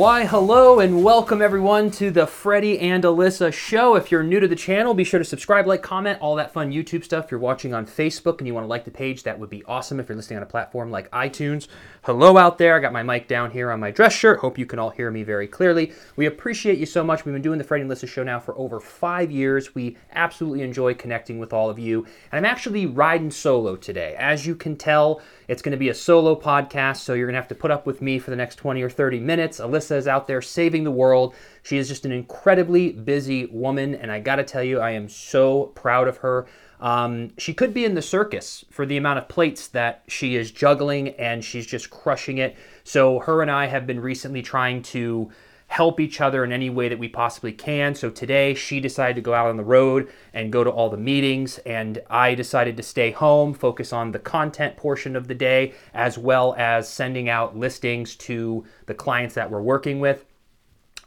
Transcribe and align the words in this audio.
Why, 0.00 0.24
hello 0.24 0.80
and 0.80 1.04
welcome 1.04 1.42
everyone 1.42 1.90
to 1.90 2.10
the 2.10 2.26
Freddie 2.26 2.78
and 2.78 3.04
Alyssa 3.04 3.52
show. 3.52 3.96
If 3.96 4.10
you're 4.10 4.22
new 4.22 4.40
to 4.40 4.48
the 4.48 4.56
channel, 4.56 4.94
be 4.94 5.04
sure 5.04 5.18
to 5.18 5.24
subscribe, 5.26 5.66
like, 5.66 5.82
comment, 5.82 6.22
all 6.22 6.36
that 6.36 6.54
fun 6.54 6.72
YouTube 6.72 7.04
stuff. 7.04 7.26
If 7.26 7.30
you're 7.30 7.38
watching 7.38 7.74
on 7.74 7.84
Facebook 7.84 8.38
and 8.38 8.46
you 8.46 8.54
want 8.54 8.64
to 8.64 8.68
like 8.68 8.86
the 8.86 8.90
page, 8.90 9.24
that 9.24 9.38
would 9.38 9.50
be 9.50 9.62
awesome. 9.64 10.00
If 10.00 10.08
you're 10.08 10.16
listening 10.16 10.38
on 10.38 10.42
a 10.42 10.46
platform 10.46 10.90
like 10.90 11.10
iTunes, 11.10 11.68
hello 12.04 12.38
out 12.38 12.56
there. 12.56 12.74
I 12.76 12.78
got 12.78 12.94
my 12.94 13.02
mic 13.02 13.28
down 13.28 13.50
here 13.50 13.70
on 13.70 13.78
my 13.78 13.90
dress 13.90 14.14
shirt. 14.14 14.38
Hope 14.38 14.56
you 14.56 14.64
can 14.64 14.78
all 14.78 14.88
hear 14.88 15.10
me 15.10 15.22
very 15.22 15.46
clearly. 15.46 15.92
We 16.16 16.24
appreciate 16.24 16.78
you 16.78 16.86
so 16.86 17.04
much. 17.04 17.26
We've 17.26 17.34
been 17.34 17.42
doing 17.42 17.58
the 17.58 17.64
Freddie 17.64 17.82
and 17.82 17.90
Alyssa 17.90 18.08
show 18.08 18.22
now 18.22 18.40
for 18.40 18.56
over 18.56 18.80
five 18.80 19.30
years. 19.30 19.74
We 19.74 19.98
absolutely 20.12 20.62
enjoy 20.62 20.94
connecting 20.94 21.38
with 21.38 21.52
all 21.52 21.68
of 21.68 21.78
you. 21.78 22.06
And 22.32 22.38
I'm 22.38 22.50
actually 22.50 22.86
riding 22.86 23.30
solo 23.30 23.76
today. 23.76 24.16
As 24.18 24.46
you 24.46 24.54
can 24.54 24.76
tell, 24.76 25.20
it's 25.46 25.60
going 25.60 25.72
to 25.72 25.78
be 25.78 25.90
a 25.90 25.94
solo 25.94 26.40
podcast, 26.40 26.98
so 26.98 27.12
you're 27.12 27.26
going 27.26 27.34
to 27.34 27.40
have 27.40 27.48
to 27.48 27.54
put 27.54 27.70
up 27.70 27.84
with 27.84 28.00
me 28.00 28.18
for 28.18 28.30
the 28.30 28.36
next 28.36 28.56
20 28.56 28.80
or 28.80 28.88
30 28.88 29.20
minutes. 29.20 29.60
Alyssa 29.60 29.89
out 29.90 30.26
there 30.26 30.42
saving 30.42 30.84
the 30.84 30.90
world. 30.90 31.34
She 31.62 31.76
is 31.76 31.88
just 31.88 32.04
an 32.04 32.12
incredibly 32.12 32.92
busy 32.92 33.46
woman, 33.46 33.94
and 33.94 34.10
I 34.10 34.20
got 34.20 34.36
to 34.36 34.44
tell 34.44 34.62
you, 34.62 34.80
I 34.80 34.90
am 34.90 35.08
so 35.08 35.66
proud 35.74 36.08
of 36.08 36.18
her. 36.18 36.46
Um, 36.80 37.32
she 37.36 37.52
could 37.52 37.74
be 37.74 37.84
in 37.84 37.94
the 37.94 38.02
circus 38.02 38.64
for 38.70 38.86
the 38.86 38.96
amount 38.96 39.18
of 39.18 39.28
plates 39.28 39.68
that 39.68 40.02
she 40.08 40.36
is 40.36 40.50
juggling, 40.50 41.10
and 41.10 41.44
she's 41.44 41.66
just 41.66 41.90
crushing 41.90 42.38
it. 42.38 42.56
So, 42.84 43.18
her 43.20 43.42
and 43.42 43.50
I 43.50 43.66
have 43.66 43.86
been 43.86 44.00
recently 44.00 44.42
trying 44.42 44.82
to 44.84 45.30
help 45.70 46.00
each 46.00 46.20
other 46.20 46.42
in 46.42 46.52
any 46.52 46.68
way 46.68 46.88
that 46.88 46.98
we 46.98 47.08
possibly 47.08 47.52
can. 47.52 47.94
So 47.94 48.10
today 48.10 48.54
she 48.54 48.80
decided 48.80 49.14
to 49.14 49.22
go 49.22 49.34
out 49.34 49.46
on 49.46 49.56
the 49.56 49.62
road 49.62 50.08
and 50.34 50.50
go 50.50 50.64
to 50.64 50.70
all 50.70 50.90
the 50.90 50.96
meetings, 50.96 51.58
and 51.58 52.02
I 52.10 52.34
decided 52.34 52.76
to 52.76 52.82
stay 52.82 53.12
home, 53.12 53.54
focus 53.54 53.92
on 53.92 54.10
the 54.10 54.18
content 54.18 54.76
portion 54.76 55.14
of 55.14 55.28
the 55.28 55.34
day, 55.34 55.74
as 55.94 56.18
well 56.18 56.56
as 56.58 56.88
sending 56.88 57.28
out 57.28 57.56
listings 57.56 58.16
to 58.16 58.64
the 58.86 58.94
clients 58.94 59.36
that 59.36 59.48
we're 59.48 59.62
working 59.62 60.00
with. 60.00 60.24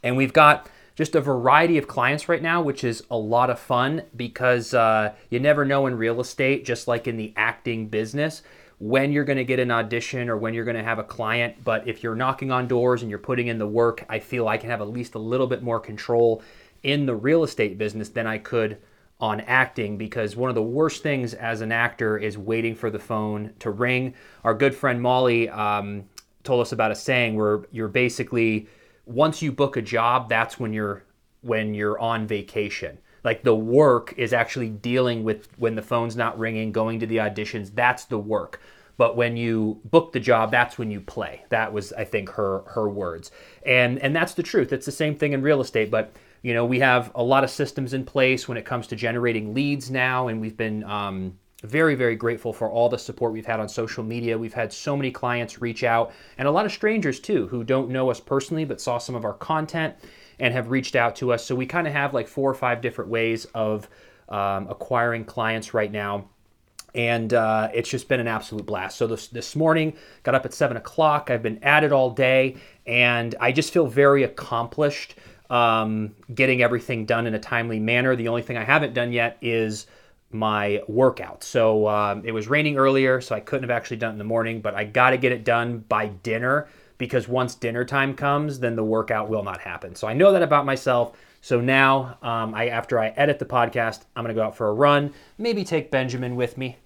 And 0.02 0.16
we've 0.16 0.32
got 0.32 0.70
just 0.94 1.14
a 1.14 1.20
variety 1.20 1.76
of 1.76 1.86
clients 1.86 2.26
right 2.26 2.42
now, 2.42 2.62
which 2.62 2.84
is 2.84 3.04
a 3.10 3.18
lot 3.18 3.50
of 3.50 3.58
fun 3.58 4.04
because 4.16 4.72
uh, 4.72 5.12
you 5.28 5.40
never 5.40 5.66
know 5.66 5.86
in 5.86 5.98
real 5.98 6.22
estate, 6.22 6.64
just 6.64 6.88
like 6.88 7.06
in 7.06 7.18
the 7.18 7.34
acting 7.36 7.88
business 7.88 8.42
when 8.78 9.12
you're 9.12 9.24
going 9.24 9.36
to 9.36 9.44
get 9.44 9.58
an 9.58 9.70
audition 9.70 10.28
or 10.28 10.36
when 10.36 10.54
you're 10.54 10.64
going 10.64 10.76
to 10.76 10.82
have 10.82 10.98
a 10.98 11.04
client. 11.04 11.62
But 11.64 11.86
if 11.86 12.02
you're 12.02 12.14
knocking 12.14 12.50
on 12.50 12.66
doors 12.66 13.02
and 13.02 13.10
you're 13.10 13.18
putting 13.18 13.46
in 13.46 13.58
the 13.58 13.66
work, 13.66 14.04
I 14.08 14.18
feel 14.18 14.48
I 14.48 14.58
can 14.58 14.70
have 14.70 14.80
at 14.80 14.88
least 14.88 15.14
a 15.14 15.18
little 15.18 15.46
bit 15.46 15.62
more 15.62 15.80
control 15.80 16.42
in 16.82 17.06
the 17.06 17.14
real 17.14 17.44
estate 17.44 17.78
business 17.78 18.08
than 18.08 18.26
I 18.26 18.38
could 18.38 18.78
on 19.20 19.40
acting 19.42 19.96
because 19.96 20.36
one 20.36 20.50
of 20.50 20.54
the 20.54 20.62
worst 20.62 21.02
things 21.02 21.34
as 21.34 21.60
an 21.60 21.72
actor 21.72 22.18
is 22.18 22.36
waiting 22.36 22.74
for 22.74 22.90
the 22.90 22.98
phone 22.98 23.52
to 23.60 23.70
ring. 23.70 24.14
Our 24.42 24.54
good 24.54 24.74
friend 24.74 25.00
Molly 25.00 25.48
um, 25.48 26.04
told 26.42 26.60
us 26.60 26.72
about 26.72 26.90
a 26.90 26.94
saying 26.96 27.36
where 27.36 27.62
you're 27.70 27.88
basically 27.88 28.68
once 29.06 29.42
you 29.42 29.52
book 29.52 29.76
a 29.76 29.82
job, 29.82 30.28
that's 30.28 30.58
when 30.58 30.72
you're 30.72 31.04
when 31.42 31.74
you're 31.74 31.98
on 31.98 32.26
vacation 32.26 32.98
like 33.24 33.42
the 33.42 33.54
work 33.54 34.14
is 34.16 34.32
actually 34.32 34.68
dealing 34.68 35.24
with 35.24 35.48
when 35.58 35.74
the 35.74 35.82
phone's 35.82 36.14
not 36.14 36.38
ringing 36.38 36.70
going 36.70 37.00
to 37.00 37.06
the 37.06 37.16
auditions 37.16 37.74
that's 37.74 38.04
the 38.04 38.18
work. 38.18 38.60
But 38.96 39.16
when 39.16 39.36
you 39.36 39.80
book 39.84 40.12
the 40.12 40.20
job 40.20 40.50
that's 40.50 40.78
when 40.78 40.90
you 40.90 41.00
play. 41.00 41.44
That 41.48 41.72
was 41.72 41.92
i 41.94 42.04
think 42.04 42.28
her 42.30 42.62
her 42.66 42.88
words. 42.88 43.30
And 43.66 43.98
and 43.98 44.14
that's 44.14 44.34
the 44.34 44.42
truth. 44.42 44.72
It's 44.72 44.86
the 44.86 44.92
same 44.92 45.16
thing 45.16 45.32
in 45.32 45.42
real 45.42 45.60
estate 45.60 45.90
but 45.90 46.14
you 46.42 46.52
know 46.54 46.64
we 46.66 46.78
have 46.80 47.10
a 47.14 47.22
lot 47.22 47.42
of 47.42 47.50
systems 47.50 47.94
in 47.94 48.04
place 48.04 48.46
when 48.46 48.58
it 48.58 48.66
comes 48.66 48.86
to 48.88 48.96
generating 48.96 49.54
leads 49.54 49.90
now 49.90 50.28
and 50.28 50.40
we've 50.40 50.56
been 50.56 50.84
um, 50.84 51.38
very 51.62 51.94
very 51.94 52.14
grateful 52.14 52.52
for 52.52 52.70
all 52.70 52.90
the 52.90 52.98
support 52.98 53.32
we've 53.32 53.46
had 53.46 53.58
on 53.58 53.68
social 53.70 54.04
media. 54.04 54.36
We've 54.36 54.52
had 54.52 54.70
so 54.70 54.94
many 54.96 55.10
clients 55.10 55.62
reach 55.62 55.82
out 55.82 56.12
and 56.36 56.46
a 56.46 56.50
lot 56.50 56.66
of 56.66 56.72
strangers 56.72 57.20
too 57.20 57.48
who 57.48 57.64
don't 57.64 57.88
know 57.88 58.10
us 58.10 58.20
personally 58.20 58.66
but 58.66 58.82
saw 58.82 58.98
some 58.98 59.14
of 59.14 59.24
our 59.24 59.32
content 59.32 59.94
and 60.38 60.54
have 60.54 60.70
reached 60.70 60.96
out 60.96 61.16
to 61.16 61.32
us 61.32 61.44
so 61.44 61.54
we 61.54 61.66
kind 61.66 61.86
of 61.86 61.92
have 61.92 62.14
like 62.14 62.28
four 62.28 62.50
or 62.50 62.54
five 62.54 62.80
different 62.80 63.10
ways 63.10 63.44
of 63.54 63.88
um, 64.28 64.66
acquiring 64.68 65.24
clients 65.24 65.74
right 65.74 65.92
now 65.92 66.28
and 66.94 67.34
uh, 67.34 67.70
it's 67.74 67.88
just 67.88 68.08
been 68.08 68.20
an 68.20 68.28
absolute 68.28 68.64
blast. 68.64 68.96
So 68.96 69.06
this 69.06 69.26
this 69.28 69.56
morning, 69.56 69.94
got 70.22 70.34
up 70.34 70.44
at 70.44 70.54
seven 70.54 70.76
o'clock. 70.76 71.30
I've 71.30 71.42
been 71.42 71.62
at 71.64 71.82
it 71.82 71.92
all 71.92 72.10
day, 72.10 72.56
and 72.86 73.34
I 73.40 73.52
just 73.52 73.72
feel 73.72 73.86
very 73.86 74.22
accomplished 74.22 75.16
um, 75.50 76.14
getting 76.32 76.62
everything 76.62 77.04
done 77.04 77.26
in 77.26 77.34
a 77.34 77.38
timely 77.38 77.80
manner. 77.80 78.14
The 78.16 78.28
only 78.28 78.42
thing 78.42 78.56
I 78.56 78.64
haven't 78.64 78.94
done 78.94 79.12
yet 79.12 79.38
is 79.42 79.86
my 80.30 80.82
workout. 80.88 81.44
So 81.44 81.88
um, 81.88 82.24
it 82.24 82.32
was 82.32 82.48
raining 82.48 82.76
earlier, 82.76 83.20
so 83.20 83.34
I 83.34 83.40
couldn't 83.40 83.64
have 83.64 83.70
actually 83.70 83.98
done 83.98 84.10
it 84.10 84.14
in 84.14 84.18
the 84.18 84.24
morning, 84.24 84.60
but 84.60 84.74
I 84.74 84.84
got 84.84 85.10
to 85.10 85.16
get 85.16 85.32
it 85.32 85.44
done 85.44 85.78
by 85.78 86.08
dinner 86.08 86.68
because 86.98 87.28
once 87.28 87.54
dinner 87.54 87.84
time 87.84 88.14
comes, 88.14 88.60
then 88.60 88.76
the 88.76 88.84
workout 88.84 89.28
will 89.28 89.42
not 89.42 89.60
happen. 89.60 89.94
So 89.94 90.06
I 90.06 90.14
know 90.14 90.32
that 90.32 90.42
about 90.42 90.66
myself. 90.66 91.16
So 91.40 91.60
now, 91.60 92.16
um, 92.22 92.54
I 92.54 92.68
after 92.68 92.98
I 92.98 93.08
edit 93.08 93.38
the 93.38 93.44
podcast, 93.44 94.02
I'm 94.16 94.24
gonna 94.24 94.34
go 94.34 94.42
out 94.42 94.56
for 94.56 94.68
a 94.68 94.72
run. 94.72 95.12
Maybe 95.36 95.64
take 95.64 95.90
Benjamin 95.90 96.36
with 96.36 96.56
me 96.56 96.78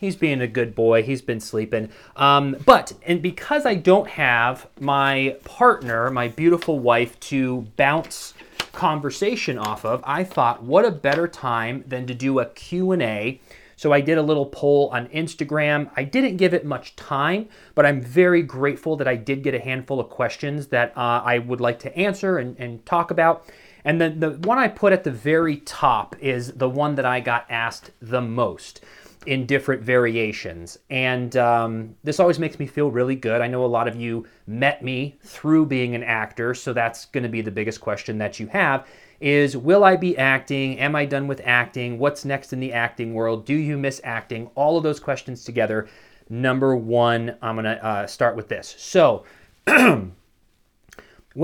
he's 0.00 0.16
being 0.16 0.40
a 0.40 0.46
good 0.48 0.74
boy. 0.74 1.02
He's 1.02 1.22
been 1.22 1.40
sleeping. 1.40 1.90
Um, 2.16 2.56
but, 2.64 2.92
and 3.06 3.22
because 3.22 3.66
I 3.66 3.74
don't 3.74 4.08
have 4.08 4.66
my 4.80 5.36
partner, 5.44 6.10
my 6.10 6.28
beautiful 6.28 6.78
wife, 6.78 7.20
to 7.20 7.66
bounce 7.76 8.34
conversation 8.72 9.58
off 9.58 9.84
of, 9.84 10.02
I 10.04 10.24
thought, 10.24 10.62
what 10.62 10.84
a 10.86 10.90
better 10.90 11.28
time 11.28 11.84
than 11.86 12.06
to 12.06 12.14
do 12.14 12.40
a 12.40 12.46
Q&A. 12.46 13.40
So 13.80 13.94
I 13.94 14.02
did 14.02 14.18
a 14.18 14.22
little 14.22 14.44
poll 14.44 14.90
on 14.92 15.08
Instagram. 15.08 15.90
I 15.96 16.04
didn't 16.04 16.36
give 16.36 16.52
it 16.52 16.66
much 16.66 16.96
time, 16.96 17.48
but 17.74 17.86
I'm 17.86 18.02
very 18.02 18.42
grateful 18.42 18.94
that 18.96 19.08
I 19.08 19.16
did 19.16 19.42
get 19.42 19.54
a 19.54 19.58
handful 19.58 19.98
of 19.98 20.10
questions 20.10 20.66
that 20.66 20.92
uh, 20.98 21.22
I 21.24 21.38
would 21.38 21.62
like 21.62 21.78
to 21.78 21.96
answer 21.96 22.36
and, 22.36 22.58
and 22.58 22.84
talk 22.84 23.10
about. 23.10 23.46
And 23.82 23.98
then 23.98 24.20
the 24.20 24.32
one 24.32 24.58
I 24.58 24.68
put 24.68 24.92
at 24.92 25.04
the 25.04 25.10
very 25.10 25.56
top 25.56 26.14
is 26.20 26.52
the 26.52 26.68
one 26.68 26.96
that 26.96 27.06
I 27.06 27.20
got 27.20 27.46
asked 27.48 27.92
the 28.02 28.20
most 28.20 28.84
in 29.26 29.44
different 29.46 29.82
variations. 29.82 30.78
And 30.88 31.36
um, 31.36 31.94
this 32.04 32.20
always 32.20 32.38
makes 32.38 32.58
me 32.58 32.66
feel 32.66 32.90
really 32.90 33.16
good. 33.16 33.40
I 33.40 33.48
know 33.48 33.64
a 33.64 33.66
lot 33.66 33.86
of 33.86 33.96
you 33.96 34.26
met 34.46 34.82
me 34.82 35.18
through 35.22 35.66
being 35.66 35.94
an 35.94 36.02
actor, 36.02 36.54
so 36.54 36.72
that's 36.72 37.06
going 37.06 37.24
to 37.24 37.28
be 37.28 37.42
the 37.42 37.50
biggest 37.50 37.80
question 37.80 38.18
that 38.18 38.40
you 38.40 38.46
have 38.48 38.86
is 39.20 39.56
will 39.56 39.84
I 39.84 39.96
be 39.96 40.16
acting? 40.16 40.78
Am 40.78 40.96
I 40.96 41.04
done 41.04 41.26
with 41.26 41.42
acting? 41.44 41.98
What's 41.98 42.24
next 42.24 42.52
in 42.52 42.60
the 42.60 42.72
acting 42.72 43.12
world? 43.12 43.44
Do 43.44 43.54
you 43.54 43.76
miss 43.76 44.00
acting? 44.02 44.50
All 44.54 44.78
of 44.78 44.82
those 44.82 44.98
questions 44.98 45.44
together. 45.44 45.88
Number 46.30 46.74
one, 46.74 47.36
I'm 47.42 47.56
going 47.56 47.64
to 47.64 47.84
uh, 47.84 48.06
start 48.06 48.36
with 48.36 48.48
this. 48.48 48.74
So, 48.78 49.24
when 49.66 50.12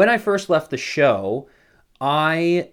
I 0.08 0.16
first 0.16 0.48
left 0.48 0.70
the 0.70 0.76
show, 0.76 1.48
I 2.00 2.70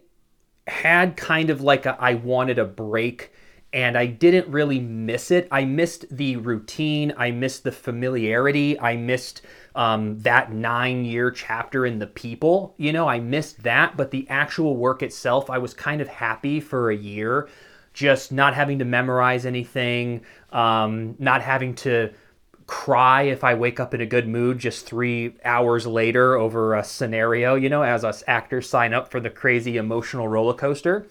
had 0.68 1.18
kind 1.18 1.50
of 1.50 1.62
like 1.62 1.86
a 1.86 1.98
I 2.00 2.14
wanted 2.14 2.60
a 2.60 2.66
break 2.66 3.34
and 3.74 3.98
I 3.98 4.06
didn't 4.06 4.48
really 4.48 4.80
miss 4.80 5.32
it. 5.32 5.48
I 5.52 5.66
missed 5.66 6.06
the 6.16 6.36
routine. 6.36 7.12
I 7.18 7.32
missed 7.32 7.64
the 7.64 7.72
familiarity. 7.72 8.80
I 8.80 8.96
missed 8.96 9.42
um, 9.74 10.20
that 10.20 10.54
nine 10.54 11.04
year 11.04 11.32
chapter 11.32 11.86
in 11.88 11.98
the 11.98 12.06
people. 12.06 12.76
You 12.78 12.94
know, 12.94 13.08
I 13.08 13.20
missed 13.20 13.64
that, 13.64 13.98
but 13.98 14.12
the 14.12 14.30
actual 14.30 14.78
work 14.78 15.02
itself, 15.02 15.50
I 15.50 15.58
was 15.58 15.74
kind 15.74 16.02
of 16.02 16.08
happy 16.08 16.60
for 16.60 16.92
a 16.92 16.96
year, 16.96 17.50
just 17.94 18.32
not 18.32 18.54
having 18.54 18.78
to 18.78 18.86
memorize 18.86 19.46
anything, 19.46 20.22
um, 20.52 21.16
not 21.18 21.42
having 21.42 21.74
to 21.76 22.12
cry 22.68 23.24
if 23.24 23.44
I 23.44 23.56
wake 23.56 23.80
up 23.80 23.94
in 23.94 24.02
a 24.02 24.06
good 24.06 24.28
mood 24.28 24.60
just 24.60 24.86
three 24.86 25.36
hours 25.44 25.88
later 25.88 26.36
over 26.36 26.76
a 26.76 26.84
scenario, 26.84 27.56
you 27.56 27.70
know, 27.70 27.82
as 27.82 28.04
us 28.04 28.24
actors 28.28 28.70
sign 28.70 28.94
up 28.94 29.10
for 29.10 29.20
the 29.20 29.30
crazy 29.32 29.78
emotional 29.78 30.28
roller 30.28 30.54
coaster. 30.54 31.08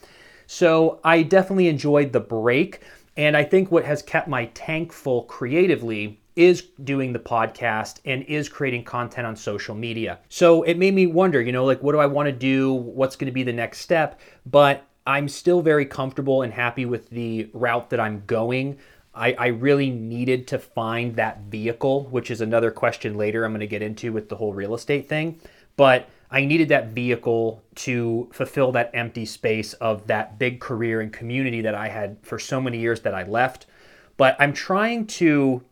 So 0.52 1.00
I 1.02 1.22
definitely 1.22 1.68
enjoyed 1.68 2.12
the 2.12 2.20
break. 2.20 2.80
And 3.16 3.38
I 3.38 3.42
think 3.42 3.72
what 3.72 3.86
has 3.86 4.02
kept 4.02 4.28
my 4.28 4.44
tank 4.52 4.92
full 4.92 5.22
creatively 5.22 6.20
is 6.36 6.60
doing 6.84 7.14
the 7.14 7.18
podcast 7.18 8.00
and 8.04 8.22
is 8.24 8.50
creating 8.50 8.84
content 8.84 9.26
on 9.26 9.34
social 9.34 9.74
media. 9.74 10.18
So 10.28 10.62
it 10.64 10.76
made 10.76 10.92
me 10.92 11.06
wonder, 11.06 11.40
you 11.40 11.52
know, 11.52 11.64
like 11.64 11.82
what 11.82 11.92
do 11.92 12.00
I 12.00 12.06
want 12.06 12.26
to 12.26 12.32
do? 12.32 12.74
What's 12.74 13.16
going 13.16 13.26
to 13.26 13.32
be 13.32 13.42
the 13.42 13.52
next 13.52 13.78
step? 13.78 14.20
But 14.44 14.86
I'm 15.06 15.26
still 15.26 15.62
very 15.62 15.86
comfortable 15.86 16.42
and 16.42 16.52
happy 16.52 16.84
with 16.84 17.08
the 17.08 17.48
route 17.54 17.88
that 17.88 17.98
I'm 17.98 18.22
going. 18.26 18.76
I, 19.14 19.32
I 19.32 19.46
really 19.48 19.90
needed 19.90 20.46
to 20.48 20.58
find 20.58 21.16
that 21.16 21.44
vehicle, 21.48 22.04
which 22.10 22.30
is 22.30 22.42
another 22.42 22.70
question 22.70 23.16
later 23.16 23.44
I'm 23.44 23.52
going 23.52 23.60
to 23.60 23.66
get 23.66 23.80
into 23.80 24.12
with 24.12 24.28
the 24.28 24.36
whole 24.36 24.52
real 24.52 24.74
estate 24.74 25.08
thing. 25.08 25.40
But 25.82 26.08
I 26.30 26.44
needed 26.44 26.68
that 26.68 26.90
vehicle 26.90 27.60
to 27.74 28.30
fulfill 28.32 28.70
that 28.70 28.92
empty 28.94 29.24
space 29.24 29.72
of 29.72 30.06
that 30.06 30.38
big 30.38 30.60
career 30.60 31.00
and 31.00 31.12
community 31.12 31.60
that 31.62 31.74
I 31.74 31.88
had 31.88 32.18
for 32.22 32.38
so 32.38 32.60
many 32.60 32.78
years 32.78 33.00
that 33.00 33.16
I 33.16 33.24
left. 33.24 33.66
But 34.16 34.36
I'm 34.38 34.52
trying 34.52 35.08
to 35.18 35.64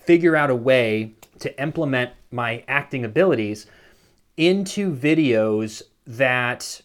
figure 0.00 0.34
out 0.34 0.50
a 0.50 0.56
way 0.56 1.14
to 1.38 1.62
implement 1.62 2.10
my 2.32 2.64
acting 2.66 3.04
abilities 3.04 3.66
into 4.36 4.92
videos 4.92 5.82
that 6.04 6.80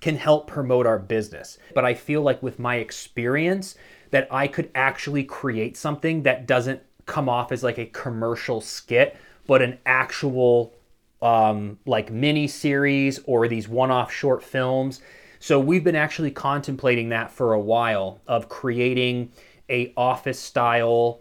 can 0.00 0.16
help 0.16 0.46
promote 0.46 0.86
our 0.86 1.00
business. 1.00 1.58
But 1.74 1.84
I 1.84 1.94
feel 1.94 2.22
like 2.22 2.44
with 2.44 2.60
my 2.60 2.76
experience 2.76 3.74
that 4.12 4.28
I 4.30 4.46
could 4.46 4.70
actually 4.76 5.24
create 5.24 5.76
something 5.76 6.22
that 6.22 6.46
doesn't 6.46 6.80
come 7.06 7.28
off 7.28 7.50
as 7.50 7.64
like 7.64 7.78
a 7.78 7.86
commercial 7.86 8.60
skit, 8.60 9.16
but 9.48 9.62
an 9.62 9.80
actual 9.84 10.76
um, 11.22 11.78
like 11.86 12.12
mini 12.12 12.48
series 12.48 13.20
or 13.24 13.48
these 13.48 13.68
one-off 13.68 14.12
short 14.12 14.42
films. 14.42 15.00
So 15.38 15.58
we've 15.58 15.82
been 15.82 15.96
actually 15.96 16.30
contemplating 16.30 17.08
that 17.08 17.30
for 17.30 17.52
a 17.52 17.60
while 17.60 18.20
of 18.26 18.48
creating 18.48 19.32
a 19.68 19.92
office 19.96 20.38
style 20.38 21.20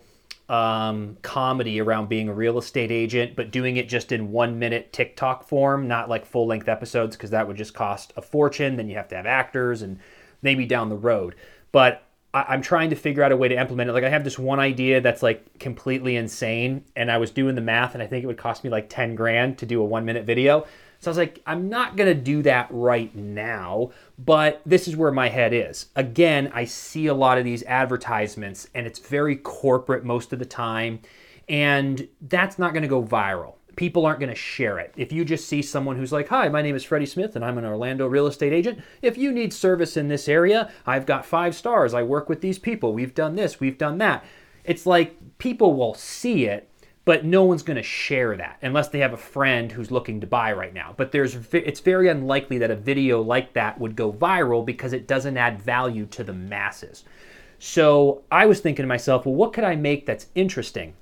um, 0.49 1.17
comedy 1.21 1.79
around 1.79 2.09
being 2.09 2.27
a 2.27 2.33
real 2.33 2.57
estate 2.57 2.91
agent, 2.91 3.35
but 3.35 3.51
doing 3.51 3.77
it 3.77 3.87
just 3.87 4.11
in 4.11 4.31
one 4.31 4.59
minute 4.59 4.91
TikTok 4.91 5.47
form, 5.47 5.87
not 5.87 6.09
like 6.09 6.25
full 6.25 6.45
length 6.45 6.67
episodes, 6.67 7.15
because 7.15 7.29
that 7.29 7.47
would 7.47 7.55
just 7.55 7.73
cost 7.73 8.11
a 8.17 8.21
fortune. 8.21 8.75
Then 8.75 8.89
you 8.89 8.95
have 8.95 9.07
to 9.09 9.15
have 9.15 9.25
actors 9.25 9.81
and 9.81 9.99
maybe 10.41 10.65
down 10.65 10.89
the 10.89 10.95
road. 10.95 11.35
But 11.71 12.03
I, 12.33 12.53
am 12.53 12.61
trying 12.61 12.89
to 12.91 12.95
figure 12.95 13.23
out 13.23 13.31
a 13.31 13.37
way 13.37 13.47
to 13.47 13.59
implement 13.59 13.89
it. 13.89 13.93
Like 13.93 14.03
I 14.03 14.09
have 14.09 14.23
this 14.23 14.39
one 14.39 14.59
idea 14.59 15.01
that's 15.01 15.21
like 15.21 15.59
completely 15.59 16.15
insane, 16.15 16.85
and 16.95 17.11
I 17.11 17.17
was 17.17 17.31
doing 17.31 17.55
the 17.55 17.61
math, 17.61 17.93
and 17.93 18.01
I 18.01 18.07
think 18.07 18.23
it 18.23 18.27
would 18.27 18.37
cost 18.37 18.63
me 18.63 18.69
like 18.69 18.89
10 18.89 19.15
grand 19.15 19.57
to 19.59 19.65
do 19.65 19.81
a 19.81 19.85
one 19.85 20.05
minute 20.05 20.25
video. 20.25 20.65
So 20.99 21.09
I 21.09 21.11
was 21.11 21.17
like, 21.17 21.41
I'm 21.47 21.67
not 21.67 21.97
gonna 21.97 22.13
do 22.13 22.43
that 22.43 22.67
right 22.69 23.13
now, 23.15 23.91
but 24.19 24.61
this 24.65 24.87
is 24.87 24.95
where 24.95 25.11
my 25.11 25.29
head 25.29 25.51
is. 25.51 25.87
Again, 25.95 26.51
I 26.53 26.65
see 26.65 27.07
a 27.07 27.13
lot 27.13 27.37
of 27.37 27.43
these 27.43 27.63
advertisements, 27.63 28.67
and 28.75 28.85
it's 28.85 28.99
very 28.99 29.35
corporate 29.35 30.05
most 30.05 30.31
of 30.31 30.39
the 30.39 30.45
time, 30.45 30.99
and 31.49 32.07
that's 32.21 32.59
not 32.59 32.73
gonna 32.73 32.87
go 32.87 33.03
viral 33.03 33.55
people 33.75 34.05
aren't 34.05 34.19
going 34.19 34.29
to 34.29 34.35
share 34.35 34.79
it. 34.79 34.93
If 34.97 35.11
you 35.11 35.25
just 35.25 35.47
see 35.47 35.61
someone 35.61 35.97
who's 35.97 36.11
like, 36.11 36.27
Hi, 36.29 36.49
my 36.49 36.61
name 36.61 36.75
is 36.75 36.83
Freddie 36.83 37.05
Smith 37.05 37.35
and 37.35 37.43
I'm 37.43 37.57
an 37.57 37.65
Orlando 37.65 38.07
real 38.07 38.27
estate 38.27 38.53
agent. 38.53 38.79
If 39.01 39.17
you 39.17 39.31
need 39.31 39.53
service 39.53 39.97
in 39.97 40.07
this 40.07 40.27
area, 40.27 40.71
I've 40.85 41.05
got 41.05 41.25
five 41.25 41.55
stars. 41.55 41.93
I 41.93 42.03
work 42.03 42.29
with 42.29 42.41
these 42.41 42.59
people. 42.59 42.93
We've 42.93 43.15
done 43.15 43.35
this, 43.35 43.59
we've 43.59 43.77
done 43.77 43.97
that. 43.99 44.25
It's 44.63 44.85
like 44.85 45.17
people 45.37 45.73
will 45.73 45.93
see 45.93 46.45
it, 46.45 46.69
but 47.03 47.25
no 47.25 47.43
one's 47.43 47.63
going 47.63 47.77
to 47.77 47.83
share 47.83 48.37
that 48.37 48.59
unless 48.61 48.89
they 48.89 48.99
have 48.99 49.13
a 49.13 49.17
friend 49.17 49.71
who's 49.71 49.89
looking 49.89 50.21
to 50.21 50.27
buy 50.27 50.53
right 50.53 50.73
now. 50.73 50.93
But 50.95 51.11
there's 51.11 51.35
it's 51.51 51.79
very 51.79 52.09
unlikely 52.09 52.59
that 52.59 52.71
a 52.71 52.75
video 52.75 53.21
like 53.21 53.53
that 53.53 53.79
would 53.79 53.95
go 53.95 54.13
viral 54.13 54.65
because 54.65 54.93
it 54.93 55.07
doesn't 55.07 55.37
add 55.37 55.61
value 55.61 56.05
to 56.07 56.23
the 56.23 56.33
masses. 56.33 57.03
So 57.57 58.23
I 58.31 58.45
was 58.45 58.59
thinking 58.59 58.83
to 58.83 58.87
myself, 58.87 59.25
well, 59.25 59.35
what 59.35 59.53
could 59.53 59.63
I 59.63 59.75
make 59.75 60.05
that's 60.05 60.27
interesting? 60.35 60.93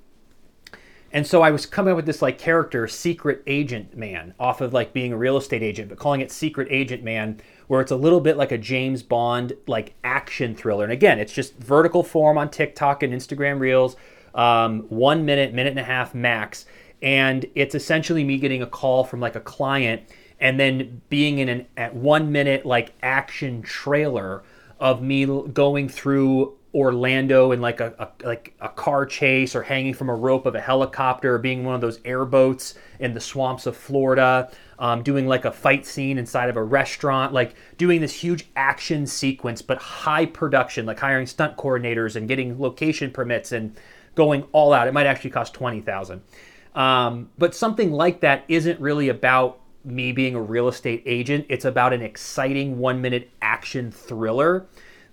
And 1.12 1.26
so 1.26 1.42
I 1.42 1.50
was 1.50 1.66
coming 1.66 1.92
up 1.92 1.96
with 1.96 2.06
this 2.06 2.22
like 2.22 2.38
character, 2.38 2.86
Secret 2.86 3.42
Agent 3.46 3.96
Man, 3.96 4.34
off 4.38 4.60
of 4.60 4.72
like 4.72 4.92
being 4.92 5.12
a 5.12 5.16
real 5.16 5.36
estate 5.36 5.62
agent, 5.62 5.88
but 5.88 5.98
calling 5.98 6.20
it 6.20 6.30
Secret 6.30 6.68
Agent 6.70 7.02
Man, 7.02 7.40
where 7.66 7.80
it's 7.80 7.90
a 7.90 7.96
little 7.96 8.20
bit 8.20 8.36
like 8.36 8.52
a 8.52 8.58
James 8.58 9.02
Bond 9.02 9.52
like 9.66 9.94
action 10.04 10.54
thriller. 10.54 10.84
And 10.84 10.92
again, 10.92 11.18
it's 11.18 11.32
just 11.32 11.56
vertical 11.58 12.04
form 12.04 12.38
on 12.38 12.48
TikTok 12.48 13.02
and 13.02 13.12
Instagram 13.12 13.58
Reels, 13.58 13.96
um, 14.34 14.82
one 14.88 15.24
minute, 15.24 15.52
minute 15.52 15.70
and 15.70 15.80
a 15.80 15.84
half 15.84 16.14
max. 16.14 16.66
And 17.02 17.46
it's 17.54 17.74
essentially 17.74 18.22
me 18.22 18.38
getting 18.38 18.62
a 18.62 18.66
call 18.66 19.02
from 19.02 19.18
like 19.18 19.34
a 19.34 19.40
client 19.40 20.02
and 20.38 20.60
then 20.60 21.02
being 21.08 21.38
in 21.38 21.48
an 21.48 21.66
at 21.76 21.94
one 21.94 22.30
minute 22.30 22.64
like 22.64 22.92
action 23.02 23.62
trailer 23.62 24.42
of 24.78 25.02
me 25.02 25.26
going 25.52 25.88
through 25.88 26.56
Orlando 26.72 27.50
in 27.50 27.60
like 27.60 27.80
a, 27.80 27.94
a, 27.98 28.26
like 28.26 28.54
a 28.60 28.68
car 28.68 29.04
chase 29.04 29.56
or 29.56 29.62
hanging 29.62 29.92
from 29.92 30.08
a 30.08 30.14
rope 30.14 30.46
of 30.46 30.54
a 30.54 30.60
helicopter 30.60 31.34
or 31.34 31.38
being 31.38 31.64
one 31.64 31.74
of 31.74 31.80
those 31.80 31.98
airboats 32.04 32.74
in 33.00 33.12
the 33.12 33.20
swamps 33.20 33.66
of 33.66 33.76
Florida, 33.76 34.50
um, 34.78 35.02
doing 35.02 35.26
like 35.26 35.44
a 35.44 35.50
fight 35.50 35.84
scene 35.84 36.16
inside 36.16 36.48
of 36.48 36.56
a 36.56 36.62
restaurant, 36.62 37.32
like 37.32 37.56
doing 37.76 38.00
this 38.00 38.12
huge 38.12 38.46
action 38.54 39.06
sequence, 39.06 39.62
but 39.62 39.78
high 39.78 40.26
production, 40.26 40.86
like 40.86 41.00
hiring 41.00 41.26
stunt 41.26 41.56
coordinators 41.56 42.14
and 42.14 42.28
getting 42.28 42.60
location 42.60 43.10
permits 43.10 43.50
and 43.50 43.76
going 44.14 44.44
all 44.52 44.72
out. 44.72 44.86
It 44.86 44.94
might 44.94 45.06
actually 45.06 45.30
cost 45.30 45.54
twenty 45.54 45.80
thousand, 45.80 46.22
um, 46.76 47.30
but 47.36 47.54
something 47.54 47.90
like 47.90 48.20
that 48.20 48.44
isn't 48.46 48.80
really 48.80 49.08
about 49.08 49.58
me 49.84 50.12
being 50.12 50.34
a 50.36 50.40
real 50.40 50.68
estate 50.68 51.02
agent. 51.06 51.46
It's 51.48 51.64
about 51.64 51.92
an 51.92 52.02
exciting 52.02 52.78
one 52.78 53.00
minute 53.00 53.30
action 53.42 53.90
thriller 53.90 54.66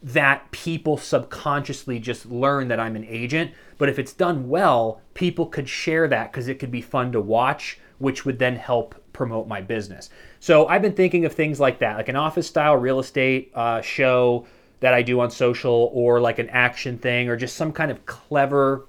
that 0.03 0.51
people 0.51 0.97
subconsciously 0.97 1.99
just 1.99 2.25
learn 2.25 2.67
that 2.67 2.79
I'm 2.79 2.95
an 2.95 3.05
agent. 3.05 3.51
But 3.77 3.89
if 3.89 3.99
it's 3.99 4.13
done 4.13 4.49
well, 4.49 5.01
people 5.13 5.47
could 5.47 5.67
share 5.67 6.07
that 6.07 6.31
because 6.31 6.47
it 6.47 6.59
could 6.59 6.71
be 6.71 6.81
fun 6.81 7.11
to 7.11 7.21
watch, 7.21 7.79
which 7.97 8.25
would 8.25 8.39
then 8.39 8.55
help 8.55 8.95
promote 9.13 9.47
my 9.47 9.61
business. 9.61 10.09
So 10.39 10.67
I've 10.67 10.81
been 10.81 10.93
thinking 10.93 11.25
of 11.25 11.33
things 11.33 11.59
like 11.59 11.79
that, 11.79 11.97
like 11.97 12.09
an 12.09 12.15
office 12.15 12.47
style 12.47 12.77
real 12.77 12.99
estate 12.99 13.51
uh, 13.55 13.81
show 13.81 14.45
that 14.79 14.93
I 14.93 15.01
do 15.01 15.19
on 15.19 15.31
social, 15.31 15.89
or 15.93 16.21
like 16.21 16.37
an 16.37 16.49
action 16.49 16.99
thing, 16.99 17.29
or 17.29 17.35
just 17.35 17.55
some 17.55 17.71
kind 17.71 17.89
of 17.89 18.05
clever 18.05 18.85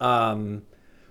um, 0.00 0.62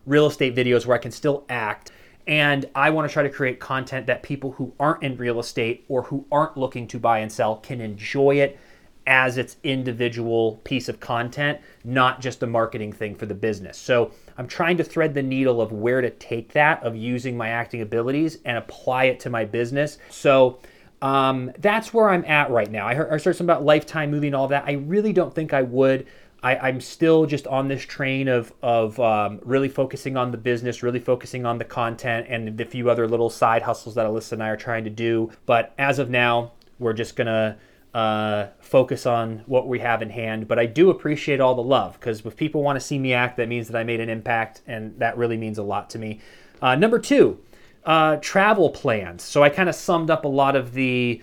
real 0.06 0.28
estate 0.28 0.56
videos 0.56 0.86
where 0.86 0.96
I 0.96 1.00
can 1.00 1.12
still 1.12 1.46
act. 1.48 1.92
And 2.28 2.70
I 2.76 2.90
want 2.90 3.08
to 3.08 3.14
try 3.14 3.24
to 3.24 3.30
create 3.30 3.62
content 3.62 4.08
that 4.08 4.24
people 4.24 4.52
who 4.52 4.74
aren't 4.78 5.04
in 5.04 5.16
real 5.16 5.40
estate 5.40 5.86
or 5.88 6.04
who 6.04 6.26
aren't 6.30 6.58
looking 6.58 6.86
to 6.90 7.00
buy 7.00 7.20
and 7.20 7.32
sell 7.32 7.56
can 7.56 7.80
enjoy 7.80 8.36
it 8.36 8.60
as 9.08 9.38
its 9.38 9.56
individual 9.64 10.60
piece 10.66 10.90
of 10.90 11.00
content, 11.00 11.60
not 11.84 12.22
just 12.22 12.44
a 12.44 12.48
marketing 12.48 12.92
thing 12.92 13.16
for 13.16 13.26
the 13.26 13.34
business. 13.34 13.78
So 13.78 14.12
I'm 14.38 14.48
trying 14.48 14.78
to 14.78 14.84
thread 14.84 15.14
the 15.14 15.24
needle 15.24 15.62
of 15.62 15.72
where 15.72 16.02
to 16.02 16.10
take 16.12 16.52
that, 16.54 16.84
of 16.84 16.96
using 16.96 17.36
my 17.36 17.50
acting 17.50 17.82
abilities 17.82 18.38
and 18.46 18.58
apply 18.58 19.06
it 19.06 19.20
to 19.22 19.30
my 19.30 19.46
business. 19.46 19.98
So 20.10 20.60
um, 21.02 21.52
that's 21.58 21.94
where 21.94 22.10
I'm 22.10 22.26
at 22.26 22.52
right 22.52 22.70
now. 22.70 22.86
I 22.86 22.96
heard, 22.96 23.08
I 23.08 23.12
heard 23.12 23.22
something 23.22 23.46
about 23.46 23.64
lifetime 23.64 24.12
movie 24.12 24.28
and 24.28 24.36
all 24.36 24.50
that. 24.50 24.66
I 24.68 24.74
really 24.74 25.14
don't 25.14 25.34
think 25.34 25.54
I 25.54 25.62
would. 25.64 26.06
I, 26.44 26.70
am 26.70 26.82
still 26.82 27.26
just 27.26 27.48
on 27.48 27.68
this 27.68 27.84
train 27.84 28.28
of 28.28 28.54
of 28.62 29.00
um, 29.00 29.40
really 29.44 29.70
focusing 29.70 30.18
on 30.18 30.32
the 30.32 30.38
business, 30.38 30.84
really 30.84 31.00
focusing 31.00 31.46
on 31.46 31.58
the 31.58 31.66
content, 31.66 32.28
and 32.30 32.56
the 32.58 32.64
few 32.64 32.90
other 32.90 33.08
little 33.08 33.30
side 33.30 33.64
hustles 33.64 33.96
that 33.96 34.06
Alyssa 34.06 34.34
and 34.34 34.44
I 34.44 34.50
are 34.50 34.58
trying 34.58 34.84
to 34.84 34.90
do. 34.90 35.32
But 35.46 35.74
as 35.80 35.98
of 35.98 36.10
now, 36.10 36.54
we're 36.78 36.94
just 36.94 37.16
gonna 37.16 37.58
uh, 37.94 38.48
focus 38.60 39.06
on 39.06 39.44
what 39.46 39.68
we 39.68 39.80
have 39.80 40.02
in 40.02 40.10
hand. 40.10 40.48
But 40.48 40.60
I 40.60 40.66
do 40.66 40.90
appreciate 40.90 41.40
all 41.40 41.56
the 41.56 41.64
love 41.64 41.94
because 42.00 42.26
if 42.26 42.36
people 42.36 42.64
want 42.64 42.80
to 42.80 42.86
see 42.86 43.00
me 43.00 43.14
act, 43.14 43.38
that 43.38 43.48
means 43.48 43.68
that 43.68 43.78
I 43.78 43.84
made 43.84 44.00
an 44.00 44.10
impact, 44.10 44.62
and 44.68 44.98
that 45.00 45.18
really 45.18 45.38
means 45.38 45.58
a 45.58 45.64
lot 45.64 45.90
to 45.92 46.00
me. 46.00 46.20
Uh, 46.62 46.76
number 46.76 47.00
two, 47.00 47.40
uh, 47.86 48.18
travel 48.18 48.70
plans. 48.70 49.24
So 49.24 49.44
I 49.44 49.50
kind 49.50 49.70
of 49.70 49.76
summed 49.76 50.10
up 50.10 50.26
a 50.26 50.28
lot 50.28 50.56
of 50.56 50.74
the 50.74 51.22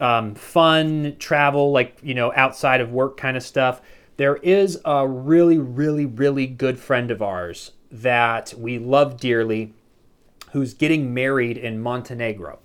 um, 0.00 0.34
fun 0.34 1.16
travel, 1.18 1.72
like, 1.72 1.98
you 2.02 2.14
know, 2.14 2.32
outside 2.34 2.80
of 2.80 2.90
work 2.90 3.16
kind 3.16 3.36
of 3.36 3.42
stuff. 3.42 3.82
There 4.16 4.36
is 4.36 4.80
a 4.84 5.06
really, 5.06 5.58
really, 5.58 6.06
really 6.06 6.46
good 6.46 6.78
friend 6.78 7.10
of 7.10 7.22
ours 7.22 7.72
that 7.90 8.54
we 8.56 8.78
love 8.78 9.18
dearly 9.18 9.74
who's 10.52 10.74
getting 10.74 11.12
married 11.12 11.56
in 11.58 11.80
Montenegro 11.80 12.58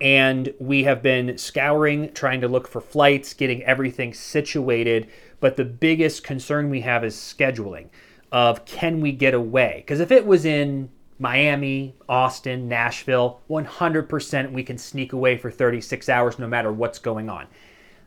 and 0.00 0.52
we 0.58 0.84
have 0.84 1.02
been 1.02 1.36
scouring, 1.36 2.12
trying 2.12 2.40
to 2.40 2.48
look 2.48 2.66
for 2.66 2.80
flights, 2.80 3.34
getting 3.34 3.62
everything 3.64 4.14
situated. 4.14 5.08
But 5.40 5.56
the 5.56 5.64
biggest 5.64 6.24
concern 6.24 6.70
we 6.70 6.80
have 6.80 7.04
is 7.04 7.14
scheduling 7.16 7.88
of 8.32 8.64
can 8.64 9.00
we 9.00 9.12
get 9.12 9.34
away? 9.34 9.82
Because 9.84 10.00
if 10.00 10.10
it 10.10 10.26
was 10.26 10.44
in 10.44 10.90
Miami, 11.18 11.94
Austin, 12.08 12.68
Nashville, 12.68 13.40
100% 13.50 14.52
we 14.52 14.62
can 14.62 14.78
sneak 14.78 15.12
away 15.12 15.36
for 15.36 15.50
36 15.50 16.08
hours 16.08 16.38
no 16.38 16.46
matter 16.46 16.72
what's 16.72 16.98
going 16.98 17.28
on. 17.28 17.46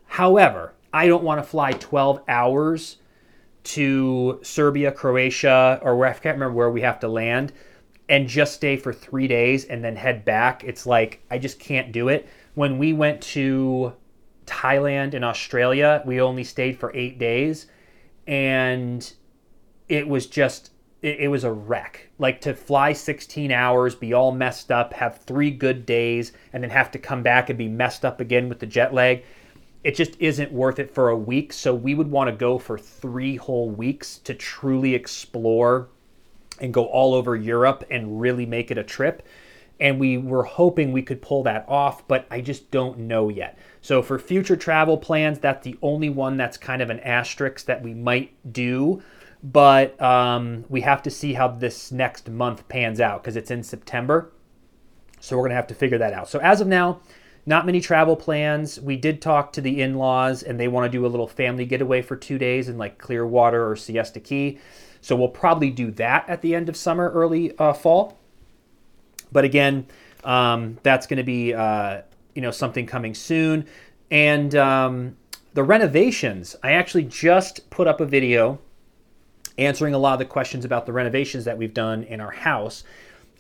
However, 0.08 0.74
I 0.92 1.08
don't 1.08 1.24
want 1.24 1.40
to 1.44 1.48
fly 1.48 1.72
12 1.74 2.22
hours 2.28 2.98
to 3.64 4.40
Serbia, 4.42 4.92
Croatia, 4.92 5.80
or 5.84 6.06
I 6.06 6.14
can't 6.14 6.36
remember 6.36 6.54
where 6.54 6.72
we 6.72 6.82
have 6.82 7.00
to 7.02 7.08
land 7.08 7.54
and 8.13 8.27
just 8.27 8.53
stay 8.53 8.77
for 8.77 8.93
three 8.93 9.27
days 9.27 9.65
and 9.65 9.84
then 9.84 9.96
head 9.96 10.24
back. 10.24 10.63
It's 10.63 10.86
like 10.86 11.24
I 11.32 11.39
just 11.39 11.60
can't 11.60 11.91
do 11.91 12.10
it. 12.10 12.29
When 12.53 12.77
we 12.77 12.93
went 12.93 13.24
to 13.34 13.91
Thailand 14.46 15.15
and 15.15 15.25
Australia, 15.25 16.03
we 16.05 16.22
only 16.22 16.43
stayed 16.43 16.77
for 16.77 16.96
eight 16.96 17.17
days, 17.17 17.65
and 18.27 19.12
it 19.89 20.08
was 20.08 20.27
just 20.27 20.70
it, 21.01 21.22
it 21.22 21.27
was 21.27 21.43
a 21.43 21.51
wreck. 21.51 22.08
Like 22.20 22.39
to 22.41 22.53
fly 22.53 22.93
16 22.93 23.51
hours, 23.51 23.96
be 23.96 24.13
all 24.13 24.32
messed 24.32 24.72
up, 24.72 24.93
have 24.93 25.17
three 25.24 25.50
good 25.50 25.84
days, 25.88 26.34
and 26.53 26.62
then 26.62 26.70
have 26.70 26.91
to 26.91 27.00
come 27.00 27.24
back 27.24 27.50
and 27.50 27.58
be 27.58 27.67
messed 27.67 28.05
up 28.05 28.22
again 28.22 28.48
with 28.48 28.60
the 28.60 28.67
jet 28.67 28.93
lag. 28.93 29.24
It 29.84 29.96
just 29.96 30.17
isn't 30.20 30.51
worth 30.51 30.77
it 30.77 30.93
for 30.93 31.10
a 31.10 31.17
week. 31.17 31.51
So 31.51 31.74
we 31.74 31.96
would 31.96 32.12
want 32.12 32.27
to 32.27 32.36
go 32.36 32.60
for 32.60 32.77
three 32.77 33.38
whole 33.38 33.72
weeks 33.72 34.20
to 34.20 34.36
truly 34.36 34.93
explore 34.93 35.89
and 36.60 36.74
go 36.74 36.86
all 36.86 37.13
over 37.13 37.36
Europe 37.36 37.83
and 37.89 38.19
really 38.19 38.45
make 38.45 38.72
it 38.72 38.77
a 38.77 38.83
trip. 38.83 39.24
And 39.79 40.00
we 40.00 40.17
were 40.17 40.43
hoping 40.43 40.91
we 40.91 41.01
could 41.01 41.22
pull 41.22 41.43
that 41.43 41.65
off, 41.67 42.07
but 42.07 42.27
I 42.29 42.41
just 42.41 42.69
don't 42.72 43.00
know 43.00 43.29
yet. 43.29 43.57
So, 43.81 44.01
for 44.01 44.19
future 44.19 44.55
travel 44.55 44.98
plans, 44.98 45.39
that's 45.39 45.63
the 45.63 45.77
only 45.81 46.10
one 46.10 46.38
that's 46.38 46.57
kind 46.57 46.81
of 46.81 46.89
an 46.89 47.00
asterisk 47.00 47.65
that 47.65 47.81
we 47.81 47.93
might 47.93 48.53
do. 48.53 49.01
But 49.43 50.00
um, 50.01 50.63
we 50.69 50.81
have 50.81 51.03
to 51.03 51.10
see 51.10 51.33
how 51.33 51.50
this 51.50 51.91
next 51.91 52.29
month 52.29 52.67
pans 52.69 53.01
out 53.01 53.24
because 53.24 53.36
it's 53.36 53.51
in 53.51 53.63
September. 53.63 54.31
So, 55.19 55.36
we're 55.36 55.43
going 55.43 55.51
to 55.51 55.55
have 55.55 55.67
to 55.67 55.75
figure 55.75 55.98
that 55.98 56.13
out. 56.13 56.29
So, 56.29 56.39
as 56.39 56.62
of 56.62 56.67
now, 56.67 57.01
not 57.45 57.65
many 57.65 57.81
travel 57.81 58.15
plans. 58.15 58.79
We 58.79 58.95
did 58.95 59.22
talk 59.22 59.51
to 59.53 59.62
the 59.62 59.81
in 59.81 59.95
laws, 59.95 60.43
and 60.43 60.60
they 60.60 60.67
want 60.67 60.89
to 60.89 60.98
do 60.98 61.05
a 61.05 61.10
little 61.10 61.27
family 61.27 61.65
getaway 61.65 62.01
for 62.01 62.15
two 62.15 62.38
days 62.38 62.69
in 62.69 62.77
like 62.77 62.98
Clearwater 62.98 63.69
or 63.69 63.75
Siesta 63.75 64.19
Key. 64.19 64.60
So 65.03 65.15
we'll 65.17 65.27
probably 65.27 65.69
do 65.69 65.91
that 65.91 66.27
at 66.29 66.41
the 66.41 66.55
end 66.55 66.69
of 66.69 66.77
summer, 66.77 67.12
early 67.12 67.55
uh, 67.57 67.74
fall. 67.74 68.17
But 69.31 69.43
again, 69.43 69.86
um, 70.24 70.79
that's 70.81 71.07
going 71.07 71.17
to 71.17 71.24
be 71.24 71.53
uh, 71.53 72.01
you 72.33 72.41
know 72.41 72.51
something 72.51 72.86
coming 72.86 73.13
soon. 73.13 73.67
And 74.10 74.55
um, 74.55 75.17
the 75.53 75.63
renovations, 75.63 76.55
I 76.63 76.72
actually 76.74 77.03
just 77.03 77.69
put 77.69 77.86
up 77.86 78.00
a 78.00 78.05
video 78.05 78.60
answering 79.57 79.93
a 79.93 79.98
lot 79.98 80.13
of 80.13 80.19
the 80.19 80.25
questions 80.25 80.65
about 80.65 80.86
the 80.86 80.93
renovations 80.93 81.45
that 81.45 81.57
we've 81.57 81.74
done 81.74 82.03
in 82.03 82.22
our 82.22 82.31
house. 82.31 82.83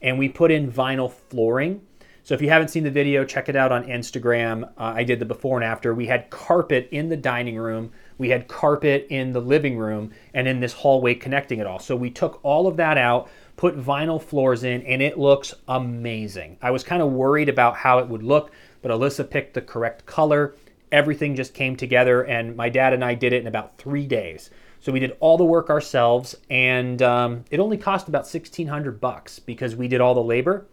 And 0.01 0.19
we 0.19 0.29
put 0.29 0.51
in 0.51 0.71
vinyl 0.71 1.11
flooring. 1.11 1.81
So 2.23 2.33
if 2.33 2.41
you 2.41 2.49
haven't 2.49 2.69
seen 2.69 2.83
the 2.83 2.91
video, 2.91 3.23
check 3.23 3.49
it 3.49 3.55
out 3.55 3.71
on 3.71 3.85
Instagram. 3.85 4.63
Uh, 4.77 4.93
I 4.95 5.03
did 5.03 5.19
the 5.19 5.25
before 5.25 5.57
and 5.57 5.63
after. 5.63 5.93
We 5.93 6.07
had 6.07 6.29
carpet 6.29 6.89
in 6.91 7.09
the 7.09 7.17
dining 7.17 7.57
room, 7.57 7.91
we 8.17 8.29
had 8.29 8.47
carpet 8.47 9.07
in 9.09 9.31
the 9.31 9.41
living 9.41 9.77
room, 9.77 10.11
and 10.33 10.47
in 10.47 10.59
this 10.59 10.73
hallway 10.73 11.15
connecting 11.15 11.59
it 11.59 11.67
all. 11.67 11.79
So 11.79 11.95
we 11.95 12.09
took 12.09 12.39
all 12.43 12.67
of 12.67 12.77
that 12.77 12.97
out, 12.97 13.29
put 13.55 13.79
vinyl 13.79 14.21
floors 14.21 14.63
in, 14.63 14.81
and 14.83 15.01
it 15.01 15.17
looks 15.17 15.53
amazing. 15.67 16.57
I 16.61 16.71
was 16.71 16.83
kind 16.83 17.01
of 17.01 17.11
worried 17.11 17.49
about 17.49 17.75
how 17.75 17.99
it 17.99 18.07
would 18.07 18.23
look, 18.23 18.51
but 18.81 18.91
Alyssa 18.91 19.29
picked 19.29 19.53
the 19.53 19.61
correct 19.61 20.05
color. 20.05 20.55
Everything 20.91 21.35
just 21.35 21.53
came 21.53 21.75
together, 21.75 22.23
and 22.23 22.55
my 22.55 22.69
dad 22.69 22.93
and 22.93 23.03
I 23.03 23.15
did 23.15 23.33
it 23.33 23.41
in 23.41 23.47
about 23.47 23.77
three 23.77 24.05
days. 24.05 24.49
So 24.79 24.91
we 24.91 24.99
did 24.99 25.15
all 25.21 25.37
the 25.37 25.45
work 25.45 25.69
ourselves, 25.69 26.35
and 26.49 27.01
um, 27.01 27.45
it 27.49 27.59
only 27.59 27.77
cost 27.77 28.09
about 28.09 28.27
sixteen 28.27 28.67
hundred 28.67 28.99
bucks 28.99 29.39
because 29.39 29.75
we 29.75 29.87
did 29.87 30.01
all 30.01 30.13
the 30.13 30.21
labor. 30.21 30.65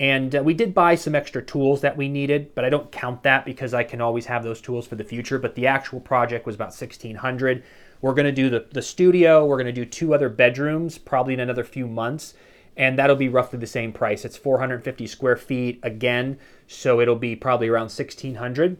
And 0.00 0.34
uh, 0.34 0.42
we 0.42 0.54
did 0.54 0.72
buy 0.72 0.94
some 0.94 1.14
extra 1.14 1.42
tools 1.42 1.82
that 1.82 1.94
we 1.94 2.08
needed, 2.08 2.54
but 2.54 2.64
I 2.64 2.70
don't 2.70 2.90
count 2.90 3.22
that 3.24 3.44
because 3.44 3.74
I 3.74 3.84
can 3.84 4.00
always 4.00 4.24
have 4.26 4.42
those 4.42 4.62
tools 4.62 4.86
for 4.86 4.94
the 4.94 5.04
future. 5.04 5.38
But 5.38 5.54
the 5.54 5.66
actual 5.66 6.00
project 6.00 6.46
was 6.46 6.54
about 6.54 6.72
sixteen 6.72 7.16
hundred. 7.16 7.62
We're 8.00 8.14
going 8.14 8.24
to 8.24 8.32
do 8.32 8.48
the, 8.48 8.66
the 8.72 8.80
studio. 8.80 9.44
We're 9.44 9.58
going 9.58 9.66
to 9.66 9.72
do 9.72 9.84
two 9.84 10.14
other 10.14 10.30
bedrooms, 10.30 10.96
probably 10.96 11.34
in 11.34 11.40
another 11.40 11.64
few 11.64 11.86
months, 11.86 12.32
and 12.78 12.98
that'll 12.98 13.14
be 13.14 13.28
roughly 13.28 13.58
the 13.58 13.66
same 13.66 13.92
price. 13.92 14.24
It's 14.24 14.38
450 14.38 15.06
square 15.06 15.36
feet 15.36 15.80
again, 15.82 16.38
so 16.66 16.98
it'll 17.00 17.14
be 17.14 17.36
probably 17.36 17.68
around 17.68 17.92
1600. 17.92 18.78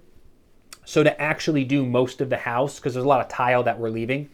So 0.86 1.02
to 1.02 1.20
actually 1.20 1.64
do 1.64 1.84
most 1.84 2.22
of 2.22 2.30
the 2.30 2.38
house, 2.38 2.78
because 2.78 2.94
there's 2.94 3.04
a 3.04 3.08
lot 3.08 3.20
of 3.20 3.28
tile 3.28 3.62
that 3.64 3.78
we're 3.78 3.90
leaving, 3.90 4.30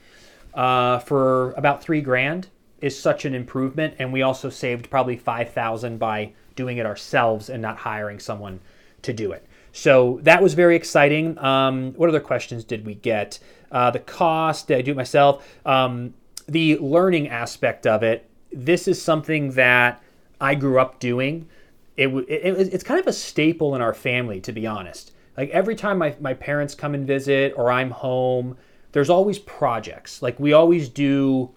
uh, 0.54 1.00
for 1.00 1.50
about 1.54 1.82
three 1.82 2.00
grand 2.00 2.46
is 2.80 2.98
such 2.98 3.24
an 3.24 3.34
improvement, 3.34 3.94
and 3.98 4.12
we 4.12 4.22
also 4.22 4.50
saved 4.50 4.90
probably 4.90 5.16
five 5.16 5.50
thousand 5.50 5.98
by 5.98 6.32
doing 6.54 6.78
it 6.78 6.86
ourselves 6.86 7.50
and 7.50 7.62
not 7.62 7.78
hiring 7.78 8.18
someone 8.18 8.60
to 9.02 9.12
do 9.12 9.32
it. 9.32 9.46
So 9.72 10.20
that 10.22 10.42
was 10.42 10.54
very 10.54 10.74
exciting. 10.74 11.38
Um, 11.38 11.92
what 11.94 12.08
other 12.08 12.20
questions 12.20 12.64
did 12.64 12.86
we 12.86 12.94
get? 12.94 13.38
Uh, 13.70 13.90
the 13.90 13.98
cost, 13.98 14.68
did 14.68 14.78
I 14.78 14.82
do 14.82 14.92
it 14.92 14.96
myself? 14.96 15.46
Um, 15.66 16.14
the 16.48 16.78
learning 16.78 17.28
aspect 17.28 17.86
of 17.86 18.02
it. 18.02 18.28
This 18.52 18.88
is 18.88 19.02
something 19.02 19.50
that 19.52 20.02
I 20.40 20.54
grew 20.54 20.80
up 20.80 20.98
doing. 20.98 21.48
It, 21.96 22.08
it, 22.08 22.72
it's 22.72 22.84
kind 22.84 23.00
of 23.00 23.06
a 23.06 23.12
staple 23.12 23.74
in 23.74 23.82
our 23.82 23.92
family, 23.92 24.40
to 24.40 24.52
be 24.52 24.66
honest. 24.66 25.12
Like 25.36 25.50
every 25.50 25.74
time 25.74 25.98
my, 25.98 26.14
my 26.20 26.32
parents 26.32 26.74
come 26.74 26.94
and 26.94 27.06
visit 27.06 27.52
or 27.56 27.70
I'm 27.70 27.90
home, 27.90 28.56
there's 28.92 29.10
always 29.10 29.38
projects. 29.38 30.22
Like 30.22 30.40
we 30.40 30.54
always 30.54 30.88
do 30.88 31.50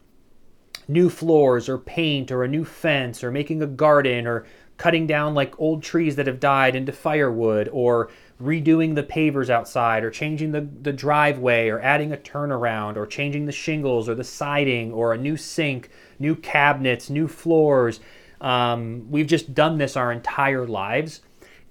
new 0.90 1.10
floors 1.10 1.70
or 1.70 1.78
paint 1.78 2.32
or 2.32 2.44
a 2.44 2.48
new 2.48 2.66
fence 2.66 3.24
or 3.24 3.32
making 3.32 3.62
a 3.62 3.68
garden 3.68 4.28
or 4.28 4.46
cutting 4.78 5.06
down 5.06 5.36
like 5.36 5.60
old 5.60 5.84
trees 5.84 6.16
that 6.16 6.26
have 6.26 6.40
died 6.40 6.76
into 6.76 6.92
firewood 6.92 7.70
or 7.72 8.10
redoing 8.42 8.96
the 8.96 9.04
pavers 9.04 9.50
outside 9.50 10.04
or 10.04 10.10
changing 10.10 10.52
the, 10.52 10.62
the 10.82 10.94
driveway 10.94 11.68
or 11.68 11.80
adding 11.82 12.12
a 12.12 12.18
turnaround 12.18 12.96
or 12.96 13.06
changing 13.06 13.46
the 13.46 13.52
shingles 13.52 14.10
or 14.10 14.16
the 14.16 14.24
siding 14.24 14.92
or 14.92 15.14
a 15.14 15.18
new 15.18 15.38
sink, 15.38 15.90
new 16.18 16.36
cabinets, 16.36 17.10
new 17.10 17.28
floors. 17.28 18.00
Um, 18.42 19.06
we've 19.12 19.28
just 19.28 19.54
done 19.54 19.78
this 19.78 19.98
our 19.98 20.12
entire 20.12 20.66
lives. 20.66 21.22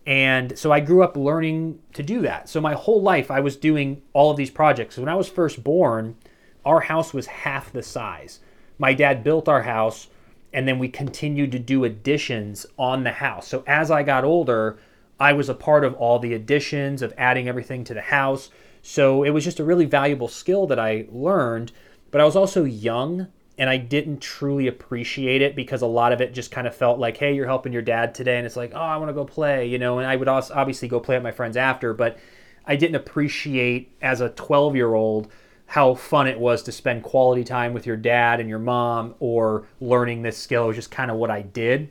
And 0.07 0.59
so 0.59 0.71
I 0.71 0.81
grew 0.81 1.03
up 1.03 1.17
learning 1.17 1.81
to 1.95 2.03
do 2.03 2.21
that. 2.23 2.49
So 2.49 2.61
my 2.61 2.75
whole 2.75 3.03
life 3.03 3.31
I 3.31 3.41
was 3.41 3.57
doing 3.57 4.03
all 4.13 4.31
of 4.31 4.37
these 4.37 4.51
projects. 4.51 4.97
When 4.97 5.09
I 5.09 5.15
was 5.15 5.29
first 5.29 5.65
born, 5.65 6.17
our 6.65 6.81
house 6.81 7.15
was 7.15 7.27
half 7.27 7.73
the 7.73 7.83
size. 7.83 8.41
My 8.79 8.95
dad 8.95 9.25
built 9.25 9.49
our 9.49 9.63
house 9.63 10.09
and 10.53 10.67
then 10.67 10.79
we 10.79 10.89
continued 10.89 11.53
to 11.53 11.59
do 11.59 11.85
additions 11.85 12.65
on 12.79 13.05
the 13.05 13.13
house. 13.13 13.47
So 13.49 13.63
as 13.67 13.91
I 13.91 14.03
got 14.03 14.25
older, 14.25 14.79
I 15.21 15.33
was 15.33 15.49
a 15.49 15.55
part 15.55 15.85
of 15.85 15.95
all 15.95 16.19
the 16.19 16.35
additions 16.35 17.03
of 17.03 17.13
adding 17.19 17.49
everything 17.49 17.85
to 17.85 17.95
the 17.95 18.01
house. 18.01 18.51
So 18.83 19.25
it 19.25 19.31
was 19.31 19.45
just 19.45 19.61
a 19.61 19.65
really 19.65 19.85
valuable 19.85 20.29
skill 20.29 20.67
that 20.69 20.79
I 20.79 21.07
learned, 21.11 21.73
but 22.11 22.21
I 22.21 22.25
was 22.25 22.37
also 22.37 22.65
young 22.65 23.29
and 23.59 23.69
I 23.69 23.77
didn't 23.77 24.21
truly 24.21 24.69
appreciate 24.69 25.43
it 25.43 25.57
because 25.57 25.83
a 25.83 25.87
lot 25.87 26.13
of 26.13 26.21
it 26.21 26.33
just 26.33 26.53
kind 26.53 26.67
of 26.67 26.75
felt 26.75 27.01
like, 27.01 27.17
hey, 27.17 27.35
you're 27.35 27.47
helping 27.47 27.73
your 27.73 27.83
dad 27.83 28.15
today, 28.15 28.37
and 28.37 28.47
it's 28.47 28.57
like, 28.57 28.71
oh, 28.73 28.79
I 28.79 28.97
want 28.99 29.09
to 29.09 29.15
go 29.15 29.25
play, 29.25 29.67
you 29.67 29.81
know. 29.81 29.99
And 29.99 30.07
I 30.07 30.15
would 30.15 30.29
obviously 30.29 30.87
go 30.87 31.01
play 31.01 31.17
with 31.17 31.25
my 31.25 31.33
friends 31.33 31.57
after, 31.57 31.93
but 31.93 32.19
I 32.65 32.77
didn't 32.77 32.95
appreciate 32.95 33.93
as 34.01 34.21
a 34.21 34.29
12 34.29 34.77
year 34.77 34.95
old 34.95 35.33
how 35.69 35.95
fun 35.95 36.27
it 36.27 36.41
was 36.41 36.63
to 36.63 36.73
spend 36.73 37.03
quality 37.03 37.45
time 37.45 37.75
with 37.75 37.85
your 37.85 37.97
dad 37.97 38.41
and 38.41 38.49
your 38.49 38.59
mom 38.59 39.15
or 39.21 39.67
learning 39.81 40.23
this 40.23 40.39
skill. 40.39 40.65
It 40.65 40.69
was 40.69 40.77
just 40.77 40.91
kind 40.91 41.11
of 41.11 41.19
what 41.19 41.31
I 41.31 41.43
did. 41.43 41.91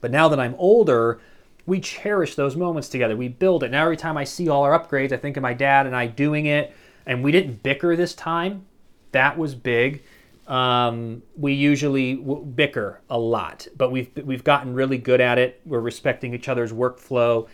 But 0.00 0.10
now 0.10 0.28
that 0.28 0.40
I'm 0.40 0.54
older, 0.56 1.20
we 1.66 1.78
cherish 1.78 2.36
those 2.36 2.56
moments 2.56 2.88
together. 2.88 3.14
We 3.14 3.28
build 3.28 3.62
it. 3.62 3.70
Now 3.70 3.82
every 3.84 3.98
time 3.98 4.16
I 4.16 4.24
see 4.24 4.48
all 4.48 4.62
our 4.62 4.78
upgrades, 4.78 5.12
I 5.12 5.18
think 5.18 5.36
of 5.36 5.42
my 5.42 5.52
dad 5.52 5.86
and 5.86 5.94
I 5.94 6.06
doing 6.06 6.46
it. 6.46 6.74
And 7.04 7.22
we 7.22 7.32
didn't 7.32 7.62
bicker 7.62 7.96
this 7.96 8.14
time. 8.14 8.64
That 9.12 9.36
was 9.36 9.54
big. 9.54 10.02
Um, 10.46 11.22
we 11.36 11.52
usually 11.52 12.14
bicker 12.14 13.02
a 13.10 13.18
lot, 13.18 13.66
but 13.76 13.90
we've 13.90 14.10
we've 14.24 14.44
gotten 14.44 14.74
really 14.74 14.96
good 14.96 15.20
at 15.20 15.38
it. 15.38 15.60
We're 15.66 15.80
respecting 15.80 16.34
each 16.34 16.48
other's 16.48 16.72
workflow, 16.72 17.48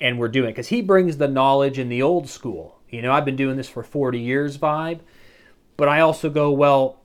and 0.00 0.18
we're 0.18 0.28
doing 0.28 0.50
it 0.50 0.52
because 0.52 0.68
he 0.68 0.82
brings 0.82 1.16
the 1.16 1.28
knowledge 1.28 1.78
in 1.78 1.88
the 1.88 2.02
old 2.02 2.28
school. 2.28 2.79
You 2.90 3.02
know, 3.02 3.12
I've 3.12 3.24
been 3.24 3.36
doing 3.36 3.56
this 3.56 3.68
for 3.68 3.82
40 3.82 4.18
years, 4.18 4.58
vibe, 4.58 5.00
but 5.76 5.88
I 5.88 6.00
also 6.00 6.30
go 6.30 6.50
well. 6.50 6.98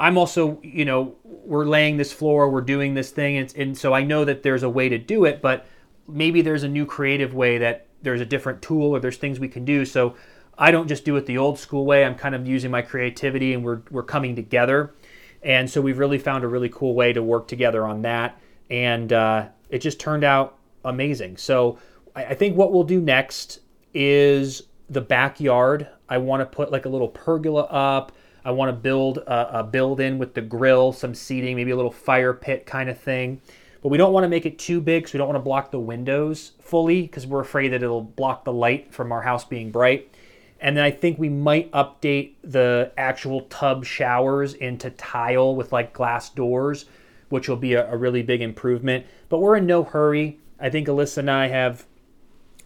I'm 0.00 0.18
also, 0.18 0.58
you 0.62 0.84
know, 0.84 1.14
we're 1.22 1.64
laying 1.64 1.96
this 1.96 2.12
floor, 2.12 2.50
we're 2.50 2.60
doing 2.60 2.94
this 2.94 3.10
thing, 3.10 3.36
and, 3.36 3.54
and 3.56 3.78
so 3.78 3.92
I 3.92 4.02
know 4.02 4.24
that 4.24 4.42
there's 4.42 4.64
a 4.64 4.68
way 4.68 4.88
to 4.88 4.98
do 4.98 5.24
it, 5.24 5.40
but 5.40 5.66
maybe 6.08 6.42
there's 6.42 6.64
a 6.64 6.68
new 6.68 6.86
creative 6.86 7.34
way 7.34 7.58
that 7.58 7.86
there's 8.02 8.20
a 8.20 8.26
different 8.26 8.62
tool 8.62 8.90
or 8.90 9.00
there's 9.00 9.16
things 9.16 9.38
we 9.38 9.48
can 9.48 9.64
do. 9.64 9.84
So 9.84 10.16
I 10.58 10.70
don't 10.70 10.88
just 10.88 11.04
do 11.04 11.16
it 11.16 11.26
the 11.26 11.38
old 11.38 11.58
school 11.58 11.86
way. 11.86 12.04
I'm 12.04 12.14
kind 12.14 12.34
of 12.34 12.46
using 12.46 12.70
my 12.70 12.82
creativity 12.82 13.54
and 13.54 13.64
we're, 13.64 13.82
we're 13.90 14.02
coming 14.02 14.36
together. 14.36 14.94
And 15.42 15.68
so 15.68 15.80
we've 15.80 15.98
really 15.98 16.18
found 16.18 16.44
a 16.44 16.48
really 16.48 16.68
cool 16.68 16.94
way 16.94 17.12
to 17.12 17.22
work 17.22 17.48
together 17.48 17.86
on 17.86 18.02
that. 18.02 18.40
And 18.70 19.12
uh, 19.12 19.48
it 19.70 19.78
just 19.78 19.98
turned 19.98 20.24
out 20.24 20.58
amazing. 20.84 21.36
So 21.36 21.78
I, 22.14 22.26
I 22.26 22.34
think 22.34 22.56
what 22.56 22.72
we'll 22.72 22.84
do 22.84 23.00
next 23.00 23.60
is 23.94 24.62
the 24.92 25.00
backyard. 25.00 25.88
I 26.08 26.18
want 26.18 26.40
to 26.40 26.46
put 26.46 26.70
like 26.70 26.84
a 26.84 26.88
little 26.88 27.08
pergola 27.08 27.62
up. 27.62 28.12
I 28.44 28.50
want 28.50 28.68
to 28.68 28.72
build 28.72 29.18
a, 29.18 29.60
a 29.60 29.64
build 29.64 30.00
in 30.00 30.18
with 30.18 30.34
the 30.34 30.40
grill, 30.40 30.92
some 30.92 31.14
seating, 31.14 31.56
maybe 31.56 31.70
a 31.70 31.76
little 31.76 31.92
fire 31.92 32.34
pit 32.34 32.66
kind 32.66 32.90
of 32.90 32.98
thing. 32.98 33.40
But 33.82 33.88
we 33.88 33.98
don't 33.98 34.12
want 34.12 34.24
to 34.24 34.28
make 34.28 34.46
it 34.46 34.58
too 34.58 34.80
big, 34.80 35.08
so 35.08 35.14
we 35.14 35.18
don't 35.18 35.28
want 35.28 35.38
to 35.38 35.44
block 35.44 35.70
the 35.70 35.80
windows 35.80 36.52
fully 36.60 37.02
because 37.02 37.26
we're 37.26 37.40
afraid 37.40 37.72
that 37.72 37.82
it'll 37.82 38.02
block 38.02 38.44
the 38.44 38.52
light 38.52 38.92
from 38.92 39.10
our 39.10 39.22
house 39.22 39.44
being 39.44 39.70
bright. 39.70 40.14
And 40.60 40.76
then 40.76 40.84
I 40.84 40.92
think 40.92 41.18
we 41.18 41.28
might 41.28 41.70
update 41.72 42.34
the 42.44 42.92
actual 42.96 43.42
tub 43.42 43.84
showers 43.84 44.54
into 44.54 44.90
tile 44.90 45.56
with 45.56 45.72
like 45.72 45.92
glass 45.92 46.30
doors, 46.30 46.84
which 47.28 47.48
will 47.48 47.56
be 47.56 47.74
a, 47.74 47.90
a 47.90 47.96
really 47.96 48.22
big 48.22 48.40
improvement. 48.40 49.04
But 49.28 49.38
we're 49.38 49.56
in 49.56 49.66
no 49.66 49.82
hurry. 49.82 50.38
I 50.60 50.70
think 50.70 50.86
Alyssa 50.86 51.18
and 51.18 51.30
I 51.30 51.48
have 51.48 51.84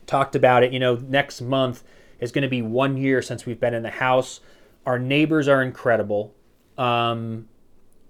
talked 0.07 0.37
about 0.37 0.63
it. 0.63 0.73
You 0.73 0.79
know, 0.79 0.97
next 0.97 1.41
month 1.41 1.83
is 2.21 2.33
going 2.33 2.43
to 2.43 2.49
be 2.49 2.63
one 2.63 2.97
year 2.97 3.23
since 3.23 3.47
we've 3.47 3.61
been 3.61 3.75
in 3.75 3.83
the 3.83 3.91
house. 3.91 4.41
Our 4.85 4.99
neighbors 4.99 5.49
are 5.49 5.63
incredible. 5.63 6.35
Um, 6.79 7.49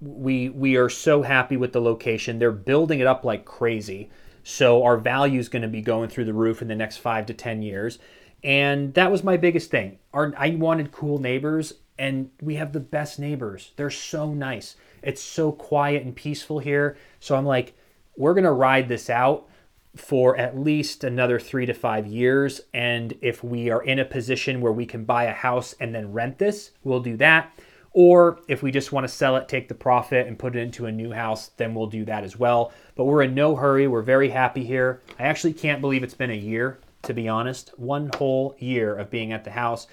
we 0.00 0.48
we 0.50 0.76
are 0.76 0.88
so 0.88 1.22
happy 1.22 1.56
with 1.56 1.72
the 1.72 1.80
location. 1.80 2.38
They're 2.38 2.52
building 2.52 3.00
it 3.00 3.06
up 3.06 3.24
like 3.24 3.44
crazy. 3.44 4.10
So 4.42 4.84
our 4.84 4.96
value 4.96 5.40
is 5.40 5.48
going 5.48 5.62
to 5.62 5.68
be 5.68 5.82
going 5.82 6.08
through 6.08 6.26
the 6.26 6.34
roof 6.34 6.62
in 6.62 6.68
the 6.68 6.74
next 6.74 6.98
five 6.98 7.26
to 7.26 7.34
ten 7.34 7.62
years. 7.62 7.98
And 8.44 8.94
that 8.94 9.10
was 9.10 9.24
my 9.24 9.36
biggest 9.36 9.70
thing. 9.70 9.98
Our, 10.12 10.32
I 10.36 10.50
wanted 10.50 10.92
cool 10.92 11.18
neighbors, 11.18 11.72
and 11.98 12.30
we 12.40 12.56
have 12.56 12.72
the 12.72 12.80
best 12.80 13.18
neighbors. 13.18 13.72
They're 13.76 13.90
so 13.90 14.32
nice. 14.32 14.76
It's 15.02 15.22
so 15.22 15.50
quiet 15.50 16.04
and 16.04 16.14
peaceful 16.14 16.58
here. 16.58 16.96
So 17.18 17.34
I'm 17.34 17.46
like, 17.46 17.74
we're 18.16 18.34
going 18.34 18.44
to 18.44 18.52
ride 18.52 18.88
this 18.88 19.10
out 19.10 19.48
for 19.96 20.36
at 20.36 20.58
least 20.58 21.04
another 21.04 21.38
three 21.38 21.66
to 21.66 21.74
five 21.74 22.06
years. 22.06 22.60
And 22.72 23.14
if 23.20 23.42
we 23.42 23.70
are 23.70 23.82
in 23.82 23.98
a 23.98 24.04
position 24.04 24.60
where 24.60 24.72
we 24.72 24.86
can 24.86 25.04
buy 25.04 25.24
a 25.24 25.32
house 25.32 25.74
and 25.80 25.94
then 25.94 26.12
rent 26.12 26.38
this, 26.38 26.72
we'll 26.84 27.00
do 27.00 27.16
that. 27.16 27.58
Or 27.92 28.40
if 28.46 28.62
we 28.62 28.70
just 28.70 28.92
want 28.92 29.04
to 29.04 29.12
sell 29.12 29.36
it, 29.36 29.48
take 29.48 29.68
the 29.68 29.74
profit, 29.74 30.26
and 30.26 30.38
put 30.38 30.54
it 30.54 30.60
into 30.60 30.84
a 30.84 30.92
new 30.92 31.12
house, 31.12 31.48
then 31.56 31.74
we'll 31.74 31.86
do 31.86 32.04
that 32.04 32.24
as 32.24 32.38
well. 32.38 32.72
But 32.94 33.04
we're 33.04 33.22
in 33.22 33.34
no 33.34 33.56
hurry. 33.56 33.88
We're 33.88 34.02
very 34.02 34.28
happy 34.28 34.64
here. 34.64 35.02
I 35.18 35.24
actually 35.24 35.54
can't 35.54 35.80
believe 35.80 36.02
it's 36.02 36.14
been 36.14 36.30
a 36.30 36.34
year 36.34 36.78
to 37.02 37.14
be 37.14 37.28
honest. 37.28 37.72
One 37.78 38.10
whole 38.16 38.56
year 38.58 38.94
of 38.96 39.10
being 39.10 39.32
at 39.32 39.44
the 39.44 39.50
house. 39.50 39.86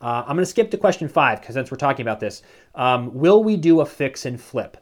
Uh, 0.00 0.22
I'm 0.26 0.36
going 0.36 0.38
to 0.38 0.46
skip 0.46 0.70
to 0.70 0.78
question 0.78 1.08
five 1.08 1.40
because 1.40 1.54
since 1.54 1.70
we're 1.70 1.76
talking 1.76 2.02
about 2.02 2.20
this, 2.20 2.42
um, 2.74 3.12
will 3.12 3.44
we 3.44 3.56
do 3.56 3.80
a 3.80 3.86
fix 3.86 4.24
and 4.24 4.40
flip? 4.40 4.78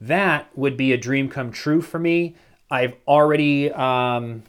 that 0.00 0.48
would 0.56 0.76
be 0.76 0.92
a 0.92 0.96
dream 0.96 1.28
come 1.28 1.50
true 1.50 1.80
for 1.80 1.98
me. 1.98 2.36
I've 2.70 2.94
already, 3.06 3.70
um, 3.70 4.42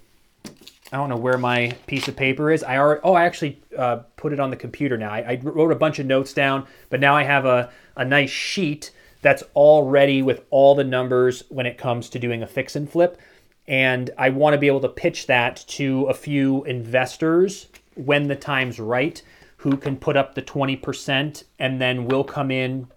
I 0.92 0.98
don't 0.98 1.10
know 1.10 1.18
where 1.18 1.38
my 1.38 1.74
piece 1.88 2.08
of 2.08 2.16
paper 2.16 2.52
is. 2.52 2.64
I 2.64 2.78
already, 2.78 3.02
oh, 3.04 3.14
I 3.14 3.26
actually 3.26 3.62
uh, 3.78 3.98
put 4.16 4.34
it 4.34 4.40
on 4.40 4.50
the 4.50 4.56
computer 4.56 4.98
now. 4.98 5.12
I, 5.12 5.20
I, 5.20 5.40
wrote 5.44 5.72
a 5.72 5.76
bunch 5.76 6.00
of 6.00 6.06
notes 6.06 6.34
down, 6.34 6.68
but 6.90 7.00
now 7.00 7.16
I 7.16 7.24
have 7.24 7.46
a, 7.46 7.70
a 7.96 8.06
nice 8.06 8.30
sheet 8.30 8.92
that's 9.22 9.44
all 9.54 9.90
ready 9.90 10.22
with 10.22 10.44
all 10.50 10.76
the 10.76 10.84
numbers 10.84 11.44
when 11.50 11.66
it 11.66 11.78
comes 11.78 12.10
to 12.10 12.20
doing 12.20 12.44
a 12.44 12.48
fix 12.48 12.76
and 12.76 12.90
flip. 12.90 13.20
And 13.68 14.12
I 14.18 14.30
want 14.30 14.54
to 14.54 14.60
be 14.60 14.68
able 14.68 14.82
to 14.82 14.90
pitch 14.90 15.28
that 15.28 15.66
to 15.70 16.06
a 16.06 16.14
few 16.14 16.64
investors 16.66 17.68
when 17.96 18.28
the 18.28 18.36
time's 18.36 18.80
right 18.80 19.22
who 19.58 19.78
can 19.78 19.98
put 19.98 20.16
up 20.16 20.36
the 20.36 20.42
20% 20.44 21.44
and 21.58 21.82
then 21.82 22.06
we'll 22.06 22.24
come 22.24 22.52
in 22.52 22.88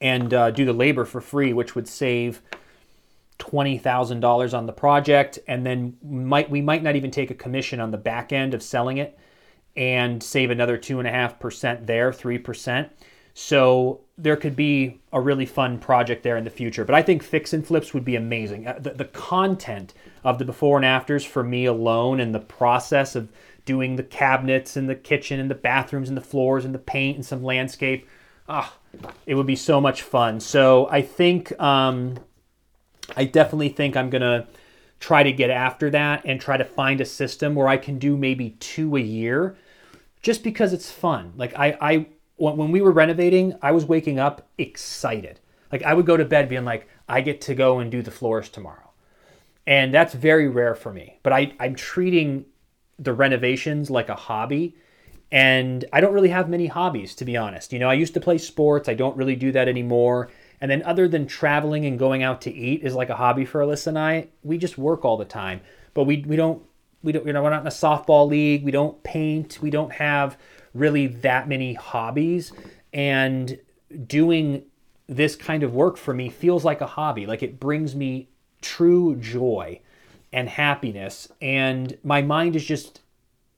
and 0.00 0.34
uh, 0.34 0.50
do 0.50 0.64
the 0.64 0.72
labor 0.72 1.04
for 1.04 1.20
free, 1.20 1.52
which 1.52 1.74
would 1.74 1.88
save 1.88 2.42
$20,000 3.40 4.56
on 4.56 4.66
the 4.66 4.72
project. 4.72 5.38
And 5.48 5.66
then 5.66 5.96
might 6.02 6.50
we 6.50 6.60
might 6.60 6.82
not 6.82 6.96
even 6.96 7.10
take 7.10 7.30
a 7.30 7.34
commission 7.34 7.80
on 7.80 7.90
the 7.90 7.98
back 7.98 8.32
end 8.32 8.54
of 8.54 8.62
selling 8.62 8.98
it 8.98 9.18
and 9.76 10.22
save 10.22 10.50
another 10.50 10.78
2.5% 10.78 11.86
there, 11.86 12.10
3%. 12.10 12.90
So 13.34 14.00
there 14.18 14.36
could 14.36 14.56
be 14.56 15.00
a 15.12 15.20
really 15.20 15.46
fun 15.46 15.78
project 15.78 16.22
there 16.22 16.36
in 16.36 16.44
the 16.44 16.50
future. 16.50 16.84
But 16.84 16.94
I 16.94 17.02
think 17.02 17.22
fix 17.22 17.52
and 17.52 17.66
flips 17.66 17.94
would 17.94 18.04
be 18.04 18.16
amazing. 18.16 18.66
Uh, 18.66 18.78
the, 18.78 18.90
the 18.90 19.04
content 19.06 19.94
of 20.24 20.38
the 20.38 20.44
before 20.44 20.76
and 20.76 20.84
afters 20.84 21.24
for 21.24 21.42
me 21.42 21.64
alone 21.64 22.20
and 22.20 22.34
the 22.34 22.40
process 22.40 23.14
of 23.14 23.30
doing 23.64 23.96
the 23.96 24.02
cabinets 24.02 24.76
and 24.76 24.88
the 24.88 24.94
kitchen 24.94 25.40
and 25.40 25.50
the 25.50 25.54
bathrooms 25.54 26.08
and 26.08 26.16
the 26.16 26.22
floors 26.22 26.64
and 26.64 26.74
the 26.74 26.78
paint 26.78 27.16
and 27.16 27.24
some 27.24 27.42
landscape. 27.42 28.06
Ah, 28.48 28.74
it 29.26 29.36
would 29.36 29.46
be 29.46 29.56
so 29.56 29.80
much 29.80 30.02
fun. 30.02 30.40
So 30.40 30.88
I 30.90 31.02
think, 31.02 31.58
um, 31.60 32.18
I 33.16 33.24
definitely 33.24 33.70
think 33.70 33.96
I'm 33.96 34.10
going 34.10 34.22
to 34.22 34.46
try 34.98 35.22
to 35.22 35.32
get 35.32 35.50
after 35.50 35.90
that 35.90 36.24
and 36.24 36.40
try 36.40 36.56
to 36.56 36.64
find 36.64 37.00
a 37.00 37.04
system 37.04 37.54
where 37.54 37.68
I 37.68 37.76
can 37.76 37.98
do 37.98 38.16
maybe 38.16 38.50
two 38.60 38.96
a 38.96 39.00
year 39.00 39.56
just 40.22 40.44
because 40.44 40.72
it's 40.72 40.90
fun. 40.90 41.32
Like 41.36 41.58
I, 41.58 41.76
I 41.80 42.06
when 42.36 42.70
we 42.70 42.80
were 42.80 42.92
renovating, 42.92 43.54
I 43.62 43.72
was 43.72 43.84
waking 43.84 44.18
up 44.18 44.48
excited. 44.56 45.40
Like 45.70 45.82
I 45.82 45.94
would 45.94 46.06
go 46.06 46.16
to 46.16 46.24
bed 46.24 46.48
being 46.48 46.64
like, 46.64 46.88
I 47.08 47.20
get 47.20 47.40
to 47.42 47.54
go 47.54 47.78
and 47.78 47.90
do 47.90 48.02
the 48.02 48.10
floors 48.10 48.48
tomorrow. 48.48 48.90
And 49.66 49.92
that's 49.92 50.14
very 50.14 50.48
rare 50.48 50.74
for 50.74 50.92
me. 50.92 51.18
But 51.22 51.32
I, 51.32 51.52
I'm 51.60 51.74
treating 51.74 52.46
the 52.98 53.12
renovations 53.12 53.90
like 53.90 54.08
a 54.08 54.14
hobby. 54.14 54.76
And 55.32 55.84
I 55.92 56.00
don't 56.00 56.12
really 56.12 56.30
have 56.30 56.48
many 56.48 56.66
hobbies, 56.66 57.14
to 57.16 57.24
be 57.24 57.36
honest. 57.36 57.72
You 57.72 57.78
know, 57.78 57.88
I 57.88 57.94
used 57.94 58.14
to 58.14 58.20
play 58.20 58.38
sports. 58.38 58.88
I 58.88 58.94
don't 58.94 59.16
really 59.16 59.36
do 59.36 59.52
that 59.52 59.68
anymore. 59.68 60.30
And 60.60 60.70
then, 60.70 60.82
other 60.82 61.08
than 61.08 61.26
traveling 61.26 61.86
and 61.86 61.98
going 61.98 62.22
out 62.22 62.42
to 62.42 62.52
eat, 62.52 62.82
is 62.82 62.94
like 62.94 63.08
a 63.08 63.16
hobby 63.16 63.44
for 63.44 63.60
Alyssa 63.60 63.88
and 63.88 63.98
I. 63.98 64.28
We 64.42 64.58
just 64.58 64.76
work 64.76 65.04
all 65.04 65.16
the 65.16 65.24
time, 65.24 65.60
but 65.94 66.04
we 66.04 66.24
we 66.26 66.36
don't 66.36 66.62
we 67.02 67.12
don't 67.12 67.26
you 67.26 67.32
know 67.32 67.42
we're 67.42 67.50
not 67.50 67.62
in 67.62 67.66
a 67.66 67.70
softball 67.70 68.28
league. 68.28 68.64
We 68.64 68.70
don't 68.70 69.02
paint. 69.02 69.58
We 69.62 69.70
don't 69.70 69.92
have 69.92 70.38
really 70.74 71.06
that 71.08 71.48
many 71.48 71.74
hobbies. 71.74 72.52
And 72.92 73.58
doing 74.06 74.64
this 75.06 75.34
kind 75.34 75.62
of 75.62 75.74
work 75.74 75.96
for 75.96 76.14
me 76.14 76.28
feels 76.28 76.64
like 76.64 76.80
a 76.80 76.86
hobby. 76.86 77.26
Like 77.26 77.42
it 77.42 77.58
brings 77.58 77.96
me 77.96 78.28
true 78.62 79.16
joy 79.16 79.80
and 80.32 80.48
happiness. 80.48 81.28
And 81.40 81.98
my 82.04 82.22
mind 82.22 82.54
is 82.54 82.64
just 82.64 83.00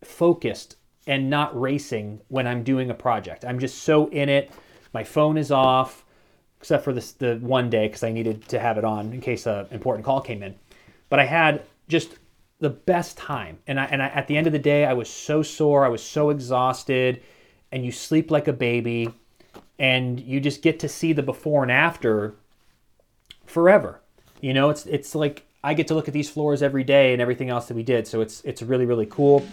focused 0.03 0.77
and 1.07 1.29
not 1.29 1.59
racing 1.59 2.21
when 2.29 2.47
I'm 2.47 2.63
doing 2.63 2.91
a 2.91 2.95
project. 2.95 3.45
I'm 3.45 3.59
just 3.59 3.83
so 3.83 4.09
in 4.09 4.29
it. 4.29 4.51
My 4.95 5.05
phone 5.05 5.37
is 5.37 5.51
off, 5.51 6.05
except 6.63 6.85
for 6.85 6.93
this 6.93 7.11
the 7.11 7.39
one 7.43 7.69
day 7.69 7.89
because 7.89 8.05
I 8.05 8.13
needed 8.13 8.47
to 8.51 8.61
have 8.61 8.79
it 8.79 8.85
on 8.85 9.13
in 9.13 9.21
case 9.21 9.47
an 9.47 9.67
important 9.73 10.07
call 10.07 10.21
came 10.21 10.45
in. 10.45 10.55
But 11.09 11.19
I 11.19 11.25
had 11.25 11.65
just 11.89 12.15
the 12.61 12.71
best 12.71 13.19
time. 13.19 13.59
And 13.67 13.81
I, 13.81 13.87
and 13.87 14.01
I, 14.01 14.07
at 14.07 14.29
the 14.29 14.37
end 14.37 14.47
of 14.47 14.53
the 14.53 14.61
day, 14.61 14.87
I 14.87 14.93
was 14.93 15.11
so 15.11 15.43
sore. 15.43 15.85
I 15.85 15.89
was 15.89 16.05
so 16.05 16.31
exhausted. 16.31 17.21
And 17.73 17.85
you 17.85 17.91
sleep 17.91 18.31
like 18.31 18.47
a 18.47 18.53
baby. 18.53 19.13
And 19.81 20.21
you 20.21 20.39
just 20.39 20.63
get 20.63 20.79
to 20.79 20.89
see 20.89 21.13
the 21.13 21.23
before 21.25 21.65
and 21.65 21.73
after 21.73 22.37
forever. 23.45 24.01
You 24.41 24.55
know, 24.55 24.71
it's 24.71 24.87
it's 24.87 25.17
like 25.17 25.45
I 25.65 25.75
get 25.75 25.89
to 25.89 25.95
look 25.95 26.07
at 26.07 26.15
these 26.15 26.31
floors 26.31 26.63
every 26.63 26.85
day 26.85 27.13
and 27.13 27.21
everything 27.21 27.51
else 27.51 27.67
that 27.67 27.75
we 27.75 27.83
did. 27.83 28.07
So 28.07 28.21
it's 28.21 28.41
it's 28.45 28.63
really 28.63 28.87
really 28.87 29.07
cool. 29.07 29.45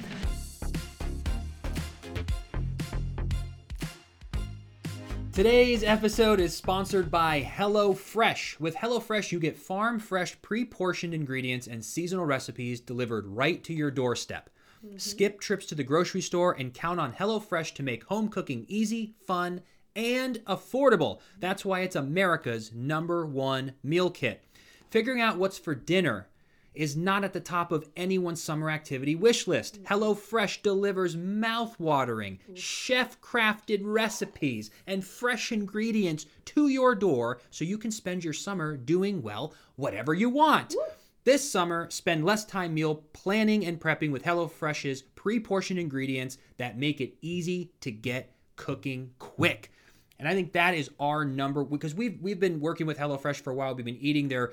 Today's 5.39 5.86
episode 5.86 6.41
is 6.41 6.54
sponsored 6.54 7.10
by 7.10 7.41
HelloFresh. 7.41 8.60
With 8.60 8.75
HelloFresh, 8.75 9.32
you 9.32 9.39
get 9.39 9.56
farm 9.56 9.97
fresh, 9.97 10.36
pre 10.41 10.65
portioned 10.65 11.13
ingredients 11.13 11.65
and 11.65 11.82
seasonal 11.82 12.25
recipes 12.25 12.82
delivered 12.82 13.25
right 13.25 13.63
to 13.63 13.73
your 13.73 13.89
doorstep. 13.89 14.49
Mm-hmm. 14.86 14.97
Skip 14.97 15.39
trips 15.39 15.65
to 15.67 15.75
the 15.75 15.84
grocery 15.86 16.19
store 16.19 16.58
and 16.60 16.73
count 16.73 16.99
on 16.99 17.13
HelloFresh 17.13 17.73
to 17.75 17.84
make 17.84 18.04
home 18.04 18.28
cooking 18.28 18.65
easy, 18.67 19.13
fun, 19.25 19.62
and 19.95 20.39
affordable. 20.39 21.21
That's 21.39 21.63
why 21.63 21.84
it's 21.84 21.95
America's 21.95 22.73
number 22.73 23.25
one 23.25 23.75
meal 23.82 24.10
kit. 24.10 24.43
Figuring 24.89 25.21
out 25.21 25.38
what's 25.38 25.58
for 25.58 25.73
dinner 25.73 26.28
is 26.74 26.96
not 26.96 27.24
at 27.24 27.34
the 27.34 27.40
top 27.40 27.72
of 27.72 27.90
anyone's 27.96 28.42
summer 28.42 28.70
activity 28.70 29.16
wish 29.16 29.48
list. 29.48 29.82
Mm. 29.82 29.88
HelloFresh 29.88 30.62
delivers 30.62 31.16
mouth-watering, 31.16 32.40
mm. 32.50 32.58
chef-crafted 32.58 33.82
recipes 33.84 34.72
and 34.88 35.04
fresh 35.04 35.52
ingredients 35.52 36.26
to 36.46 36.68
your 36.68 36.96
door 36.96 37.40
so 37.50 37.66
you 37.66 37.78
can 37.78 37.92
spend 37.92 38.24
your 38.24 38.34
summer 38.34 38.78
doing 38.78 39.22
well 39.22 39.54
whatever 39.76 40.14
you 40.14 40.30
want. 40.30 40.76
This 41.26 41.50
summer, 41.50 41.90
spend 41.90 42.26
less 42.26 42.46
time 42.46 42.74
meal 42.74 43.04
planning 43.14 43.66
and 43.66 43.80
prepping 43.80 44.12
with 44.12 44.24
HelloFresh's 44.24 45.02
pre-portioned 45.02 45.80
ingredients 45.80 46.38
that 46.58 46.78
make 46.78 47.02
it 47.02 47.16
easy 47.22 47.72
to 47.82 47.92
get 47.92 48.34
cooking 48.56 49.12
quick. 49.20 49.72
And 50.18 50.28
I 50.28 50.34
think 50.34 50.54
that 50.54 50.74
is 50.74 50.90
our 51.00 51.24
number 51.26 51.64
because 51.64 51.94
we've 51.94 52.20
we've 52.22 52.40
been 52.40 52.60
working 52.60 52.88
with 52.88 52.98
HelloFresh 52.98 53.42
for 53.42 53.52
a 53.52 53.54
while. 53.54 53.76
We've 53.76 53.86
been 53.86 53.98
eating 53.98 54.28
their 54.28 54.52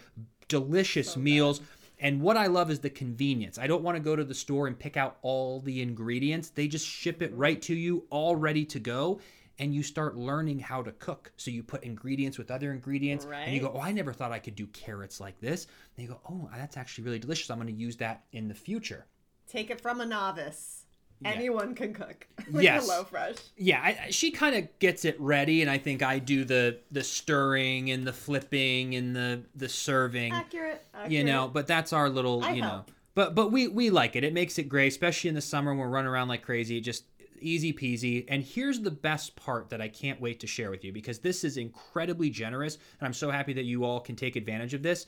delicious 0.49 1.13
so 1.13 1.21
meals. 1.21 1.61
And 1.99 2.21
what 2.21 2.37
I 2.37 2.47
love 2.47 2.71
is 2.71 2.81
the 2.81 2.91
convenience. 2.91 3.59
I 3.59 3.67
don't 3.67 3.83
want 3.83 3.97
to 3.97 4.03
go 4.03 4.17
to 4.17 4.25
the 4.25 4.35
store 4.35 4.67
and 4.67 4.79
pick 4.79 4.97
out 4.97 5.17
all 5.23 5.61
the 5.61 5.81
ingredients. 5.81 6.51
They 6.51 6.69
just 6.69 6.87
ship 6.87 7.23
it 7.23 7.35
right 7.35 7.61
to 7.63 7.75
you, 7.75 8.05
all 8.11 8.37
ready 8.37 8.65
to 8.67 8.79
go. 8.79 9.21
And 9.59 9.75
you 9.75 9.83
start 9.83 10.17
learning 10.17 10.59
how 10.59 10.83
to 10.83 10.93
cook. 10.93 11.33
So 11.39 11.51
you 11.51 11.63
put 11.63 11.83
ingredients 11.83 12.37
with 12.37 12.51
other 12.51 12.73
ingredients. 12.73 13.25
Right. 13.25 13.45
And 13.45 13.55
you 13.55 13.61
go, 13.61 13.73
Oh, 13.75 13.81
I 13.81 13.93
never 13.93 14.13
thought 14.13 14.31
I 14.31 14.39
could 14.39 14.55
do 14.55 14.67
carrots 14.67 15.19
like 15.19 15.41
this. 15.41 15.67
And 15.97 16.07
you 16.07 16.13
go, 16.13 16.21
Oh, 16.29 16.51
that's 16.55 16.77
actually 16.77 17.05
really 17.05 17.19
delicious. 17.19 17.51
I'm 17.51 17.59
going 17.59 17.69
to 17.69 17.73
use 17.73 17.97
that 17.97 18.25
in 18.33 18.49
the 18.49 18.55
future. 18.55 19.07
Take 19.49 19.71
it 19.71 19.81
from 19.81 20.01
a 20.01 20.07
novice. 20.07 20.86
Anyone 21.25 21.75
can 21.75 21.95
cook 21.95 22.27
with 22.53 22.63
yes. 22.63 22.89
HelloFresh. 22.89 23.41
Yeah, 23.57 23.81
I, 23.83 24.11
she 24.11 24.31
kind 24.31 24.55
of 24.55 24.79
gets 24.79 25.05
it 25.05 25.19
ready, 25.21 25.63
and 25.63 25.71
I 25.71 25.79
think 25.79 26.03
I 26.03 26.19
do 26.19 26.45
the 26.45 26.79
the 26.91 27.03
stirring 27.03 27.91
and 27.91 28.07
the 28.07 28.13
flipping 28.13 28.95
and 28.95 29.17
the 29.17 29.43
the 29.55 29.69
serving. 29.69 30.33
Accurate, 30.33 30.85
accurate. 30.95 31.13
You 31.13 31.25
know, 31.25 31.49
but 31.49 31.67
that's 31.67 31.93
our 31.93 32.09
little, 32.09 32.45
I 32.45 32.53
you 32.53 32.63
help. 32.63 32.89
know. 32.89 32.95
But 33.15 33.35
but 33.35 33.51
we 33.51 33.69
we 33.69 33.91
like 33.91 34.15
it. 34.15 34.25
It 34.25 34.35
makes 34.35 34.59
it 34.59 34.65
great, 34.65 34.89
especially 34.89 35.29
in 35.29 35.35
the 35.35 35.41
summer 35.41 35.71
when 35.73 35.79
we're 35.79 35.89
running 35.89 36.11
around 36.11 36.29
like 36.29 36.43
crazy. 36.43 36.81
Just 36.81 37.05
easy 37.41 37.73
peasy. 37.73 38.25
And 38.29 38.43
here's 38.43 38.81
the 38.81 38.91
best 38.91 39.37
part 39.37 39.71
that 39.71 39.81
I 39.81 39.89
can't 39.89 40.21
wait 40.21 40.41
to 40.41 40.47
share 40.47 40.71
with 40.71 40.85
you 40.85 40.93
because 40.93 41.19
this 41.19 41.45
is 41.45 41.57
incredibly 41.57 42.29
generous, 42.29 42.77
and 43.01 43.07
I'm 43.07 43.15
so 43.15 43.31
happy 43.31 43.55
that 43.55 43.65
you 43.65 43.85
all 43.85 44.01
can 44.01 44.17
take 44.17 44.37
advantage 44.37 44.75
of 44.75 44.83
this. 44.83 45.07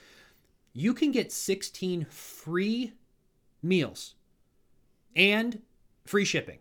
You 0.72 0.94
can 0.94 1.10
get 1.10 1.32
16 1.32 2.06
free 2.08 2.92
meals 3.62 4.14
and 5.16 5.60
free 6.08 6.24
shipping, 6.24 6.58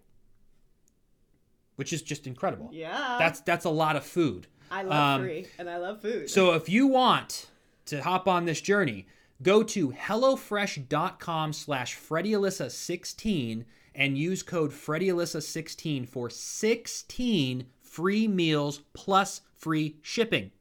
which 1.75 1.93
is 1.93 2.01
just 2.01 2.27
incredible. 2.27 2.69
Yeah. 2.71 3.15
That's 3.17 3.39
that's 3.41 3.65
a 3.65 3.69
lot 3.69 3.95
of 3.95 4.03
food. 4.03 4.47
I 4.69 4.83
love 4.83 5.19
um, 5.19 5.25
free 5.25 5.47
and 5.57 5.69
I 5.69 5.77
love 5.77 6.01
food. 6.01 6.29
So 6.29 6.53
if 6.53 6.67
you 6.69 6.87
want 6.87 7.47
to 7.85 8.03
hop 8.03 8.27
on 8.27 8.45
this 8.45 8.61
journey, 8.61 9.07
go 9.41 9.63
to 9.63 9.91
hellofresh.com 9.91 11.53
slash 11.53 11.97
freddiealyssa16 11.97 13.63
and 13.95 14.17
use 14.17 14.43
code 14.43 14.71
freddiealyssa16 14.71 16.07
for 16.07 16.29
16 16.29 17.65
free 17.81 18.27
meals 18.27 18.81
plus 18.93 19.41
free 19.55 19.97
shipping. 20.01 20.51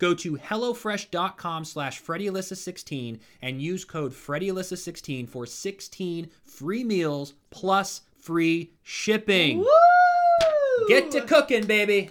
Go 0.00 0.14
to 0.14 0.38
HelloFresh.com 0.38 1.66
slash 1.66 2.02
FreddieAlyssa16 2.02 3.20
and 3.42 3.60
use 3.60 3.84
code 3.84 4.12
FreddieAlyssa16 4.12 5.28
for 5.28 5.44
16 5.44 6.30
free 6.42 6.82
meals 6.82 7.34
plus 7.50 8.00
free 8.18 8.72
shipping. 8.82 9.58
Woo! 9.58 10.88
Get 10.88 11.10
to 11.10 11.20
cooking, 11.20 11.66
baby. 11.66 12.10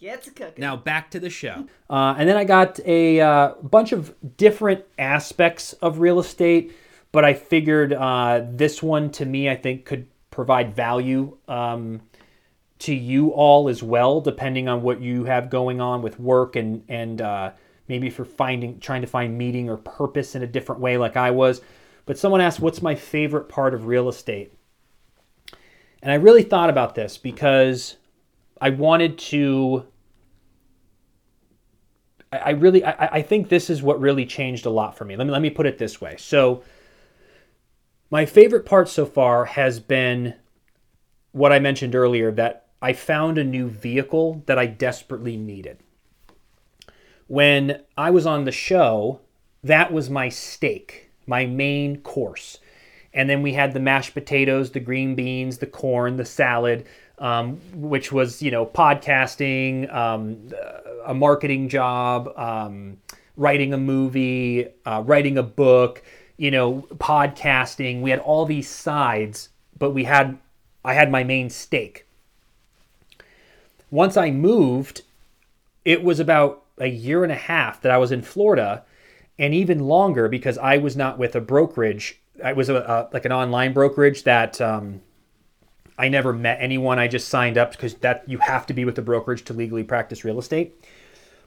Get 0.00 0.22
to 0.24 0.32
cooking. 0.32 0.60
Now 0.60 0.76
back 0.76 1.12
to 1.12 1.20
the 1.20 1.30
show. 1.30 1.66
Uh, 1.88 2.16
and 2.18 2.28
then 2.28 2.36
I 2.36 2.42
got 2.42 2.80
a 2.84 3.20
uh, 3.20 3.54
bunch 3.62 3.92
of 3.92 4.12
different 4.36 4.84
aspects 4.98 5.72
of 5.74 6.00
real 6.00 6.18
estate, 6.18 6.74
but 7.12 7.24
I 7.24 7.34
figured 7.34 7.92
uh, 7.92 8.42
this 8.50 8.82
one 8.82 9.10
to 9.12 9.24
me, 9.24 9.48
I 9.48 9.54
think, 9.54 9.84
could 9.84 10.08
provide 10.32 10.74
value. 10.74 11.36
Um, 11.46 12.02
to 12.80 12.94
you 12.94 13.28
all 13.28 13.68
as 13.68 13.82
well, 13.82 14.20
depending 14.20 14.68
on 14.68 14.82
what 14.82 15.00
you 15.00 15.24
have 15.24 15.50
going 15.50 15.80
on 15.80 16.02
with 16.02 16.18
work 16.18 16.56
and 16.56 16.82
and 16.88 17.20
uh, 17.20 17.52
maybe 17.88 18.10
for 18.10 18.24
finding, 18.24 18.80
trying 18.80 19.02
to 19.02 19.06
find 19.06 19.36
meaning 19.36 19.68
or 19.68 19.76
purpose 19.76 20.34
in 20.34 20.42
a 20.42 20.46
different 20.46 20.80
way, 20.80 20.96
like 20.96 21.16
I 21.16 21.30
was. 21.30 21.60
But 22.06 22.18
someone 22.18 22.40
asked, 22.40 22.60
What's 22.60 22.82
my 22.82 22.94
favorite 22.94 23.48
part 23.48 23.74
of 23.74 23.86
real 23.86 24.08
estate? 24.08 24.54
And 26.02 26.10
I 26.10 26.14
really 26.14 26.42
thought 26.42 26.70
about 26.70 26.94
this 26.94 27.18
because 27.18 27.96
I 28.60 28.70
wanted 28.70 29.18
to. 29.18 29.86
I 32.32 32.50
really, 32.50 32.84
I, 32.84 33.16
I 33.16 33.22
think 33.22 33.48
this 33.48 33.68
is 33.68 33.82
what 33.82 34.00
really 34.00 34.24
changed 34.24 34.64
a 34.64 34.70
lot 34.70 34.96
for 34.96 35.04
me. 35.04 35.16
Let 35.16 35.26
me 35.26 35.32
let 35.32 35.42
me 35.42 35.50
put 35.50 35.66
it 35.66 35.78
this 35.78 36.00
way. 36.00 36.14
So, 36.16 36.62
my 38.08 38.24
favorite 38.24 38.64
part 38.64 38.88
so 38.88 39.04
far 39.04 39.44
has 39.46 39.80
been 39.80 40.34
what 41.32 41.52
I 41.52 41.58
mentioned 41.58 41.94
earlier 41.94 42.30
that 42.32 42.69
I 42.82 42.92
found 42.92 43.38
a 43.38 43.44
new 43.44 43.68
vehicle 43.68 44.42
that 44.46 44.58
I 44.58 44.66
desperately 44.66 45.36
needed. 45.36 45.78
When 47.26 47.82
I 47.96 48.10
was 48.10 48.26
on 48.26 48.44
the 48.44 48.52
show, 48.52 49.20
that 49.62 49.92
was 49.92 50.08
my 50.10 50.28
steak, 50.28 51.10
my 51.26 51.46
main 51.46 52.00
course. 52.00 52.58
And 53.12 53.28
then 53.28 53.42
we 53.42 53.52
had 53.52 53.72
the 53.72 53.80
mashed 53.80 54.14
potatoes, 54.14 54.70
the 54.70 54.80
green 54.80 55.14
beans, 55.14 55.58
the 55.58 55.66
corn, 55.66 56.16
the 56.16 56.24
salad, 56.24 56.86
um, 57.18 57.56
which 57.74 58.12
was, 58.12 58.40
you 58.40 58.50
know, 58.50 58.64
podcasting, 58.64 59.92
um, 59.94 60.50
a 61.04 61.12
marketing 61.12 61.68
job, 61.68 62.32
um, 62.36 62.96
writing 63.36 63.74
a 63.74 63.78
movie, 63.78 64.66
uh, 64.86 65.02
writing 65.04 65.36
a 65.38 65.42
book, 65.42 66.02
you 66.36 66.50
know, 66.50 66.86
podcasting. 66.94 68.00
We 68.00 68.10
had 68.10 68.20
all 68.20 68.46
these 68.46 68.68
sides, 68.68 69.50
but 69.78 69.90
we 69.90 70.04
had, 70.04 70.38
I 70.84 70.94
had 70.94 71.10
my 71.10 71.24
main 71.24 71.50
steak. 71.50 72.06
Once 73.90 74.16
I 74.16 74.30
moved, 74.30 75.02
it 75.84 76.02
was 76.02 76.20
about 76.20 76.64
a 76.78 76.86
year 76.86 77.22
and 77.22 77.32
a 77.32 77.36
half 77.36 77.80
that 77.82 77.92
I 77.92 77.98
was 77.98 78.12
in 78.12 78.22
Florida, 78.22 78.84
and 79.38 79.54
even 79.54 79.80
longer 79.80 80.28
because 80.28 80.58
I 80.58 80.78
was 80.78 80.96
not 80.96 81.18
with 81.18 81.34
a 81.34 81.40
brokerage. 81.40 82.20
I 82.42 82.52
was 82.52 82.68
a, 82.68 82.76
a 82.76 83.08
like 83.12 83.24
an 83.24 83.32
online 83.32 83.72
brokerage 83.72 84.24
that 84.24 84.60
um, 84.60 85.00
I 85.98 86.08
never 86.08 86.32
met 86.32 86.58
anyone. 86.60 86.98
I 86.98 87.08
just 87.08 87.28
signed 87.28 87.58
up 87.58 87.72
because 87.72 87.94
that 87.96 88.24
you 88.26 88.38
have 88.38 88.66
to 88.66 88.74
be 88.74 88.84
with 88.84 88.98
a 88.98 89.02
brokerage 89.02 89.44
to 89.44 89.52
legally 89.52 89.84
practice 89.84 90.24
real 90.24 90.38
estate. 90.38 90.82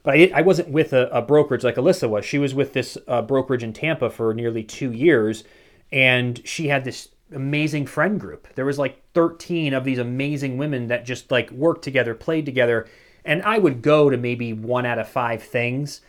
But 0.04 0.14
I, 0.14 0.30
I 0.34 0.42
wasn't 0.42 0.68
with 0.68 0.92
a, 0.92 1.08
a, 1.08 1.22
brokerage 1.22 1.64
like 1.64 1.76
Alyssa 1.76 2.08
was. 2.08 2.24
She 2.26 2.38
was 2.38 2.54
with 2.54 2.74
this 2.74 2.98
uh, 3.08 3.22
brokerage 3.22 3.62
in 3.62 3.72
Tampa 3.72 4.10
for 4.10 4.34
nearly 4.34 4.62
two 4.62 4.92
years, 4.92 5.44
and 5.90 6.46
she 6.46 6.68
had 6.68 6.84
this 6.84 7.08
amazing 7.34 7.86
friend 7.86 8.18
group. 8.18 8.48
There 8.54 8.64
was 8.64 8.78
like 8.78 9.02
13 9.12 9.74
of 9.74 9.84
these 9.84 9.98
amazing 9.98 10.56
women 10.56 10.88
that 10.88 11.04
just 11.04 11.30
like 11.30 11.50
worked 11.50 11.82
together, 11.82 12.14
played 12.14 12.46
together, 12.46 12.86
and 13.24 13.42
I 13.42 13.58
would 13.58 13.82
go 13.82 14.10
to 14.10 14.16
maybe 14.16 14.52
one 14.52 14.86
out 14.86 14.98
of 14.98 15.08
five 15.08 15.42
things 15.42 16.00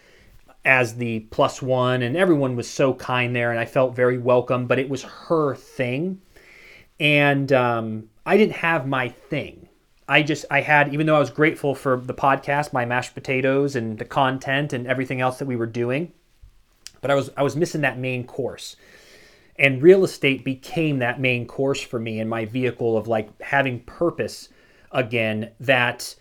as 0.64 0.96
the 0.96 1.20
plus 1.32 1.62
one, 1.62 2.02
and 2.02 2.18
everyone 2.18 2.56
was 2.56 2.70
so 2.70 2.94
kind 2.94 3.36
there, 3.36 3.52
and 3.52 3.60
I 3.60 3.66
felt 3.66 3.96
very 3.96 4.18
welcome. 4.18 4.66
But 4.66 4.80
it 4.80 4.90
was 4.90 5.04
her 5.04 5.56
thing, 5.56 6.22
and 7.00 7.52
um, 7.54 8.10
I 8.26 8.38
didn't 8.38 8.56
have 8.56 8.88
my 8.88 9.10
thing. 9.10 9.70
I 10.08 10.22
just 10.24 10.46
I 10.52 10.62
had 10.62 10.94
even 10.94 11.08
though 11.08 11.16
I 11.16 11.20
was 11.20 11.30
grateful 11.30 11.76
for 11.76 11.98
the 11.98 12.14
podcast, 12.14 12.74
my 12.74 12.86
mashed 12.86 13.14
potatoes 13.14 13.76
and 13.76 13.98
the 13.98 14.06
content 14.06 14.74
and 14.74 14.88
everything 14.88 15.22
else 15.22 15.38
that 15.40 15.46
we 15.46 15.56
were 15.56 15.66
doing, 15.66 16.12
but 17.02 17.12
I 17.12 17.16
was 17.16 17.30
I 17.38 17.44
was 17.44 17.56
missing 17.56 17.82
that 17.82 17.98
main 17.98 18.26
course. 18.26 18.76
And 19.58 19.82
real 19.82 20.04
estate 20.04 20.44
became 20.44 21.00
that 21.00 21.20
main 21.20 21.48
course 21.48 21.82
for 21.82 22.00
me 22.00 22.20
and 22.20 22.30
my 22.30 22.46
vehicle 22.46 22.98
of 22.98 23.08
like 23.08 23.42
having 23.42 23.80
purpose 23.82 24.50
again 24.92 25.52
that 25.60 26.16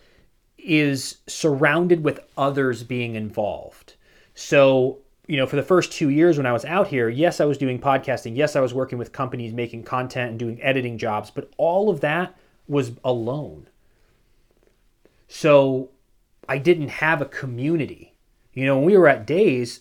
is 0.59 1.19
surrounded 1.27 2.05
with 2.05 2.21
others 2.37 2.83
being 2.83 3.17
involved. 3.17 3.95
So, 4.35 4.99
you 5.27 5.37
know, 5.37 5.47
for 5.47 5.57
the 5.57 5.63
first 5.63 5.93
2 5.93 6.11
years 6.11 6.37
when 6.37 6.47
I 6.47 6.53
was 6.53 6.65
out 6.65 6.89
here, 6.89 7.09
yes, 7.09 7.41
I 7.41 7.45
was 7.45 7.59
doing 7.59 7.79
podcasting, 7.81 8.37
yes, 8.37 8.57
I 8.57 8.61
was 8.61 8.73
working 8.73 8.99
with 8.99 9.13
companies 9.13 9.53
making 9.53 9.83
content 9.83 10.31
and 10.31 10.39
doing 10.39 10.63
editing 10.63 10.97
jobs, 10.97 11.31
but 11.31 11.51
all 11.57 11.91
of 11.91 12.01
that 12.01 12.37
was 12.69 12.93
alone 13.05 13.67
so 15.35 15.91
I 16.49 16.59
didn't 16.59 16.89
have 16.89 17.21
a 17.21 17.27
community. 17.27 18.15
You 18.53 18.67
know, 18.67 18.77
when 18.77 18.85
we 18.85 18.97
were 18.97 19.09
at 19.09 19.27
Days, 19.27 19.81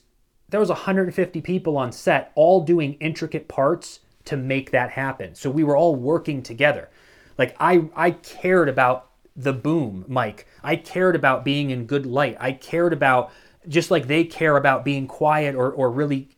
there 0.53 0.59
was 0.59 0.69
150 0.69 1.41
people 1.41 1.77
on 1.77 1.91
set 1.91 2.31
all 2.35 2.61
doing 2.61 2.93
intricate 2.99 3.47
parts 3.47 4.01
to 4.25 4.37
make 4.37 4.69
that 4.69 4.91
happen. 4.91 5.33
So 5.33 5.49
we 5.49 5.63
were 5.63 5.75
all 5.75 5.95
working 5.95 6.43
together. 6.43 6.91
Like 7.39 7.55
I 7.59 7.89
I 7.95 8.11
cared 8.11 8.69
about 8.69 9.09
the 9.35 9.51
boom 9.51 10.05
mic. 10.07 10.45
I 10.63 10.75
cared 10.75 11.15
about 11.15 11.43
being 11.43 11.71
in 11.71 11.87
good 11.87 12.05
light. 12.05 12.37
I 12.39 12.51
cared 12.51 12.93
about 12.93 13.31
just 13.67 13.89
like 13.89 14.05
they 14.05 14.25
care 14.25 14.55
about 14.55 14.85
being 14.85 15.07
quiet 15.07 15.55
or 15.55 15.71
or 15.71 15.89
really 15.89 16.29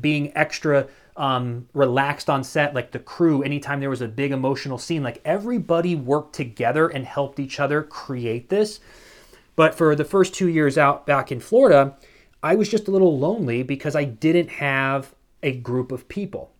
being 0.00 0.30
extra 0.36 0.86
um, 1.16 1.66
relaxed 1.74 2.30
on 2.30 2.44
set, 2.44 2.74
like 2.74 2.92
the 2.92 3.00
crew, 3.00 3.42
anytime 3.42 3.80
there 3.80 3.90
was 3.90 4.02
a 4.02 4.06
big 4.06 4.30
emotional 4.30 4.78
scene, 4.78 5.02
like 5.02 5.20
everybody 5.24 5.96
worked 5.96 6.32
together 6.36 6.86
and 6.86 7.04
helped 7.04 7.40
each 7.40 7.58
other 7.58 7.82
create 7.82 8.50
this. 8.50 8.78
But 9.56 9.74
for 9.74 9.96
the 9.96 10.04
first 10.04 10.32
two 10.32 10.48
years 10.48 10.78
out 10.78 11.06
back 11.06 11.32
in 11.32 11.40
Florida, 11.40 11.96
I 12.44 12.56
was 12.56 12.68
just 12.68 12.88
a 12.88 12.90
little 12.90 13.18
lonely 13.18 13.62
because 13.62 13.96
I 13.96 14.04
didn't 14.04 14.50
have 14.50 15.14
a 15.42 15.50
group 15.50 15.90
of 15.90 16.08
people. 16.08 16.52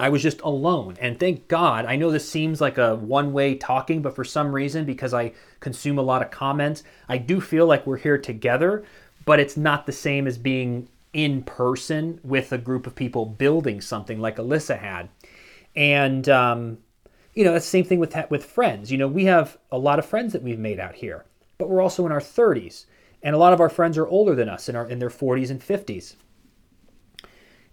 I 0.00 0.08
was 0.08 0.22
just 0.22 0.40
alone. 0.40 0.96
And 0.98 1.20
thank 1.20 1.46
God, 1.46 1.84
I 1.84 1.96
know 1.96 2.10
this 2.10 2.26
seems 2.26 2.58
like 2.58 2.78
a 2.78 2.96
one 2.96 3.34
way 3.34 3.54
talking, 3.54 4.00
but 4.00 4.14
for 4.14 4.24
some 4.24 4.50
reason, 4.50 4.86
because 4.86 5.12
I 5.12 5.34
consume 5.60 5.98
a 5.98 6.02
lot 6.02 6.22
of 6.22 6.30
comments, 6.30 6.84
I 7.06 7.18
do 7.18 7.38
feel 7.38 7.66
like 7.66 7.86
we're 7.86 7.98
here 7.98 8.16
together, 8.16 8.82
but 9.26 9.38
it's 9.38 9.58
not 9.58 9.84
the 9.84 9.92
same 9.92 10.26
as 10.26 10.38
being 10.38 10.88
in 11.12 11.42
person 11.42 12.18
with 12.24 12.50
a 12.52 12.58
group 12.58 12.86
of 12.86 12.94
people 12.94 13.26
building 13.26 13.82
something 13.82 14.18
like 14.18 14.36
Alyssa 14.36 14.78
had. 14.78 15.10
And, 15.76 16.26
um, 16.30 16.78
you 17.34 17.44
know, 17.44 17.54
it's 17.54 17.66
the 17.66 17.70
same 17.70 17.84
thing 17.84 17.98
with, 17.98 18.16
with 18.30 18.46
friends. 18.46 18.90
You 18.90 18.96
know, 18.96 19.08
we 19.08 19.26
have 19.26 19.58
a 19.70 19.76
lot 19.76 19.98
of 19.98 20.06
friends 20.06 20.32
that 20.32 20.42
we've 20.42 20.58
made 20.58 20.80
out 20.80 20.94
here, 20.94 21.26
but 21.58 21.68
we're 21.68 21.82
also 21.82 22.06
in 22.06 22.12
our 22.12 22.20
30s. 22.20 22.86
And 23.22 23.34
a 23.34 23.38
lot 23.38 23.52
of 23.52 23.60
our 23.60 23.68
friends 23.68 23.98
are 23.98 24.06
older 24.06 24.34
than 24.34 24.48
us 24.48 24.68
in, 24.68 24.74
their 24.98 25.10
40s 25.10 25.50
and 25.50 25.60
50s. 25.60 26.14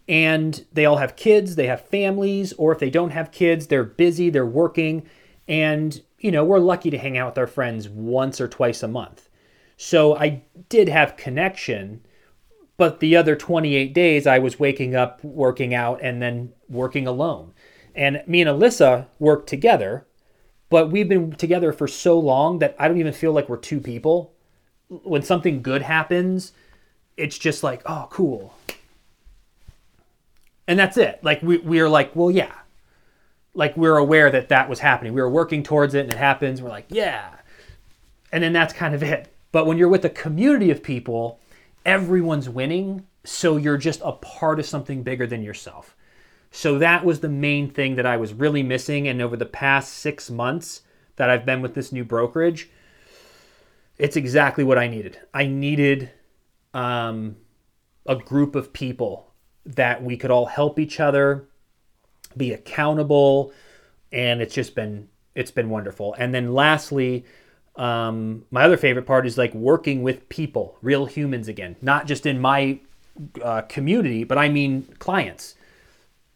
And 0.07 0.65
they 0.73 0.85
all 0.85 0.97
have 0.97 1.15
kids, 1.15 1.55
they 1.55 1.67
have 1.67 1.81
families, 1.81 2.53
or 2.53 2.71
if 2.71 2.79
they 2.79 2.89
don't 2.89 3.11
have 3.11 3.31
kids, 3.31 3.67
they're 3.67 3.83
busy, 3.83 4.29
they're 4.29 4.45
working. 4.45 5.07
And, 5.47 6.01
you 6.19 6.31
know, 6.31 6.43
we're 6.43 6.59
lucky 6.59 6.89
to 6.91 6.97
hang 6.97 7.17
out 7.17 7.31
with 7.31 7.37
our 7.37 7.47
friends 7.47 7.89
once 7.89 8.39
or 8.39 8.47
twice 8.47 8.83
a 8.83 8.87
month. 8.87 9.29
So 9.77 10.15
I 10.15 10.43
did 10.69 10.89
have 10.89 11.17
connection 11.17 12.01
but 12.77 12.99
the 12.99 13.15
other 13.15 13.35
28 13.35 13.93
days, 13.93 14.27
I 14.27 14.39
was 14.39 14.59
waking 14.59 14.95
up, 14.95 15.23
working 15.23 15.73
out, 15.73 15.99
and 16.01 16.21
then 16.21 16.51
working 16.69 17.07
alone. 17.07 17.53
And 17.93 18.21
me 18.27 18.41
and 18.41 18.49
Alyssa 18.49 19.07
work 19.19 19.47
together, 19.47 20.05
but 20.69 20.91
we've 20.91 21.07
been 21.07 21.31
together 21.31 21.71
for 21.71 21.87
so 21.87 22.19
long 22.19 22.59
that 22.59 22.75
I 22.77 22.87
don't 22.87 22.99
even 22.99 23.13
feel 23.13 23.31
like 23.31 23.47
we're 23.47 23.57
two 23.57 23.79
people. 23.79 24.34
When 24.89 25.23
something 25.23 25.61
good 25.61 25.81
happens, 25.81 26.53
it's 27.17 27.37
just 27.37 27.63
like, 27.63 27.81
oh, 27.85 28.07
cool. 28.09 28.55
And 30.67 30.77
that's 30.77 30.97
it. 30.97 31.19
Like, 31.23 31.41
we, 31.41 31.57
we're 31.57 31.89
like, 31.89 32.15
well, 32.15 32.31
yeah. 32.31 32.53
Like, 33.53 33.77
we're 33.77 33.97
aware 33.97 34.29
that 34.31 34.49
that 34.49 34.69
was 34.69 34.79
happening. 34.79 35.13
We 35.13 35.21
were 35.21 35.29
working 35.29 35.63
towards 35.63 35.93
it 35.93 36.01
and 36.01 36.11
it 36.11 36.17
happens. 36.17 36.61
We're 36.61 36.69
like, 36.69 36.87
yeah. 36.89 37.29
And 38.31 38.43
then 38.43 38.53
that's 38.53 38.73
kind 38.73 38.93
of 38.93 39.01
it. 39.01 39.33
But 39.51 39.65
when 39.65 39.77
you're 39.77 39.89
with 39.89 40.03
a 40.03 40.09
community 40.09 40.71
of 40.71 40.83
people, 40.83 41.39
everyone's 41.85 42.49
winning, 42.49 43.05
so 43.23 43.57
you're 43.57 43.77
just 43.77 44.01
a 44.03 44.11
part 44.11 44.59
of 44.59 44.65
something 44.65 45.03
bigger 45.03 45.25
than 45.25 45.41
yourself. 45.41 45.95
So 46.51 46.79
that 46.79 47.05
was 47.05 47.19
the 47.19 47.29
main 47.29 47.69
thing 47.69 47.95
that 47.95 48.05
I 48.05 48.17
was 48.17 48.33
really 48.33 48.63
missing. 48.63 49.07
And 49.07 49.21
over 49.21 49.37
the 49.37 49.45
past 49.45 49.93
six 49.93 50.29
months 50.29 50.81
that 51.15 51.29
I've 51.29 51.45
been 51.45 51.61
with 51.61 51.75
this 51.75 51.91
new 51.91 52.03
brokerage, 52.03 52.69
it's 53.97 54.15
exactly 54.15 54.63
what 54.63 54.77
I 54.77 54.87
needed. 54.87 55.19
I 55.33 55.47
needed 55.47 56.11
um, 56.73 57.37
a 58.05 58.15
group 58.15 58.55
of 58.55 58.73
people 58.73 59.31
that 59.65 60.03
we 60.03 60.17
could 60.17 60.31
all 60.31 60.45
help 60.45 60.79
each 60.79 60.99
other, 60.99 61.47
be 62.37 62.51
accountable, 62.53 63.51
and 64.11 64.41
it's 64.41 64.53
just 64.53 64.75
been 64.75 65.09
it's 65.33 65.51
been 65.51 65.69
wonderful. 65.69 66.15
And 66.17 66.33
then 66.33 66.53
lastly, 66.53 67.25
um, 67.75 68.45
my 68.51 68.63
other 68.63 68.77
favorite 68.77 69.05
part 69.05 69.25
is 69.25 69.37
like 69.37 69.53
working 69.53 70.01
with 70.01 70.29
people, 70.29 70.77
real 70.81 71.05
humans 71.05 71.47
again, 71.47 71.75
not 71.81 72.07
just 72.07 72.25
in 72.25 72.39
my 72.39 72.79
uh, 73.41 73.61
community, 73.63 74.23
but 74.23 74.37
I 74.37 74.49
mean 74.49 74.83
clients. 74.99 75.55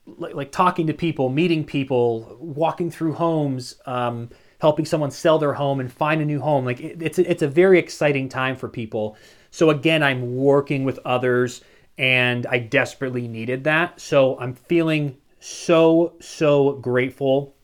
Like, 0.05 0.33
like, 0.33 0.51
talking 0.51 0.87
to 0.87 0.93
people, 0.93 1.29
meeting 1.29 1.63
people, 1.63 2.35
walking 2.39 2.89
through 2.89 3.13
homes, 3.13 3.75
um, 3.85 4.29
helping 4.59 4.85
someone 4.85 5.11
sell 5.11 5.39
their 5.39 5.53
home 5.53 5.79
and 5.79 5.91
find 5.91 6.21
a 6.21 6.25
new 6.25 6.39
home. 6.39 6.65
Like 6.65 6.79
it, 6.79 7.01
it's 7.01 7.17
a, 7.17 7.29
it's 7.29 7.41
a 7.41 7.47
very 7.47 7.79
exciting 7.79 8.29
time 8.29 8.55
for 8.55 8.69
people. 8.69 9.17
So 9.51 9.69
again, 9.69 10.03
I'm 10.03 10.35
working 10.35 10.83
with 10.83 10.99
others, 11.05 11.61
and 11.97 12.45
I 12.45 12.59
desperately 12.59 13.27
needed 13.27 13.63
that. 13.63 13.99
So 13.99 14.37
I'm 14.39 14.53
feeling 14.53 15.17
so 15.39 16.13
so 16.19 16.73
grateful 16.73 17.55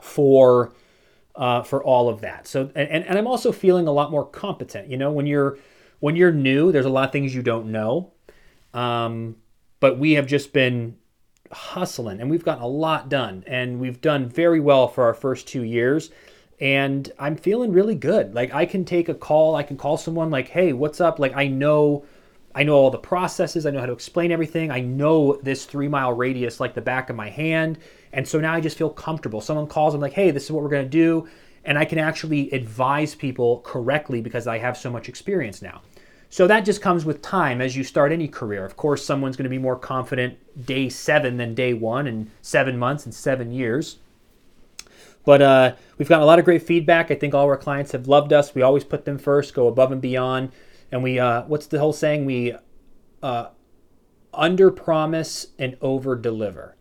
for 0.00 0.72
uh, 1.34 1.62
for 1.62 1.82
all 1.82 2.08
of 2.08 2.20
that. 2.20 2.46
So, 2.46 2.70
and, 2.74 3.04
and 3.04 3.18
I'm 3.18 3.26
also 3.26 3.50
feeling 3.52 3.86
a 3.86 3.92
lot 3.92 4.10
more 4.10 4.26
competent. 4.26 4.88
You 4.88 4.98
know, 4.98 5.10
when 5.10 5.26
you're 5.26 5.58
when 6.00 6.16
you're 6.16 6.32
new, 6.32 6.70
there's 6.70 6.86
a 6.86 6.90
lot 6.90 7.04
of 7.06 7.12
things 7.12 7.34
you 7.34 7.42
don't 7.42 7.72
know. 7.72 8.12
Um, 8.72 9.36
but 9.80 9.98
we 9.98 10.12
have 10.12 10.26
just 10.26 10.52
been 10.52 10.96
hustling 11.52 12.20
and 12.20 12.30
we've 12.30 12.44
gotten 12.44 12.62
a 12.62 12.68
lot 12.68 13.08
done 13.08 13.42
and 13.46 13.80
we've 13.80 14.00
done 14.00 14.28
very 14.28 14.60
well 14.60 14.86
for 14.86 15.04
our 15.04 15.14
first 15.14 15.48
two 15.48 15.62
years 15.62 16.10
and 16.60 17.12
i'm 17.18 17.36
feeling 17.36 17.72
really 17.72 17.94
good. 17.94 18.34
Like 18.34 18.54
i 18.54 18.64
can 18.64 18.84
take 18.84 19.08
a 19.08 19.14
call 19.14 19.56
i 19.56 19.62
can 19.62 19.76
call 19.76 19.96
someone 19.96 20.30
like 20.30 20.48
hey 20.48 20.72
what's 20.72 21.00
up? 21.00 21.18
Like 21.18 21.34
i 21.34 21.48
know 21.48 22.04
i 22.54 22.62
know 22.62 22.74
all 22.74 22.90
the 22.90 22.98
processes 22.98 23.66
i 23.66 23.70
know 23.70 23.80
how 23.80 23.86
to 23.86 23.92
explain 23.92 24.32
everything 24.32 24.70
i 24.70 24.80
know 24.80 25.38
this 25.42 25.64
three 25.64 25.88
mile 25.88 26.12
radius 26.12 26.60
like 26.60 26.74
the 26.74 26.80
back 26.80 27.10
of 27.10 27.16
my 27.16 27.30
hand 27.30 27.78
and 28.12 28.26
so 28.26 28.40
now 28.40 28.54
i 28.54 28.60
just 28.60 28.78
feel 28.78 28.90
comfortable. 28.90 29.40
Someone 29.40 29.66
calls 29.66 29.94
i'm 29.94 30.00
like 30.00 30.12
hey 30.12 30.30
this 30.30 30.44
is 30.44 30.52
what 30.52 30.62
we're 30.62 30.70
going 30.70 30.84
to 30.84 30.88
do 30.88 31.28
and 31.64 31.78
i 31.78 31.84
can 31.84 31.98
actually 31.98 32.50
advise 32.52 33.14
people 33.14 33.60
correctly 33.64 34.20
because 34.20 34.46
i 34.46 34.58
have 34.58 34.76
so 34.76 34.90
much 34.90 35.08
experience 35.08 35.62
now 35.62 35.82
so 36.30 36.46
that 36.46 36.64
just 36.64 36.80
comes 36.80 37.04
with 37.04 37.20
time 37.20 37.60
as 37.60 37.76
you 37.76 37.82
start 37.82 38.12
any 38.12 38.28
career. 38.28 38.64
Of 38.64 38.76
course, 38.76 39.04
someone's 39.04 39.36
going 39.36 39.44
to 39.44 39.50
be 39.50 39.58
more 39.58 39.76
confident 39.76 40.38
day 40.64 40.88
seven 40.88 41.36
than 41.36 41.54
day 41.54 41.74
one, 41.74 42.06
and 42.06 42.30
seven 42.40 42.78
months 42.78 43.04
and 43.04 43.12
seven 43.12 43.50
years. 43.50 43.98
But 45.24 45.42
uh, 45.42 45.74
we've 45.98 46.08
gotten 46.08 46.22
a 46.22 46.26
lot 46.26 46.38
of 46.38 46.44
great 46.44 46.62
feedback. 46.62 47.10
I 47.10 47.16
think 47.16 47.34
all 47.34 47.44
our 47.46 47.56
clients 47.56 47.92
have 47.92 48.08
loved 48.08 48.32
us. 48.32 48.54
We 48.54 48.62
always 48.62 48.84
put 48.84 49.04
them 49.04 49.18
first, 49.18 49.54
go 49.54 49.66
above 49.66 49.92
and 49.92 50.00
beyond, 50.00 50.52
and 50.92 51.02
we 51.02 51.18
uh, 51.18 51.42
what's 51.42 51.66
the 51.66 51.80
whole 51.80 51.92
saying? 51.92 52.24
We 52.24 52.54
uh, 53.22 53.48
under 54.32 54.70
promise 54.70 55.48
and 55.58 55.76
over 55.80 56.14
deliver. 56.14 56.76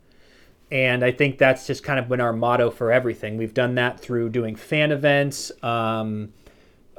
And 0.71 1.03
I 1.03 1.11
think 1.11 1.39
that's 1.39 1.65
just 1.65 1.83
kind 1.83 1.97
of 1.97 2.07
been 2.07 2.21
our 2.21 2.33
motto 2.33 2.69
for 2.69 2.91
everything. 2.91 3.37
We've 3.37 3.55
done 3.55 3.73
that 3.75 3.99
through 3.99 4.29
doing 4.29 4.55
fan 4.55 4.91
events. 4.91 5.51
Um, 5.63 6.33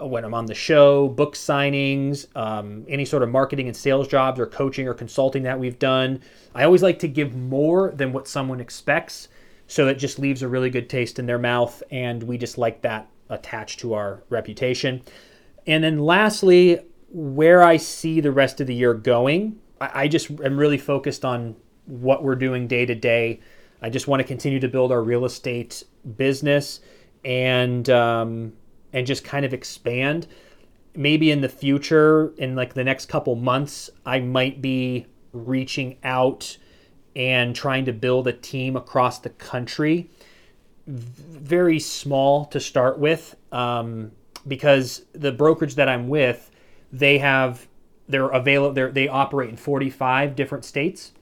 when 0.06 0.24
I'm 0.24 0.34
on 0.34 0.46
the 0.46 0.54
show, 0.54 1.08
book 1.08 1.34
signings, 1.34 2.26
um, 2.36 2.84
any 2.88 3.04
sort 3.04 3.22
of 3.22 3.30
marketing 3.30 3.66
and 3.66 3.76
sales 3.76 4.08
jobs 4.08 4.40
or 4.40 4.46
coaching 4.46 4.88
or 4.88 4.94
consulting 4.94 5.42
that 5.44 5.58
we've 5.58 5.78
done. 5.78 6.20
I 6.54 6.64
always 6.64 6.82
like 6.82 6.98
to 7.00 7.08
give 7.08 7.34
more 7.34 7.92
than 7.94 8.12
what 8.12 8.28
someone 8.28 8.60
expects. 8.60 9.28
So 9.66 9.88
it 9.88 9.94
just 9.94 10.18
leaves 10.18 10.42
a 10.42 10.48
really 10.48 10.70
good 10.70 10.88
taste 10.88 11.18
in 11.18 11.26
their 11.26 11.38
mouth. 11.38 11.82
And 11.90 12.22
we 12.22 12.38
just 12.38 12.58
like 12.58 12.82
that 12.82 13.08
attached 13.28 13.80
to 13.80 13.94
our 13.94 14.22
reputation. 14.28 15.02
And 15.66 15.84
then 15.84 15.98
lastly, 15.98 16.80
where 17.10 17.62
I 17.62 17.76
see 17.76 18.20
the 18.20 18.32
rest 18.32 18.60
of 18.60 18.66
the 18.66 18.74
year 18.74 18.94
going, 18.94 19.60
I, 19.80 20.02
I 20.02 20.08
just 20.08 20.30
am 20.30 20.58
really 20.58 20.78
focused 20.78 21.24
on 21.24 21.56
what 21.86 22.22
we're 22.22 22.36
doing 22.36 22.66
day 22.66 22.86
to 22.86 22.94
day. 22.94 23.40
I 23.82 23.90
just 23.90 24.08
want 24.08 24.20
to 24.20 24.24
continue 24.24 24.60
to 24.60 24.68
build 24.68 24.92
our 24.92 25.02
real 25.02 25.24
estate 25.24 25.84
business 26.16 26.80
and 27.24 27.88
um, 27.90 28.52
and 28.92 29.06
just 29.06 29.24
kind 29.24 29.44
of 29.44 29.52
expand. 29.52 30.26
Maybe 30.94 31.30
in 31.30 31.40
the 31.40 31.48
future, 31.48 32.32
in 32.36 32.56
like 32.56 32.74
the 32.74 32.84
next 32.84 33.06
couple 33.06 33.36
months, 33.36 33.90
I 34.04 34.20
might 34.20 34.60
be 34.60 35.06
reaching 35.32 35.98
out 36.02 36.56
and 37.14 37.54
trying 37.54 37.84
to 37.84 37.92
build 37.92 38.26
a 38.26 38.32
team 38.32 38.76
across 38.76 39.18
the 39.18 39.30
country. 39.30 40.10
Very 40.86 41.78
small 41.78 42.46
to 42.46 42.60
start 42.60 42.98
with, 42.98 43.36
um, 43.52 44.12
because 44.46 45.04
the 45.12 45.32
brokerage 45.32 45.76
that 45.76 45.88
I'm 45.88 46.08
with, 46.08 46.50
they 46.92 47.18
have 47.18 47.68
they're 48.10 48.28
available. 48.28 48.90
They 48.90 49.08
operate 49.08 49.50
in 49.50 49.56
45 49.56 50.34
different 50.34 50.64
states. 50.64 51.12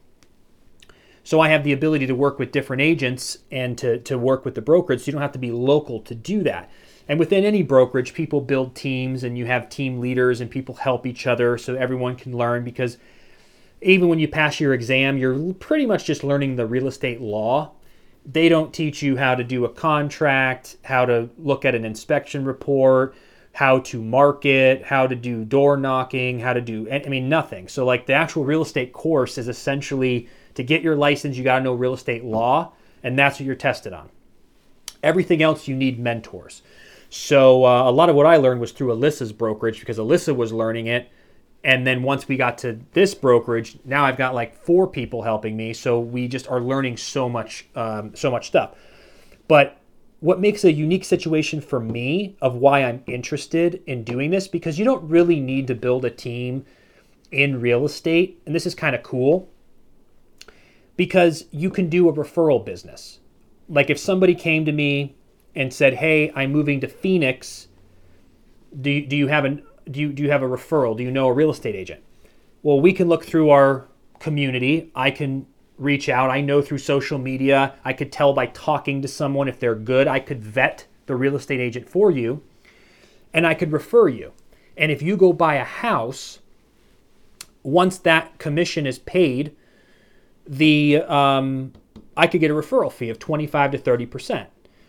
So 1.29 1.43
I 1.43 1.51
have 1.51 1.63
the 1.63 1.75
ability 1.75 2.07
to 2.07 2.15
work 2.15 2.39
with 2.39 2.53
different 2.53 2.81
agents 2.81 3.37
and 3.51 3.77
to, 3.77 3.99
to 3.99 4.17
work 4.17 4.47
with 4.47 4.55
the 4.55 4.63
brokerage. 4.63 5.01
So 5.01 5.09
you 5.09 5.13
don't 5.13 5.21
have 5.21 5.33
to 5.33 5.39
be 5.39 5.51
local 5.51 6.01
to 6.01 6.15
do 6.15 6.43
that. 6.45 6.71
And 7.07 7.19
within 7.19 7.45
any 7.45 7.63
brokerage, 7.63 8.15
people 8.15 8.41
build 8.41 8.75
teams 8.75 9.25
and 9.25 9.37
you 9.37 9.45
have 9.45 9.69
team 9.69 10.01
leaders 10.01 10.41
and 10.41 10.51
people 10.51 10.77
help 10.77 11.05
each 11.05 11.27
other 11.27 11.59
so 11.59 11.75
everyone 11.75 12.17
can 12.17 12.35
learn 12.35 12.65
because 12.65 12.97
even 13.83 14.09
when 14.09 14.19
you 14.19 14.27
pass 14.27 14.59
your 14.59 14.73
exam, 14.73 15.19
you're 15.19 15.53
pretty 15.53 15.85
much 15.85 16.07
just 16.07 16.25
learning 16.25 16.57
the 16.57 16.65
real 16.65 16.87
estate 16.87 17.21
law. 17.21 17.73
They 18.25 18.49
don't 18.49 18.73
teach 18.73 19.03
you 19.03 19.19
how 19.19 19.35
to 19.35 19.45
do 19.45 19.67
a 19.67 19.69
contract, 19.69 20.79
how 20.83 21.05
to 21.05 21.29
look 21.37 21.67
at 21.67 21.75
an 21.75 21.85
inspection 21.85 22.47
report, 22.47 23.15
how 23.53 23.81
to 23.81 24.03
market, 24.03 24.83
how 24.83 25.07
to 25.07 25.15
do 25.15 25.45
door 25.45 25.77
knocking, 25.77 26.41
how 26.41 26.55
to 26.55 26.63
do, 26.63 26.91
I 26.91 27.07
mean, 27.07 27.29
nothing. 27.29 27.69
So, 27.69 27.85
like, 27.85 28.07
the 28.07 28.15
actual 28.15 28.47
real 28.47 28.63
estate 28.63 28.95
course 28.95 29.37
is 29.37 29.49
essentially 29.49 30.31
to 30.59 30.65
get 30.65 30.83
your 30.83 30.97
license, 30.97 31.37
you 31.37 31.45
got 31.45 31.59
to 31.59 31.65
know 31.65 31.73
real 31.73 31.95
estate 31.95 32.25
law, 32.25 32.73
and 33.05 33.17
that's 33.17 33.39
what 33.39 33.47
you're 33.47 33.55
tested 33.55 33.93
on. 33.93 34.09
Everything 35.05 35.41
else, 35.41 35.69
you 35.69 35.77
need 35.77 36.01
mentors. 36.01 36.63
So 37.11 37.65
uh, 37.65 37.89
a 37.89 37.93
lot 37.93 38.09
of 38.09 38.17
what 38.17 38.27
I 38.27 38.39
learned 38.39 38.61
was 38.61 38.73
through 38.73 38.93
Alyssa's 38.93 39.33
brokerage 39.33 39.79
because 39.79 39.99
Alyssa 39.99 40.35
was 40.35 40.53
learning 40.53 40.89
it. 40.89 41.13
And 41.63 41.87
then 41.87 42.03
once 42.03 42.27
we 42.27 42.37
got 42.37 42.59
to 42.59 42.81
this 42.93 43.15
brokerage, 43.15 43.79
now 43.85 44.05
I've 44.05 44.17
got 44.17 44.35
like 44.35 44.53
four 44.65 44.89
people 44.89 45.23
helping 45.23 45.57
me. 45.57 45.75
So 45.75 46.01
we 46.01 46.27
just 46.27 46.49
are 46.49 46.61
learning 46.61 46.97
so 46.97 47.29
much, 47.29 47.69
um, 47.77 48.17
so 48.17 48.29
much 48.29 48.49
stuff. 48.49 48.75
But 49.47 49.79
what 50.19 50.41
makes 50.41 50.65
a 50.65 50.73
unique 50.73 51.05
situation 51.05 51.61
for 51.61 51.79
me 51.79 52.37
of 52.43 52.57
why 52.57 52.83
I'm 52.83 53.05
interested 53.07 53.81
in 53.87 54.03
doing 54.03 54.33
this 54.33 54.49
because 54.49 54.77
you 54.77 54.85
don't 54.85 55.09
really 55.09 55.39
need 55.39 55.69
to 55.69 55.77
build 55.77 56.05
a 56.05 56.11
team 56.11 56.67
in 57.31 57.61
real 57.61 57.85
estate, 57.85 58.43
and 58.45 58.57
this 58.57 58.67
is 58.67 58.75
kind 58.75 58.97
of 58.97 59.05
cool 59.05 59.49
because 60.99 61.45
you 61.53 61.71
can 61.71 61.89
do 61.89 62.09
a 62.09 62.13
referral 62.13 62.63
business. 62.63 63.21
Like 63.71 63.89
if 63.89 63.99
somebody 63.99 64.35
came 64.35 64.67
to 64.67 64.73
me 64.73 65.17
and 65.55 65.73
said, 65.73 65.95
"Hey, 65.95 66.31
I'm 66.35 66.53
moving 66.53 66.81
to 66.81 66.89
Phoenix. 66.89 67.69
Do 68.79 68.91
you, 68.91 69.07
do 69.07 69.17
you 69.17 69.29
have 69.29 69.47
an 69.47 69.63
do 69.91 70.01
you 70.01 70.13
do 70.13 70.23
you 70.23 70.31
have 70.31 70.43
a 70.43 70.49
referral? 70.49 70.95
Do 70.95 71.03
you 71.03 71.11
know 71.11 71.29
a 71.29 71.33
real 71.33 71.51
estate 71.51 71.75
agent?" 71.75 72.03
Well, 72.63 72.81
we 72.81 72.93
can 72.93 73.09
look 73.09 73.25
through 73.25 73.49
our 73.51 73.87
community. 74.19 74.91
I 74.95 75.11
can 75.13 75.47
reach 75.79 76.09
out. 76.09 76.31
I 76.31 76.41
know 76.41 76.61
through 76.61 76.79
social 76.79 77.19
media. 77.19 77.75
I 77.85 77.93
could 77.93 78.11
tell 78.11 78.33
by 78.33 78.47
talking 78.47 79.01
to 79.01 79.09
someone 79.09 79.49
if 79.49 79.61
they're 79.61 79.77
good. 79.77 80.09
I 80.09 80.19
could 80.19 80.43
vet 80.43 80.87
the 81.07 81.15
real 81.15 81.37
estate 81.37 81.61
agent 81.61 81.89
for 81.89 82.11
you, 82.11 82.43
and 83.33 83.47
I 83.47 83.55
could 83.55 83.73
refer 83.73 84.09
you. 84.09 84.33
And 84.77 84.91
if 84.91 85.01
you 85.01 85.17
go 85.17 85.33
buy 85.33 85.55
a 85.55 85.65
house, 85.65 86.41
once 87.63 87.99
that 87.99 88.39
commission 88.39 88.85
is 88.87 88.99
paid, 88.99 89.55
the 90.49 91.03
um, 91.03 91.73
I 92.17 92.27
could 92.27 92.41
get 92.41 92.51
a 92.51 92.55
referral 92.55 92.91
fee 92.91 93.11
of 93.11 93.19
25 93.19 93.73
to 93.73 93.79
30 93.79 94.07
percent. 94.07 94.49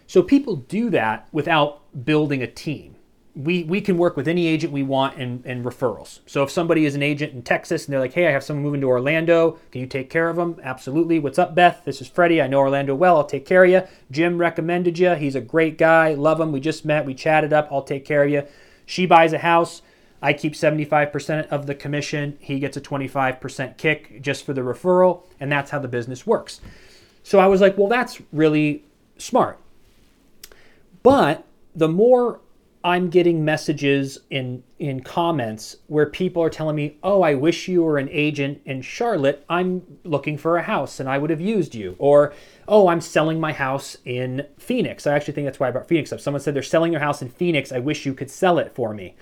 So 0.10 0.24
people 0.24 0.56
do 0.56 0.90
that 0.90 1.28
without 1.32 1.82
building 2.04 2.42
a 2.42 2.48
team. 2.48 2.96
We, 3.36 3.64
we 3.64 3.80
can 3.80 4.00
work 4.00 4.18
with 4.18 4.28
any 4.28 4.48
agent 4.48 4.74
we 4.74 4.82
want 4.82 5.18
and, 5.18 5.46
and 5.46 5.64
referrals. 5.64 6.22
So 6.26 6.42
if 6.42 6.50
somebody 6.50 6.84
is 6.84 6.96
an 6.96 7.04
agent 7.04 7.34
in 7.34 7.44
Texas 7.44 7.86
and 7.86 7.94
they're 7.94 8.00
like, 8.00 8.14
hey, 8.14 8.28
I 8.28 8.32
have 8.32 8.44
someone 8.44 8.64
moving 8.64 8.82
to 8.82 8.88
Orlando, 8.88 9.60
can 9.72 9.82
you 9.82 9.88
take 9.88 10.10
care 10.10 10.28
of 10.28 10.36
them? 10.36 10.60
Absolutely. 10.64 11.20
What's 11.20 11.38
up, 11.38 11.54
Beth? 11.54 11.84
This 11.86 12.02
is 12.02 12.08
Freddie. 12.08 12.42
I 12.42 12.48
know 12.48 12.58
Orlando 12.58 12.96
well. 12.96 13.18
I'll 13.18 13.24
take 13.24 13.46
care 13.46 13.64
of 13.64 13.70
you. 13.70 13.84
Jim 14.10 14.40
recommended 14.40 14.98
you. 14.98 15.14
He's 15.14 15.36
a 15.36 15.42
great 15.42 15.78
guy. 15.78 16.16
Love 16.16 16.42
him. 16.42 16.52
We 16.52 16.60
just 16.60 16.86
met. 16.86 17.06
We 17.06 17.14
chatted 17.14 17.54
up. 17.54 17.70
I'll 17.72 17.84
take 17.84 18.04
care 18.04 18.24
of 18.24 18.32
you. 18.32 18.48
She 18.88 19.06
buys 19.06 19.32
a 19.32 19.38
house. 19.38 19.84
I 20.22 20.34
keep 20.34 20.54
75% 20.54 21.48
of 21.48 21.66
the 21.66 21.76
commission. 21.76 22.38
He 22.40 22.60
gets 22.60 22.76
a 22.78 22.82
25% 22.82 23.78
kick 23.78 24.22
just 24.22 24.46
for 24.46 24.54
the 24.54 24.62
referral. 24.62 25.24
And 25.40 25.52
that's 25.52 25.72
how 25.72 25.80
the 25.80 25.88
business 25.88 26.28
works. 26.28 26.62
So 27.24 27.40
I 27.40 27.48
was 27.48 27.62
like, 27.62 27.78
well, 27.78 27.88
that's 27.88 28.22
really 28.32 28.84
smart. 29.18 29.60
But 31.04 31.46
the 31.76 31.88
more 31.88 32.42
I'm 32.84 33.10
getting 33.10 33.44
messages 33.44 34.20
in 34.30 34.64
in 34.78 35.02
comments 35.02 35.76
where 35.88 36.06
people 36.06 36.42
are 36.42 36.50
telling 36.50 36.78
me, 36.78 36.98
"Oh, 37.04 37.22
I 37.22 37.34
wish 37.34 37.68
you 37.68 37.84
were 37.84 37.98
an 37.98 38.08
agent 38.10 38.62
in 38.66 38.82
Charlotte. 38.82 39.44
I'm 39.50 40.00
looking 40.06 40.38
for 40.38 40.56
a 40.56 40.64
house 40.64 41.00
and 41.00 41.10
I 41.10 41.18
would 41.18 41.30
have 41.30 41.42
used 41.42 41.76
you." 41.76 41.96
Or, 42.00 42.34
"Oh, 42.70 42.88
I'm 42.88 43.02
selling 43.02 43.40
my 43.40 43.52
house 43.52 43.98
in 44.06 44.46
Phoenix." 44.58 45.06
I 45.06 45.14
actually 45.14 45.34
think 45.34 45.46
that's 45.46 45.60
why 45.60 45.68
I 45.68 45.72
brought 45.72 45.90
Phoenix 45.90 46.14
up. 46.14 46.22
Someone 46.22 46.40
said 46.40 46.54
they're 46.54 46.64
selling 46.64 46.92
their 46.92 47.02
house 47.02 47.22
in 47.22 47.28
Phoenix. 47.28 47.74
I 47.74 47.80
wish 47.80 48.06
you 48.06 48.14
could 48.14 48.32
sell 48.32 48.58
it 48.58 48.74
for 48.74 48.94
me. 48.94 49.16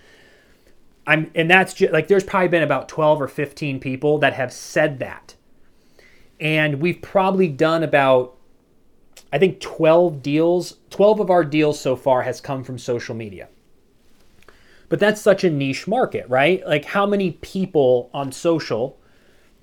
I'm 1.07 1.31
and 1.33 1.49
that's 1.49 1.73
just 1.73 1.93
like 1.93 2.09
there's 2.09 2.25
probably 2.25 2.49
been 2.49 2.63
about 2.63 2.89
12 2.89 3.21
or 3.21 3.27
15 3.27 3.79
people 3.79 4.19
that 4.19 4.33
have 4.33 4.51
said 4.51 4.99
that. 4.99 5.35
And 6.39 6.81
we've 6.81 7.01
probably 7.01 7.47
done 7.47 7.81
about 7.81 8.35
I 9.31 9.39
think 9.39 9.59
12 9.59 10.21
deals, 10.21 10.77
12 10.89 11.21
of 11.21 11.29
our 11.29 11.43
deals 11.43 11.79
so 11.79 11.95
far 11.95 12.21
has 12.21 12.39
come 12.39 12.63
from 12.63 12.77
social 12.77 13.15
media. 13.15 13.47
But 14.89 14.99
that's 14.99 15.21
such 15.21 15.43
a 15.43 15.49
niche 15.49 15.87
market, 15.87 16.27
right? 16.29 16.65
Like 16.65 16.85
how 16.85 17.05
many 17.05 17.31
people 17.31 18.09
on 18.13 18.31
social 18.31 18.97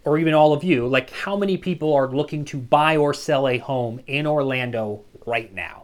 or 0.04 0.18
even 0.18 0.34
all 0.34 0.52
of 0.52 0.64
you, 0.64 0.86
like 0.86 1.10
how 1.10 1.36
many 1.36 1.56
people 1.56 1.94
are 1.94 2.08
looking 2.08 2.44
to 2.46 2.58
buy 2.58 2.96
or 2.96 3.14
sell 3.14 3.48
a 3.48 3.58
home 3.58 4.00
in 4.06 4.26
Orlando 4.26 5.04
right 5.26 5.52
now? 5.52 5.83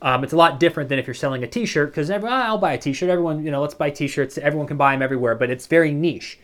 Um, 0.00 0.22
it's 0.22 0.32
a 0.32 0.36
lot 0.36 0.60
different 0.60 0.88
than 0.88 0.98
if 0.98 1.06
you're 1.06 1.14
selling 1.14 1.42
a 1.42 1.46
T-shirt 1.46 1.90
because 1.90 2.10
ah, 2.10 2.18
I'll 2.22 2.58
buy 2.58 2.74
a 2.74 2.78
T-shirt. 2.78 3.10
Everyone, 3.10 3.44
you 3.44 3.50
know, 3.50 3.60
let's 3.60 3.74
buy 3.74 3.90
T-shirts. 3.90 4.38
Everyone 4.38 4.66
can 4.66 4.76
buy 4.76 4.92
them 4.94 5.02
everywhere, 5.02 5.34
but 5.34 5.50
it's 5.50 5.66
very 5.66 5.92
niche. 5.92 6.38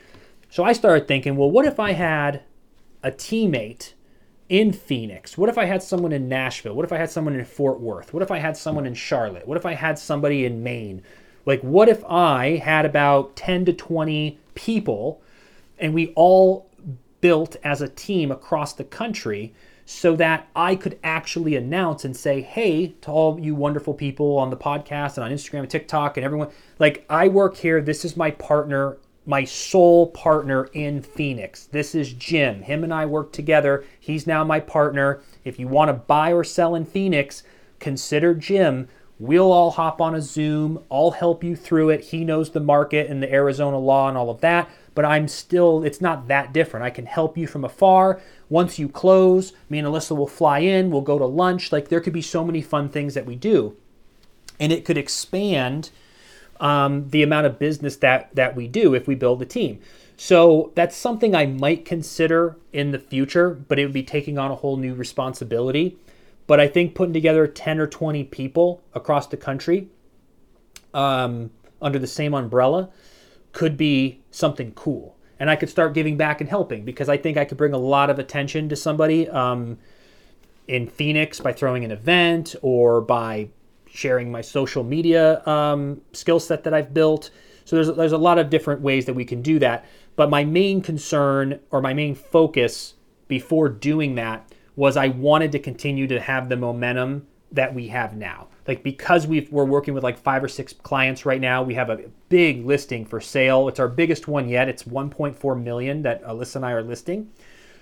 So 0.50 0.64
I 0.64 0.72
started 0.72 1.06
thinking, 1.06 1.36
well, 1.36 1.50
what 1.50 1.66
if 1.66 1.78
I 1.78 1.92
had 1.92 2.42
a 3.02 3.10
teammate 3.10 3.92
in 4.48 4.72
Phoenix? 4.72 5.38
What 5.38 5.48
if 5.48 5.58
I 5.58 5.64
had 5.66 5.82
someone 5.82 6.12
in 6.12 6.28
Nashville? 6.28 6.74
What 6.74 6.84
if 6.84 6.92
I 6.92 6.98
had 6.98 7.10
someone 7.10 7.34
in 7.34 7.44
Fort 7.44 7.80
Worth? 7.80 8.12
What 8.12 8.22
if 8.22 8.30
I 8.30 8.38
had 8.38 8.56
someone 8.56 8.86
in 8.86 8.94
Charlotte? 8.94 9.46
What 9.46 9.56
if 9.56 9.66
I 9.66 9.74
had 9.74 9.98
somebody 9.98 10.44
in 10.44 10.62
Maine? 10.62 11.02
Like, 11.46 11.60
what 11.60 11.88
if 11.88 12.04
I 12.04 12.56
had 12.56 12.86
about 12.86 13.36
10 13.36 13.66
to 13.66 13.72
20 13.72 14.38
people 14.54 15.22
and 15.78 15.94
we 15.94 16.12
all 16.14 16.70
built 17.20 17.56
as 17.64 17.80
a 17.80 17.88
team 17.88 18.30
across 18.30 18.72
the 18.72 18.84
country 18.84 19.54
so 19.87 20.16
that 20.16 20.49
I 20.57 20.77
could 20.77 20.99
actually 21.05 21.57
announce 21.57 22.05
and 22.05 22.16
say, 22.16 22.40
hey, 22.40 22.94
to 23.03 23.11
all 23.11 23.38
you 23.38 23.55
wonderful 23.55 23.94
people 23.94 24.38
on 24.38 24.51
the 24.51 24.57
podcast 24.57 25.16
and 25.16 25.25
on 25.25 25.31
Instagram 25.31 25.61
and 25.61 25.70
TikTok 25.70 26.16
and 26.16 26.25
everyone, 26.25 26.49
like, 26.79 27.05
I 27.11 27.29
work 27.29 27.57
here. 27.57 27.81
This 27.83 28.05
is 28.05 28.16
my 28.16 28.31
partner, 28.31 28.97
my 29.27 29.44
sole 29.44 30.07
partner 30.07 30.70
in 30.73 31.03
Phoenix. 31.03 31.66
This 31.66 31.94
is 31.94 32.14
Jim. 32.14 32.62
Him 32.62 32.83
and 32.83 32.94
I 32.94 33.05
work 33.05 33.33
together. 33.33 33.85
He's 34.01 34.27
now 34.27 34.42
my 34.42 34.61
partner. 34.61 35.23
If 35.44 35.59
you 35.59 35.68
want 35.68 35.90
to 35.90 35.94
buy 35.94 36.33
or 36.33 36.44
sell 36.44 36.75
in 36.75 36.87
Phoenix, 36.87 37.42
consider 37.79 38.35
Jim. 38.35 38.88
We'll 39.18 39.53
all 39.53 39.70
hop 39.70 40.00
on 40.00 40.14
a 40.14 40.20
Zoom. 40.20 40.83
I'll 40.90 41.12
help 41.12 41.44
you 41.44 41.55
through 41.55 41.90
it. 41.90 42.07
He 42.07 42.24
knows 42.24 42.50
the 42.50 42.61
market 42.61 43.09
and 43.09 43.22
the 43.22 43.33
Arizona 43.33 43.79
law 43.79 44.09
and 44.09 44.18
all 44.18 44.29
of 44.29 44.40
that, 44.40 44.68
but 44.94 45.05
I'm 45.05 45.29
still, 45.29 45.85
it's 45.85 46.00
not 46.00 46.27
that 46.29 46.53
different. 46.53 46.85
I 46.85 46.90
can 46.90 47.07
help 47.07 47.38
you 47.38 47.46
from 47.46 47.64
afar. 47.64 48.20
Once 48.48 48.79
you 48.79 48.88
close, 48.88 49.53
me 49.70 49.79
and 49.79 49.87
Alyssa 49.87 50.16
will 50.16 50.27
fly 50.27 50.59
in, 50.59 50.90
we'll 50.90 51.00
go 51.00 51.18
to 51.18 51.27
lunch. 51.27 51.70
Like 51.70 51.88
there 51.88 52.00
could 52.00 52.12
be 52.12 52.22
so 52.22 52.44
many 52.44 52.61
fun 52.61 52.88
things 52.88 53.14
that 53.14 53.27
we 53.27 53.37
do. 53.37 53.77
And 54.59 54.72
it 54.72 54.85
could 54.85 54.98
expand 54.98 55.90
um, 56.61 57.11
the 57.11 57.22
amount 57.22 57.46
of 57.46 57.59
business 57.59 57.96
that, 57.96 58.35
that 58.35 58.57
we 58.57 58.66
do 58.66 58.94
if 58.94 59.07
we 59.07 59.14
build 59.14 59.42
a 59.42 59.46
team. 59.46 59.81
So 60.16 60.72
that's 60.74 60.96
something 60.96 61.35
I 61.35 61.46
might 61.46 61.85
consider 61.85 62.57
in 62.72 62.92
the 62.92 62.98
future, 62.98 63.50
but 63.50 63.79
it 63.79 63.85
would 63.85 63.92
be 63.92 64.05
taking 64.05 64.38
on 64.38 64.50
a 64.50 64.57
whole 64.57 64.77
new 64.77 64.94
responsibility. 64.94 65.98
But 66.46 66.61
I 66.61 66.68
think 66.68 66.94
putting 66.94 67.12
together 67.12 67.46
10 67.46 67.78
or 67.78 67.87
20 67.87 68.24
people 68.24 68.83
across 68.92 69.26
the 69.26 69.37
country 69.37 69.88
um, 70.92 71.50
under 71.80 71.98
the 71.98 72.07
same 72.07 72.35
umbrella 72.35 72.90
could 73.52 73.76
be 73.76 74.20
something 74.30 74.72
cool. 74.72 75.16
And 75.38 75.50
I 75.50 75.57
could 75.57 75.68
start 75.68 75.94
giving 75.94 76.16
back 76.16 76.40
and 76.40 76.48
helping 76.48 76.85
because 76.85 77.09
I 77.09 77.16
think 77.16 77.37
I 77.37 77.44
could 77.44 77.59
bring 77.59 77.72
a 77.72 77.78
lot 77.78 78.11
of 78.11 78.18
attention 78.18 78.68
to 78.68 78.76
somebody 78.76 79.28
um, 79.28 79.78
in 80.68 80.87
Phoenix 80.87 81.40
by 81.40 81.52
throwing 81.52 81.85
an 81.85 81.90
event 81.90 82.54
or 82.62 83.00
by 83.00 83.48
sharing 83.90 84.30
my 84.30 84.40
social 84.40 84.85
media 84.85 85.46
um, 85.46 86.00
skill 86.12 86.40
set 86.40 86.64
that 86.64 86.74
I've 86.74 86.92
built. 86.92 87.30
So 87.64 87.76
there's, 87.76 87.96
there's 87.96 88.12
a 88.12 88.18
lot 88.18 88.38
of 88.38 88.50
different 88.50 88.80
ways 88.80 89.07
that 89.07 89.14
we 89.14 89.24
can 89.24 89.40
do 89.42 89.59
that. 89.61 89.85
But 90.16 90.30
my 90.30 90.44
main 90.44 90.80
concern 90.80 91.61
or 91.70 91.80
my 91.80 91.94
main 91.94 92.14
focus 92.14 92.94
before 93.28 93.68
doing 93.68 94.14
that 94.16 94.52
was 94.76 94.96
I 94.96 95.08
wanted 95.08 95.52
to 95.52 95.58
continue 95.58 96.06
to 96.08 96.20
have 96.20 96.48
the 96.48 96.56
momentum 96.56 97.26
that 97.52 97.74
we 97.74 97.88
have 97.88 98.16
now. 98.16 98.48
Like 98.66 98.82
because 98.82 99.26
we 99.26 99.46
are 99.52 99.64
working 99.64 99.94
with 99.94 100.02
like 100.02 100.18
five 100.18 100.42
or 100.42 100.48
six 100.48 100.72
clients 100.72 101.26
right 101.26 101.40
now, 101.40 101.62
we 101.62 101.74
have 101.74 101.90
a 101.90 102.00
big 102.28 102.64
listing 102.64 103.04
for 103.04 103.20
sale. 103.20 103.68
It's 103.68 103.78
our 103.78 103.88
biggest 103.88 104.26
one 104.26 104.48
yet. 104.48 104.68
It's 104.68 104.84
1.4 104.84 105.62
million 105.62 106.02
that 106.02 106.24
Alyssa 106.24 106.56
and 106.56 106.66
I 106.66 106.72
are 106.72 106.82
listing. 106.82 107.30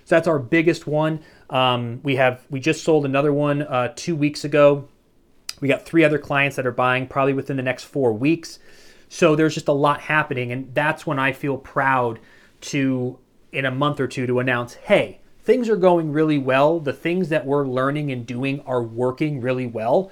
So 0.04 0.16
that's 0.16 0.28
our 0.28 0.38
biggest 0.38 0.86
one. 0.86 1.20
Um, 1.48 2.00
we 2.02 2.16
have 2.16 2.44
we 2.50 2.60
just 2.60 2.82
sold 2.82 3.04
another 3.04 3.32
one 3.32 3.62
uh, 3.62 3.92
two 3.94 4.16
weeks 4.16 4.44
ago. 4.44 4.88
We 5.60 5.68
got 5.68 5.86
three 5.86 6.02
other 6.02 6.18
clients 6.18 6.56
that 6.56 6.66
are 6.66 6.72
buying 6.72 7.06
probably 7.06 7.34
within 7.34 7.56
the 7.56 7.62
next 7.62 7.84
four 7.84 8.12
weeks. 8.12 8.58
So 9.08 9.36
there's 9.36 9.54
just 9.54 9.68
a 9.68 9.72
lot 9.72 10.00
happening, 10.00 10.50
and 10.50 10.74
that's 10.74 11.06
when 11.06 11.18
I 11.18 11.32
feel 11.32 11.56
proud 11.56 12.18
to 12.62 13.18
in 13.52 13.64
a 13.64 13.70
month 13.70 14.00
or 14.00 14.08
two 14.08 14.26
to 14.26 14.40
announce, 14.40 14.74
hey, 14.74 15.20
things 15.42 15.68
are 15.68 15.76
going 15.76 16.12
really 16.12 16.38
well. 16.38 16.80
The 16.80 16.92
things 16.92 17.28
that 17.30 17.46
we're 17.46 17.66
learning 17.66 18.10
and 18.10 18.26
doing 18.26 18.60
are 18.60 18.82
working 18.82 19.40
really 19.40 19.66
well. 19.66 20.10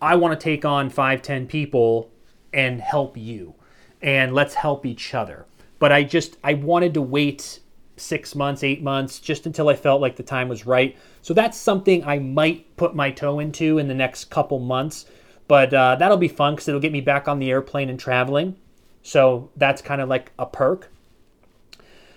I 0.00 0.16
want 0.16 0.38
to 0.38 0.42
take 0.42 0.64
on 0.64 0.90
five, 0.90 1.22
ten 1.22 1.46
people 1.46 2.10
and 2.52 2.80
help 2.80 3.16
you. 3.16 3.54
And 4.00 4.34
let's 4.34 4.54
help 4.54 4.84
each 4.84 5.14
other. 5.14 5.46
But 5.78 5.92
I 5.92 6.02
just, 6.02 6.36
I 6.42 6.54
wanted 6.54 6.94
to 6.94 7.02
wait 7.02 7.60
six 7.96 8.34
months, 8.34 8.64
eight 8.64 8.82
months, 8.82 9.20
just 9.20 9.46
until 9.46 9.68
I 9.68 9.74
felt 9.74 10.00
like 10.00 10.16
the 10.16 10.22
time 10.22 10.48
was 10.48 10.66
right. 10.66 10.96
So 11.22 11.34
that's 11.34 11.56
something 11.56 12.04
I 12.04 12.18
might 12.18 12.76
put 12.76 12.96
my 12.96 13.10
toe 13.10 13.38
into 13.38 13.78
in 13.78 13.86
the 13.86 13.94
next 13.94 14.24
couple 14.24 14.58
months. 14.58 15.06
But 15.46 15.72
uh, 15.72 15.96
that'll 15.96 16.16
be 16.16 16.28
fun 16.28 16.54
because 16.54 16.68
it'll 16.68 16.80
get 16.80 16.92
me 16.92 17.00
back 17.00 17.28
on 17.28 17.38
the 17.38 17.50
airplane 17.50 17.90
and 17.90 17.98
traveling. 17.98 18.56
So 19.02 19.50
that's 19.56 19.82
kind 19.82 20.00
of 20.00 20.08
like 20.08 20.32
a 20.38 20.46
perk. 20.46 20.91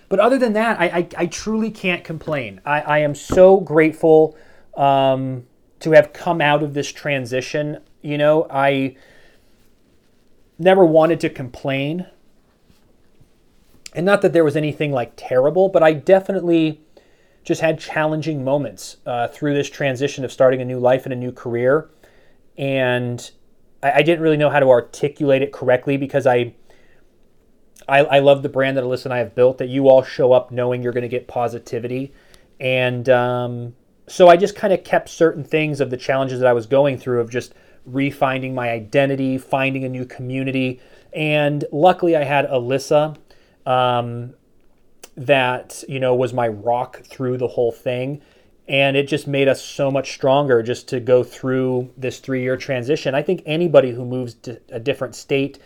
But 0.08 0.20
other 0.20 0.38
than 0.38 0.52
that, 0.52 0.80
I, 0.80 0.84
I, 0.86 1.08
I 1.16 1.26
truly 1.26 1.70
can't 1.70 2.04
complain. 2.04 2.60
I, 2.64 2.80
I 2.80 2.98
am 2.98 3.14
so 3.14 3.58
grateful 3.60 4.36
um, 4.76 5.46
to 5.80 5.92
have 5.92 6.12
come 6.12 6.40
out 6.40 6.62
of 6.62 6.74
this 6.74 6.92
transition. 6.92 7.78
You 8.02 8.18
know, 8.18 8.46
I 8.50 8.96
never 10.58 10.84
wanted 10.84 11.20
to 11.20 11.30
complain. 11.30 12.06
And 13.94 14.06
not 14.06 14.22
that 14.22 14.32
there 14.32 14.44
was 14.44 14.56
anything 14.56 14.92
like 14.92 15.12
terrible, 15.16 15.68
but 15.68 15.82
I 15.82 15.92
definitely 15.92 16.80
just 17.42 17.60
had 17.60 17.78
challenging 17.78 18.44
moments 18.44 18.98
uh, 19.06 19.28
through 19.28 19.54
this 19.54 19.70
transition 19.70 20.24
of 20.24 20.32
starting 20.32 20.60
a 20.60 20.64
new 20.64 20.78
life 20.78 21.04
and 21.04 21.12
a 21.12 21.16
new 21.16 21.32
career. 21.32 21.88
And 22.58 23.30
I, 23.82 23.92
I 23.92 24.02
didn't 24.02 24.20
really 24.20 24.36
know 24.36 24.50
how 24.50 24.60
to 24.60 24.68
articulate 24.68 25.42
it 25.42 25.52
correctly 25.52 25.96
because 25.96 26.26
I 26.26 26.54
I, 27.88 28.00
I 28.00 28.18
love 28.18 28.42
the 28.42 28.48
brand 28.48 28.76
that 28.76 28.84
Alyssa 28.84 29.06
and 29.06 29.14
I 29.14 29.18
have 29.18 29.34
built. 29.34 29.58
That 29.58 29.68
you 29.68 29.88
all 29.88 30.02
show 30.02 30.32
up 30.32 30.50
knowing 30.50 30.82
you're 30.82 30.92
going 30.92 31.02
to 31.02 31.08
get 31.08 31.28
positivity, 31.28 32.12
and 32.60 33.08
um, 33.08 33.74
so 34.06 34.28
I 34.28 34.36
just 34.36 34.56
kind 34.56 34.72
of 34.72 34.84
kept 34.84 35.08
certain 35.08 35.44
things 35.44 35.80
of 35.80 35.90
the 35.90 35.96
challenges 35.96 36.40
that 36.40 36.48
I 36.48 36.52
was 36.52 36.66
going 36.66 36.98
through 36.98 37.20
of 37.20 37.30
just 37.30 37.54
refinding 37.88 38.54
my 38.54 38.70
identity, 38.70 39.38
finding 39.38 39.84
a 39.84 39.88
new 39.88 40.04
community, 40.04 40.80
and 41.12 41.64
luckily 41.72 42.16
I 42.16 42.24
had 42.24 42.48
Alyssa. 42.48 43.16
Um, 43.64 44.34
that 45.16 45.82
you 45.88 45.98
know 45.98 46.14
was 46.14 46.34
my 46.34 46.46
rock 46.46 47.02
through 47.02 47.38
the 47.38 47.48
whole 47.48 47.72
thing 47.72 48.20
and 48.68 48.96
it 48.96 49.06
just 49.06 49.26
made 49.26 49.48
us 49.48 49.62
so 49.62 49.90
much 49.90 50.12
stronger 50.12 50.62
just 50.62 50.88
to 50.88 51.00
go 51.00 51.22
through 51.22 51.90
this 51.96 52.18
three 52.18 52.42
year 52.42 52.56
transition. 52.56 53.14
I 53.14 53.22
think 53.22 53.42
anybody 53.46 53.92
who 53.92 54.04
moves 54.04 54.34
to 54.34 54.60
a 54.70 54.80
different 54.80 55.14
state 55.14 55.58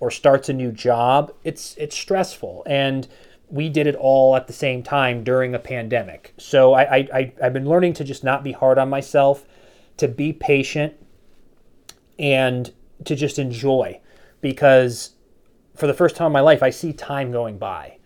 or 0.00 0.10
starts 0.10 0.48
a 0.48 0.52
new 0.52 0.72
job, 0.72 1.32
it's 1.44 1.76
it's 1.76 1.96
stressful. 1.96 2.62
And 2.66 3.08
we 3.50 3.68
did 3.68 3.86
it 3.86 3.94
all 3.96 4.36
at 4.36 4.46
the 4.46 4.52
same 4.52 4.82
time 4.82 5.24
during 5.24 5.54
a 5.54 5.58
pandemic. 5.58 6.34
So 6.36 6.74
I, 6.74 6.96
I, 6.96 7.08
I 7.14 7.32
have 7.40 7.52
been 7.52 7.68
learning 7.68 7.94
to 7.94 8.04
just 8.04 8.22
not 8.22 8.44
be 8.44 8.52
hard 8.52 8.78
on 8.78 8.90
myself, 8.90 9.46
to 9.96 10.06
be 10.06 10.32
patient, 10.32 10.94
and 12.18 12.70
to 13.04 13.16
just 13.16 13.38
enjoy, 13.38 14.00
because 14.40 15.14
for 15.74 15.86
the 15.86 15.94
first 15.94 16.16
time 16.16 16.26
in 16.26 16.32
my 16.32 16.40
life, 16.40 16.62
I 16.62 16.70
see 16.70 16.92
time 16.92 17.32
going 17.32 17.58
by. 17.58 17.98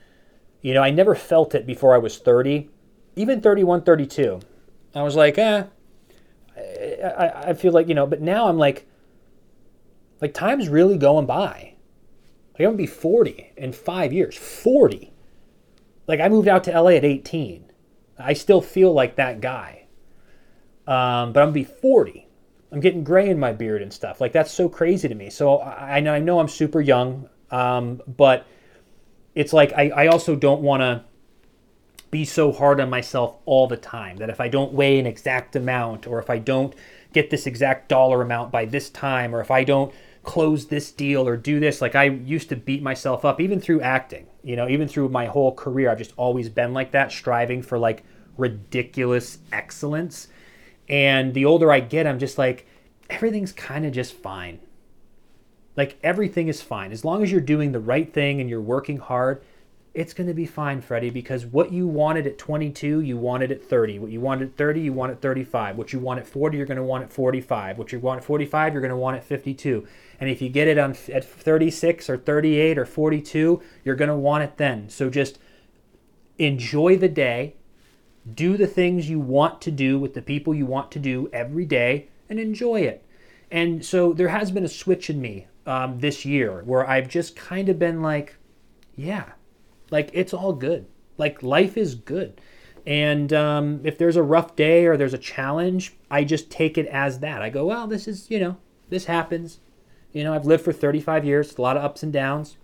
You 0.61 0.75
know, 0.75 0.83
I 0.83 0.91
never 0.91 1.15
felt 1.15 1.55
it 1.55 1.67
before 1.67 1.95
I 1.95 1.99
was 1.99 2.19
30, 2.19 2.71
even 3.17 3.41
31, 3.41 3.83
32. 3.83 4.41
I 4.95 5.03
was 5.03 5.17
like, 5.17 5.39
eh, 5.39 5.65
I, 6.57 7.33
I 7.49 7.55
feel 7.55 7.73
like, 7.73 7.89
you 7.89 7.95
know, 7.95 8.07
but 8.07 8.21
now 8.21 8.49
I'm 8.49 8.59
like, 8.59 8.87
like 10.21 10.35
time's 10.35 10.69
really 10.69 10.99
going 10.99 11.27
by. 11.27 11.72
I'm 12.65 12.73
gonna 12.73 12.79
be 12.79 12.87
40 12.87 13.53
in 13.57 13.73
five 13.73 14.13
years. 14.13 14.37
40. 14.37 15.13
Like 16.07 16.21
I 16.21 16.29
moved 16.29 16.49
out 16.49 16.65
to 16.65 16.81
LA 16.81 16.91
at 16.91 17.05
18. 17.05 17.65
I 18.19 18.33
still 18.33 18.61
feel 18.61 18.93
like 18.93 19.17
that 19.17 19.41
guy. 19.41 19.87
Um, 20.87 21.33
but 21.33 21.41
I'm 21.41 21.49
gonna 21.49 21.53
be 21.53 21.65
40. 21.65 22.29
I'm 22.71 22.81
getting 22.81 23.05
gray 23.05 23.29
in 23.29 23.39
my 23.39 23.53
beard 23.53 23.83
and 23.83 23.93
stuff. 23.93 24.21
Like 24.21 24.33
that's 24.33 24.51
so 24.51 24.69
crazy 24.69 25.09
to 25.09 25.15
me. 25.15 25.31
So 25.31 25.59
I, 25.59 25.97
I 25.97 26.19
know 26.19 26.41
I'm 26.41 26.49
super 26.49 26.81
young, 26.81 27.29
um, 27.51 28.01
but 28.07 28.47
it's 29.35 29.53
like 29.53 29.73
I, 29.75 29.91
I 29.91 30.07
also 30.09 30.35
don't 30.35 30.63
want 30.63 30.81
to 30.81 31.05
be 32.11 32.25
so 32.25 32.53
hard 32.53 32.81
on 32.81 32.91
myself 32.91 33.37
all 33.47 33.67
the 33.67 33.77
time 33.77 34.19
that 34.19 34.29
if 34.29 34.41
I 34.41 34.49
don't 34.49 34.73
weigh 34.73 34.99
an 34.99 35.07
exact 35.07 35.57
amount 35.57 36.07
or 36.07 36.19
if 36.19 36.29
I 36.29 36.39
don't 36.39 36.75
get 37.13 37.31
this 37.31 37.47
exact 37.47 37.89
dollar 37.89 38.23
amount 38.23 38.53
by 38.53 38.67
this 38.67 38.91
time 38.91 39.35
or 39.35 39.41
if 39.41 39.51
I 39.51 39.65
don't 39.65 39.93
close 40.23 40.67
this 40.67 40.93
deal 40.93 41.27
or 41.27 41.37
do 41.37 41.59
this. 41.61 41.81
Like 41.81 41.95
I 41.95 42.05
used 42.05 42.49
to 42.51 42.57
beat 42.57 42.83
myself 42.83 43.25
up 43.25 43.41
even 43.41 43.61
through 43.61 43.81
acting, 43.81 44.27
you 44.43 44.57
know, 44.57 44.69
even 44.69 44.89
through 44.89 45.09
my 45.09 45.27
whole 45.27 45.53
career. 45.53 45.91
I've 45.91 45.99
just 45.99 46.15
always 46.17 46.49
been 46.49 46.73
like 46.73 46.93
that, 46.93 47.11
striving 47.11 47.63
for 47.63 47.79
like 47.79 48.05
ridiculous 48.37 49.39
excellence. 49.53 50.29
And 50.89 51.35
the 51.35 51.45
older 51.45 51.73
I 51.73 51.81
get, 51.81 52.07
I'm 52.07 52.19
just 52.19 52.39
like, 52.39 52.67
everything's 53.11 53.53
kind 53.53 53.85
of 53.85 53.93
just 53.93 54.15
fine. 54.15 54.61
Like 55.77 55.99
everything 56.03 56.49
is 56.49 56.63
fine. 56.63 56.93
As 56.93 57.05
long 57.05 57.23
as 57.23 57.33
you're 57.33 57.41
doing 57.41 57.73
the 57.73 57.81
right 57.81 58.13
thing 58.13 58.41
and 58.41 58.49
you're 58.49 58.61
working 58.61 58.99
hard, 58.99 59.43
it's 59.95 60.15
going 60.15 60.27
to 60.27 60.35
be 60.35 60.47
fine, 60.47 60.81
Freddie, 60.81 61.11
because 61.11 61.45
what 61.45 61.71
you 61.71 61.87
wanted 61.87 62.27
at 62.27 62.39
22, 62.39 63.01
you 63.01 63.17
wanted 63.19 63.53
at 63.53 63.63
30. 63.63 63.99
What 63.99 64.11
you 64.11 64.21
wanted 64.21 64.49
at 64.49 64.57
30, 64.57 64.81
you 64.81 64.93
want 64.93 65.13
at 65.13 65.21
35. 65.21 65.77
What 65.77 65.93
you 65.93 65.99
want 65.99 66.19
at 66.19 66.27
40, 66.27 66.57
you're 66.57 66.67
going 66.67 66.79
to 66.79 66.83
want 66.83 67.05
at 67.05 67.13
45. 67.13 67.77
What 67.77 67.93
you 67.93 68.01
want 68.01 68.19
at 68.19 68.25
45, 68.25 68.73
you're 68.73 68.81
going 68.81 68.91
to 68.91 68.97
want 68.97 69.19
at 69.19 69.25
52. 69.25 69.87
And 70.19 70.31
if 70.31 70.41
you 70.41 70.49
get 70.49 70.67
it 70.67 70.79
on 70.79 70.97
at 71.13 71.25
36 71.25 72.09
or 72.09 72.17
38 72.17 72.79
or 72.79 72.87
42, 72.87 73.63
you're 73.85 73.95
going 73.95 74.09
to 74.09 74.17
want 74.17 74.45
it 74.45 74.57
then. 74.57 74.89
So 74.89 75.11
just 75.11 75.39
enjoy 76.39 76.97
the 76.97 77.09
day, 77.09 77.57
do 78.35 78.57
the 78.57 78.67
things 78.67 79.11
you 79.11 79.21
want 79.21 79.61
to 79.63 79.71
do 79.71 79.99
with 79.99 80.15
the 80.15 80.23
people 80.23 80.55
you 80.55 80.65
want 80.65 80.91
to 80.93 80.99
do 80.99 81.29
every 81.35 81.67
day, 81.67 82.09
and 82.31 82.41
enjoy 82.41 82.81
it. 82.81 83.05
And 83.51 83.85
so 83.85 84.15
there 84.15 84.29
has 84.29 84.51
been 84.51 84.65
a 84.65 84.69
switch 84.69 85.11
in 85.11 85.21
me 85.21 85.49
um, 85.67 86.01
this 86.01 86.25
year 86.25 86.63
where 86.65 86.89
I've 86.89 87.09
just 87.09 87.37
kind 87.37 87.69
of 87.69 87.79
been 87.79 88.01
like, 88.01 88.37
yeah, 88.97 89.33
like 89.93 90.11
it's 90.13 90.35
all 90.35 90.53
good. 90.53 90.87
Like 91.19 91.43
life 91.43 91.77
is 91.77 91.95
good. 91.95 92.41
And 92.85 93.33
um, 93.33 93.81
if 93.85 93.97
there's 93.97 94.17
a 94.17 94.23
rough 94.23 94.57
day 94.57 94.87
or 94.87 94.97
there's 94.97 95.15
a 95.15 95.19
challenge, 95.19 95.95
I 96.11 96.25
just 96.25 96.51
take 96.51 96.77
it 96.77 96.87
as 96.87 97.21
that. 97.21 97.41
I 97.41 97.49
go, 97.49 97.67
well, 97.67 97.87
this 97.87 98.09
is, 98.09 98.29
you 98.29 98.41
know, 98.41 98.57
this 98.89 99.05
happens. 99.05 99.61
You 100.13 100.25
know, 100.25 100.35
I've 100.35 100.47
lived 100.47 100.65
for 100.65 100.73
35 100.73 101.25
years, 101.25 101.57
a 101.57 101.63
lot 101.63 101.77
of 101.77 101.85
ups 101.85 102.03
and 102.03 102.13
downs. 102.13 102.57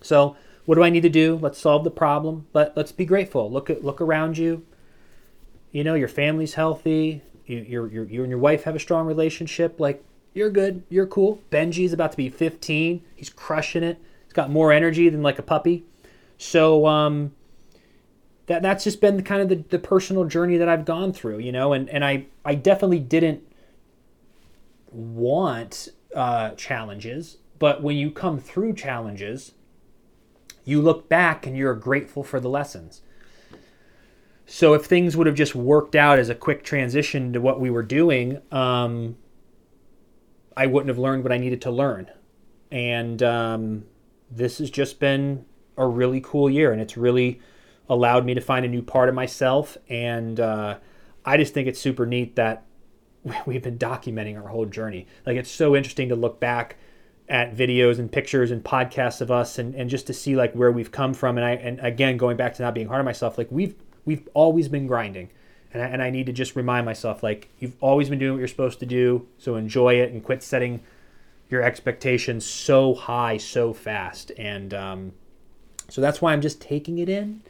So, 0.00 0.36
what 0.66 0.76
do 0.76 0.84
I 0.84 0.90
need 0.90 1.02
to 1.02 1.08
do? 1.08 1.36
Let's 1.36 1.58
solve 1.58 1.82
the 1.82 1.90
problem. 1.90 2.46
Let, 2.52 2.76
let's 2.76 2.92
be 2.92 3.04
grateful. 3.06 3.50
Look 3.50 3.70
at 3.70 3.82
look 3.82 4.00
around 4.00 4.38
you. 4.38 4.64
You 5.72 5.82
know, 5.82 5.94
your 5.94 6.08
family's 6.08 6.54
healthy. 6.54 7.22
You, 7.46 7.64
you're, 7.66 7.88
you're, 7.88 8.04
you 8.04 8.22
and 8.22 8.30
your 8.30 8.38
wife 8.38 8.64
have 8.64 8.76
a 8.76 8.80
strong 8.80 9.06
relationship. 9.06 9.80
Like, 9.80 10.04
you're 10.34 10.50
good. 10.50 10.84
You're 10.90 11.06
cool. 11.06 11.40
Benji's 11.50 11.92
about 11.92 12.10
to 12.12 12.16
be 12.16 12.28
15. 12.28 13.02
He's 13.16 13.30
crushing 13.30 13.82
it. 13.82 13.98
He's 14.24 14.34
got 14.34 14.50
more 14.50 14.72
energy 14.72 15.08
than 15.08 15.22
like 15.22 15.38
a 15.38 15.42
puppy. 15.42 15.84
So, 16.38 16.86
um, 16.86 17.32
that 18.48 18.62
that's 18.62 18.84
just 18.84 19.00
been 19.00 19.22
kind 19.22 19.42
of 19.42 19.48
the, 19.50 19.56
the 19.56 19.78
personal 19.78 20.24
journey 20.24 20.56
that 20.56 20.68
I've 20.68 20.86
gone 20.86 21.12
through, 21.12 21.38
you 21.38 21.52
know, 21.52 21.74
and, 21.74 21.88
and 21.90 22.04
I, 22.04 22.26
I 22.44 22.54
definitely 22.54 22.98
didn't 22.98 23.42
want 24.90 25.88
uh, 26.14 26.50
challenges, 26.52 27.36
but 27.58 27.82
when 27.82 27.96
you 27.96 28.10
come 28.10 28.38
through 28.38 28.72
challenges, 28.72 29.52
you 30.64 30.80
look 30.80 31.08
back 31.08 31.46
and 31.46 31.56
you're 31.56 31.74
grateful 31.74 32.22
for 32.22 32.40
the 32.40 32.48
lessons. 32.48 33.02
So 34.46 34.72
if 34.72 34.86
things 34.86 35.14
would 35.14 35.26
have 35.26 35.36
just 35.36 35.54
worked 35.54 35.94
out 35.94 36.18
as 36.18 36.30
a 36.30 36.34
quick 36.34 36.64
transition 36.64 37.34
to 37.34 37.40
what 37.40 37.60
we 37.60 37.68
were 37.68 37.82
doing, 37.82 38.40
um, 38.50 39.18
I 40.56 40.66
wouldn't 40.66 40.88
have 40.88 40.98
learned 40.98 41.22
what 41.22 41.32
I 41.32 41.38
needed 41.38 41.60
to 41.62 41.70
learn. 41.70 42.10
And 42.70 43.22
um, 43.22 43.84
this 44.30 44.56
has 44.56 44.70
just 44.70 45.00
been 45.00 45.44
a 45.78 45.86
really 45.86 46.20
cool 46.20 46.50
year, 46.50 46.72
and 46.72 46.80
it's 46.80 46.96
really 46.96 47.40
allowed 47.88 48.26
me 48.26 48.34
to 48.34 48.40
find 48.40 48.66
a 48.66 48.68
new 48.68 48.82
part 48.82 49.08
of 49.08 49.14
myself. 49.14 49.78
And 49.88 50.38
uh, 50.38 50.78
I 51.24 51.36
just 51.36 51.54
think 51.54 51.68
it's 51.68 51.80
super 51.80 52.04
neat 52.04 52.36
that 52.36 52.64
we've 53.46 53.62
been 53.62 53.78
documenting 53.78 54.40
our 54.40 54.48
whole 54.48 54.66
journey. 54.66 55.06
Like 55.26 55.36
it's 55.36 55.50
so 55.50 55.74
interesting 55.74 56.08
to 56.10 56.16
look 56.16 56.40
back 56.40 56.76
at 57.28 57.54
videos 57.54 57.98
and 57.98 58.10
pictures 58.10 58.50
and 58.50 58.64
podcasts 58.64 59.20
of 59.20 59.30
us 59.30 59.58
and, 59.58 59.74
and 59.74 59.90
just 59.90 60.06
to 60.06 60.14
see 60.14 60.34
like 60.34 60.52
where 60.54 60.72
we've 60.72 60.92
come 60.92 61.12
from. 61.14 61.36
And 61.36 61.46
I 61.46 61.50
and 61.52 61.78
again 61.80 62.16
going 62.16 62.36
back 62.36 62.54
to 62.54 62.62
not 62.62 62.74
being 62.74 62.88
hard 62.88 63.00
on 63.00 63.04
myself, 63.04 63.38
like 63.38 63.48
we've 63.50 63.74
we've 64.04 64.28
always 64.34 64.68
been 64.68 64.86
grinding. 64.86 65.30
And 65.70 65.82
I, 65.82 65.86
and 65.86 66.02
I 66.02 66.08
need 66.08 66.24
to 66.26 66.32
just 66.32 66.56
remind 66.56 66.86
myself 66.86 67.22
like 67.22 67.50
you've 67.58 67.76
always 67.80 68.08
been 68.08 68.18
doing 68.18 68.32
what 68.32 68.38
you're 68.38 68.48
supposed 68.48 68.80
to 68.80 68.86
do. 68.86 69.26
So 69.36 69.56
enjoy 69.56 69.96
it 69.96 70.12
and 70.12 70.24
quit 70.24 70.42
setting 70.42 70.80
your 71.50 71.62
expectations 71.62 72.46
so 72.46 72.94
high 72.94 73.36
so 73.36 73.74
fast. 73.74 74.32
And 74.38 74.72
um, 74.72 75.12
so 75.88 76.00
that's 76.00 76.20
why 76.20 76.32
I'm 76.32 76.40
just 76.40 76.60
taking 76.60 76.98
it 76.98 77.08
in 77.08 77.42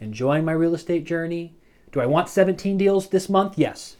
enjoying 0.00 0.44
my 0.44 0.52
real 0.52 0.74
estate 0.74 1.04
journey. 1.04 1.54
Do 1.92 2.00
I 2.00 2.06
want 2.06 2.28
17 2.28 2.76
deals 2.76 3.08
this 3.08 3.28
month? 3.28 3.58
Yes. 3.58 3.96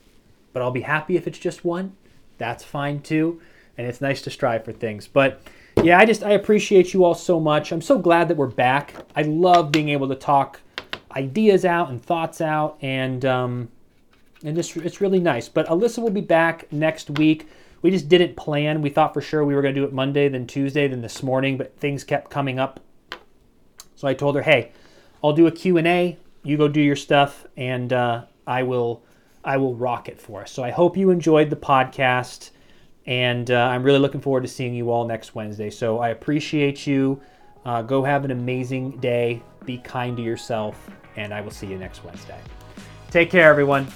But 0.52 0.62
I'll 0.62 0.70
be 0.70 0.82
happy 0.82 1.16
if 1.16 1.26
it's 1.26 1.38
just 1.38 1.64
one. 1.64 1.96
That's 2.38 2.62
fine 2.62 3.00
too. 3.00 3.40
And 3.76 3.86
it's 3.86 4.00
nice 4.00 4.22
to 4.22 4.30
strive 4.30 4.64
for 4.64 4.72
things. 4.72 5.08
But 5.08 5.40
yeah, 5.82 5.98
I 5.98 6.04
just 6.04 6.22
I 6.22 6.32
appreciate 6.32 6.92
you 6.92 7.04
all 7.04 7.14
so 7.14 7.40
much. 7.40 7.72
I'm 7.72 7.80
so 7.80 7.98
glad 7.98 8.28
that 8.28 8.36
we're 8.36 8.46
back. 8.46 8.94
I 9.16 9.22
love 9.22 9.72
being 9.72 9.88
able 9.88 10.08
to 10.08 10.14
talk 10.14 10.60
ideas 11.16 11.64
out 11.64 11.90
and 11.90 12.02
thoughts 12.02 12.40
out 12.40 12.76
and 12.82 13.24
um 13.24 13.68
and 14.44 14.56
just 14.56 14.76
it's 14.76 15.00
really 15.00 15.20
nice. 15.20 15.48
But 15.48 15.66
Alyssa 15.66 15.98
will 15.98 16.10
be 16.10 16.20
back 16.20 16.72
next 16.72 17.10
week. 17.10 17.48
We 17.82 17.90
just 17.90 18.08
didn't 18.08 18.36
plan. 18.36 18.82
We 18.82 18.90
thought 18.90 19.12
for 19.12 19.20
sure 19.20 19.44
we 19.44 19.54
were 19.54 19.62
going 19.62 19.74
to 19.74 19.80
do 19.80 19.86
it 19.86 19.92
Monday, 19.92 20.28
then 20.28 20.46
Tuesday, 20.46 20.88
then 20.88 21.02
this 21.02 21.22
morning, 21.22 21.58
but 21.58 21.76
things 21.76 22.02
kept 22.02 22.30
coming 22.30 22.58
up. 22.58 22.80
So 23.96 24.08
I 24.08 24.14
told 24.14 24.36
her, 24.36 24.42
"Hey, 24.42 24.72
I'll 25.22 25.32
do 25.32 25.46
a 25.46 25.50
Q&A. 25.50 26.18
You 26.42 26.56
go 26.56 26.68
do 26.68 26.80
your 26.80 26.96
stuff, 26.96 27.46
and 27.56 27.92
uh, 27.92 28.24
I 28.46 28.62
will 28.62 29.02
I 29.44 29.56
will 29.56 29.74
rock 29.74 30.08
it 30.08 30.20
for 30.20 30.42
us. 30.42 30.50
So 30.50 30.62
I 30.62 30.70
hope 30.70 30.96
you 30.96 31.10
enjoyed 31.10 31.50
the 31.50 31.56
podcast, 31.56 32.50
and 33.06 33.50
uh, 33.50 33.54
I'm 33.54 33.82
really 33.82 33.98
looking 33.98 34.20
forward 34.20 34.42
to 34.42 34.48
seeing 34.48 34.74
you 34.74 34.90
all 34.90 35.06
next 35.06 35.34
Wednesday. 35.34 35.70
So 35.70 35.98
I 35.98 36.10
appreciate 36.10 36.86
you. 36.86 37.20
Uh, 37.64 37.82
go 37.82 38.02
have 38.02 38.24
an 38.24 38.30
amazing 38.30 38.98
day. 38.98 39.42
Be 39.64 39.78
kind 39.78 40.16
to 40.16 40.22
yourself, 40.22 40.90
and 41.16 41.32
I 41.32 41.40
will 41.40 41.50
see 41.50 41.66
you 41.66 41.78
next 41.78 42.04
Wednesday. 42.04 42.38
Take 43.10 43.30
care, 43.30 43.48
everyone. 43.48 43.86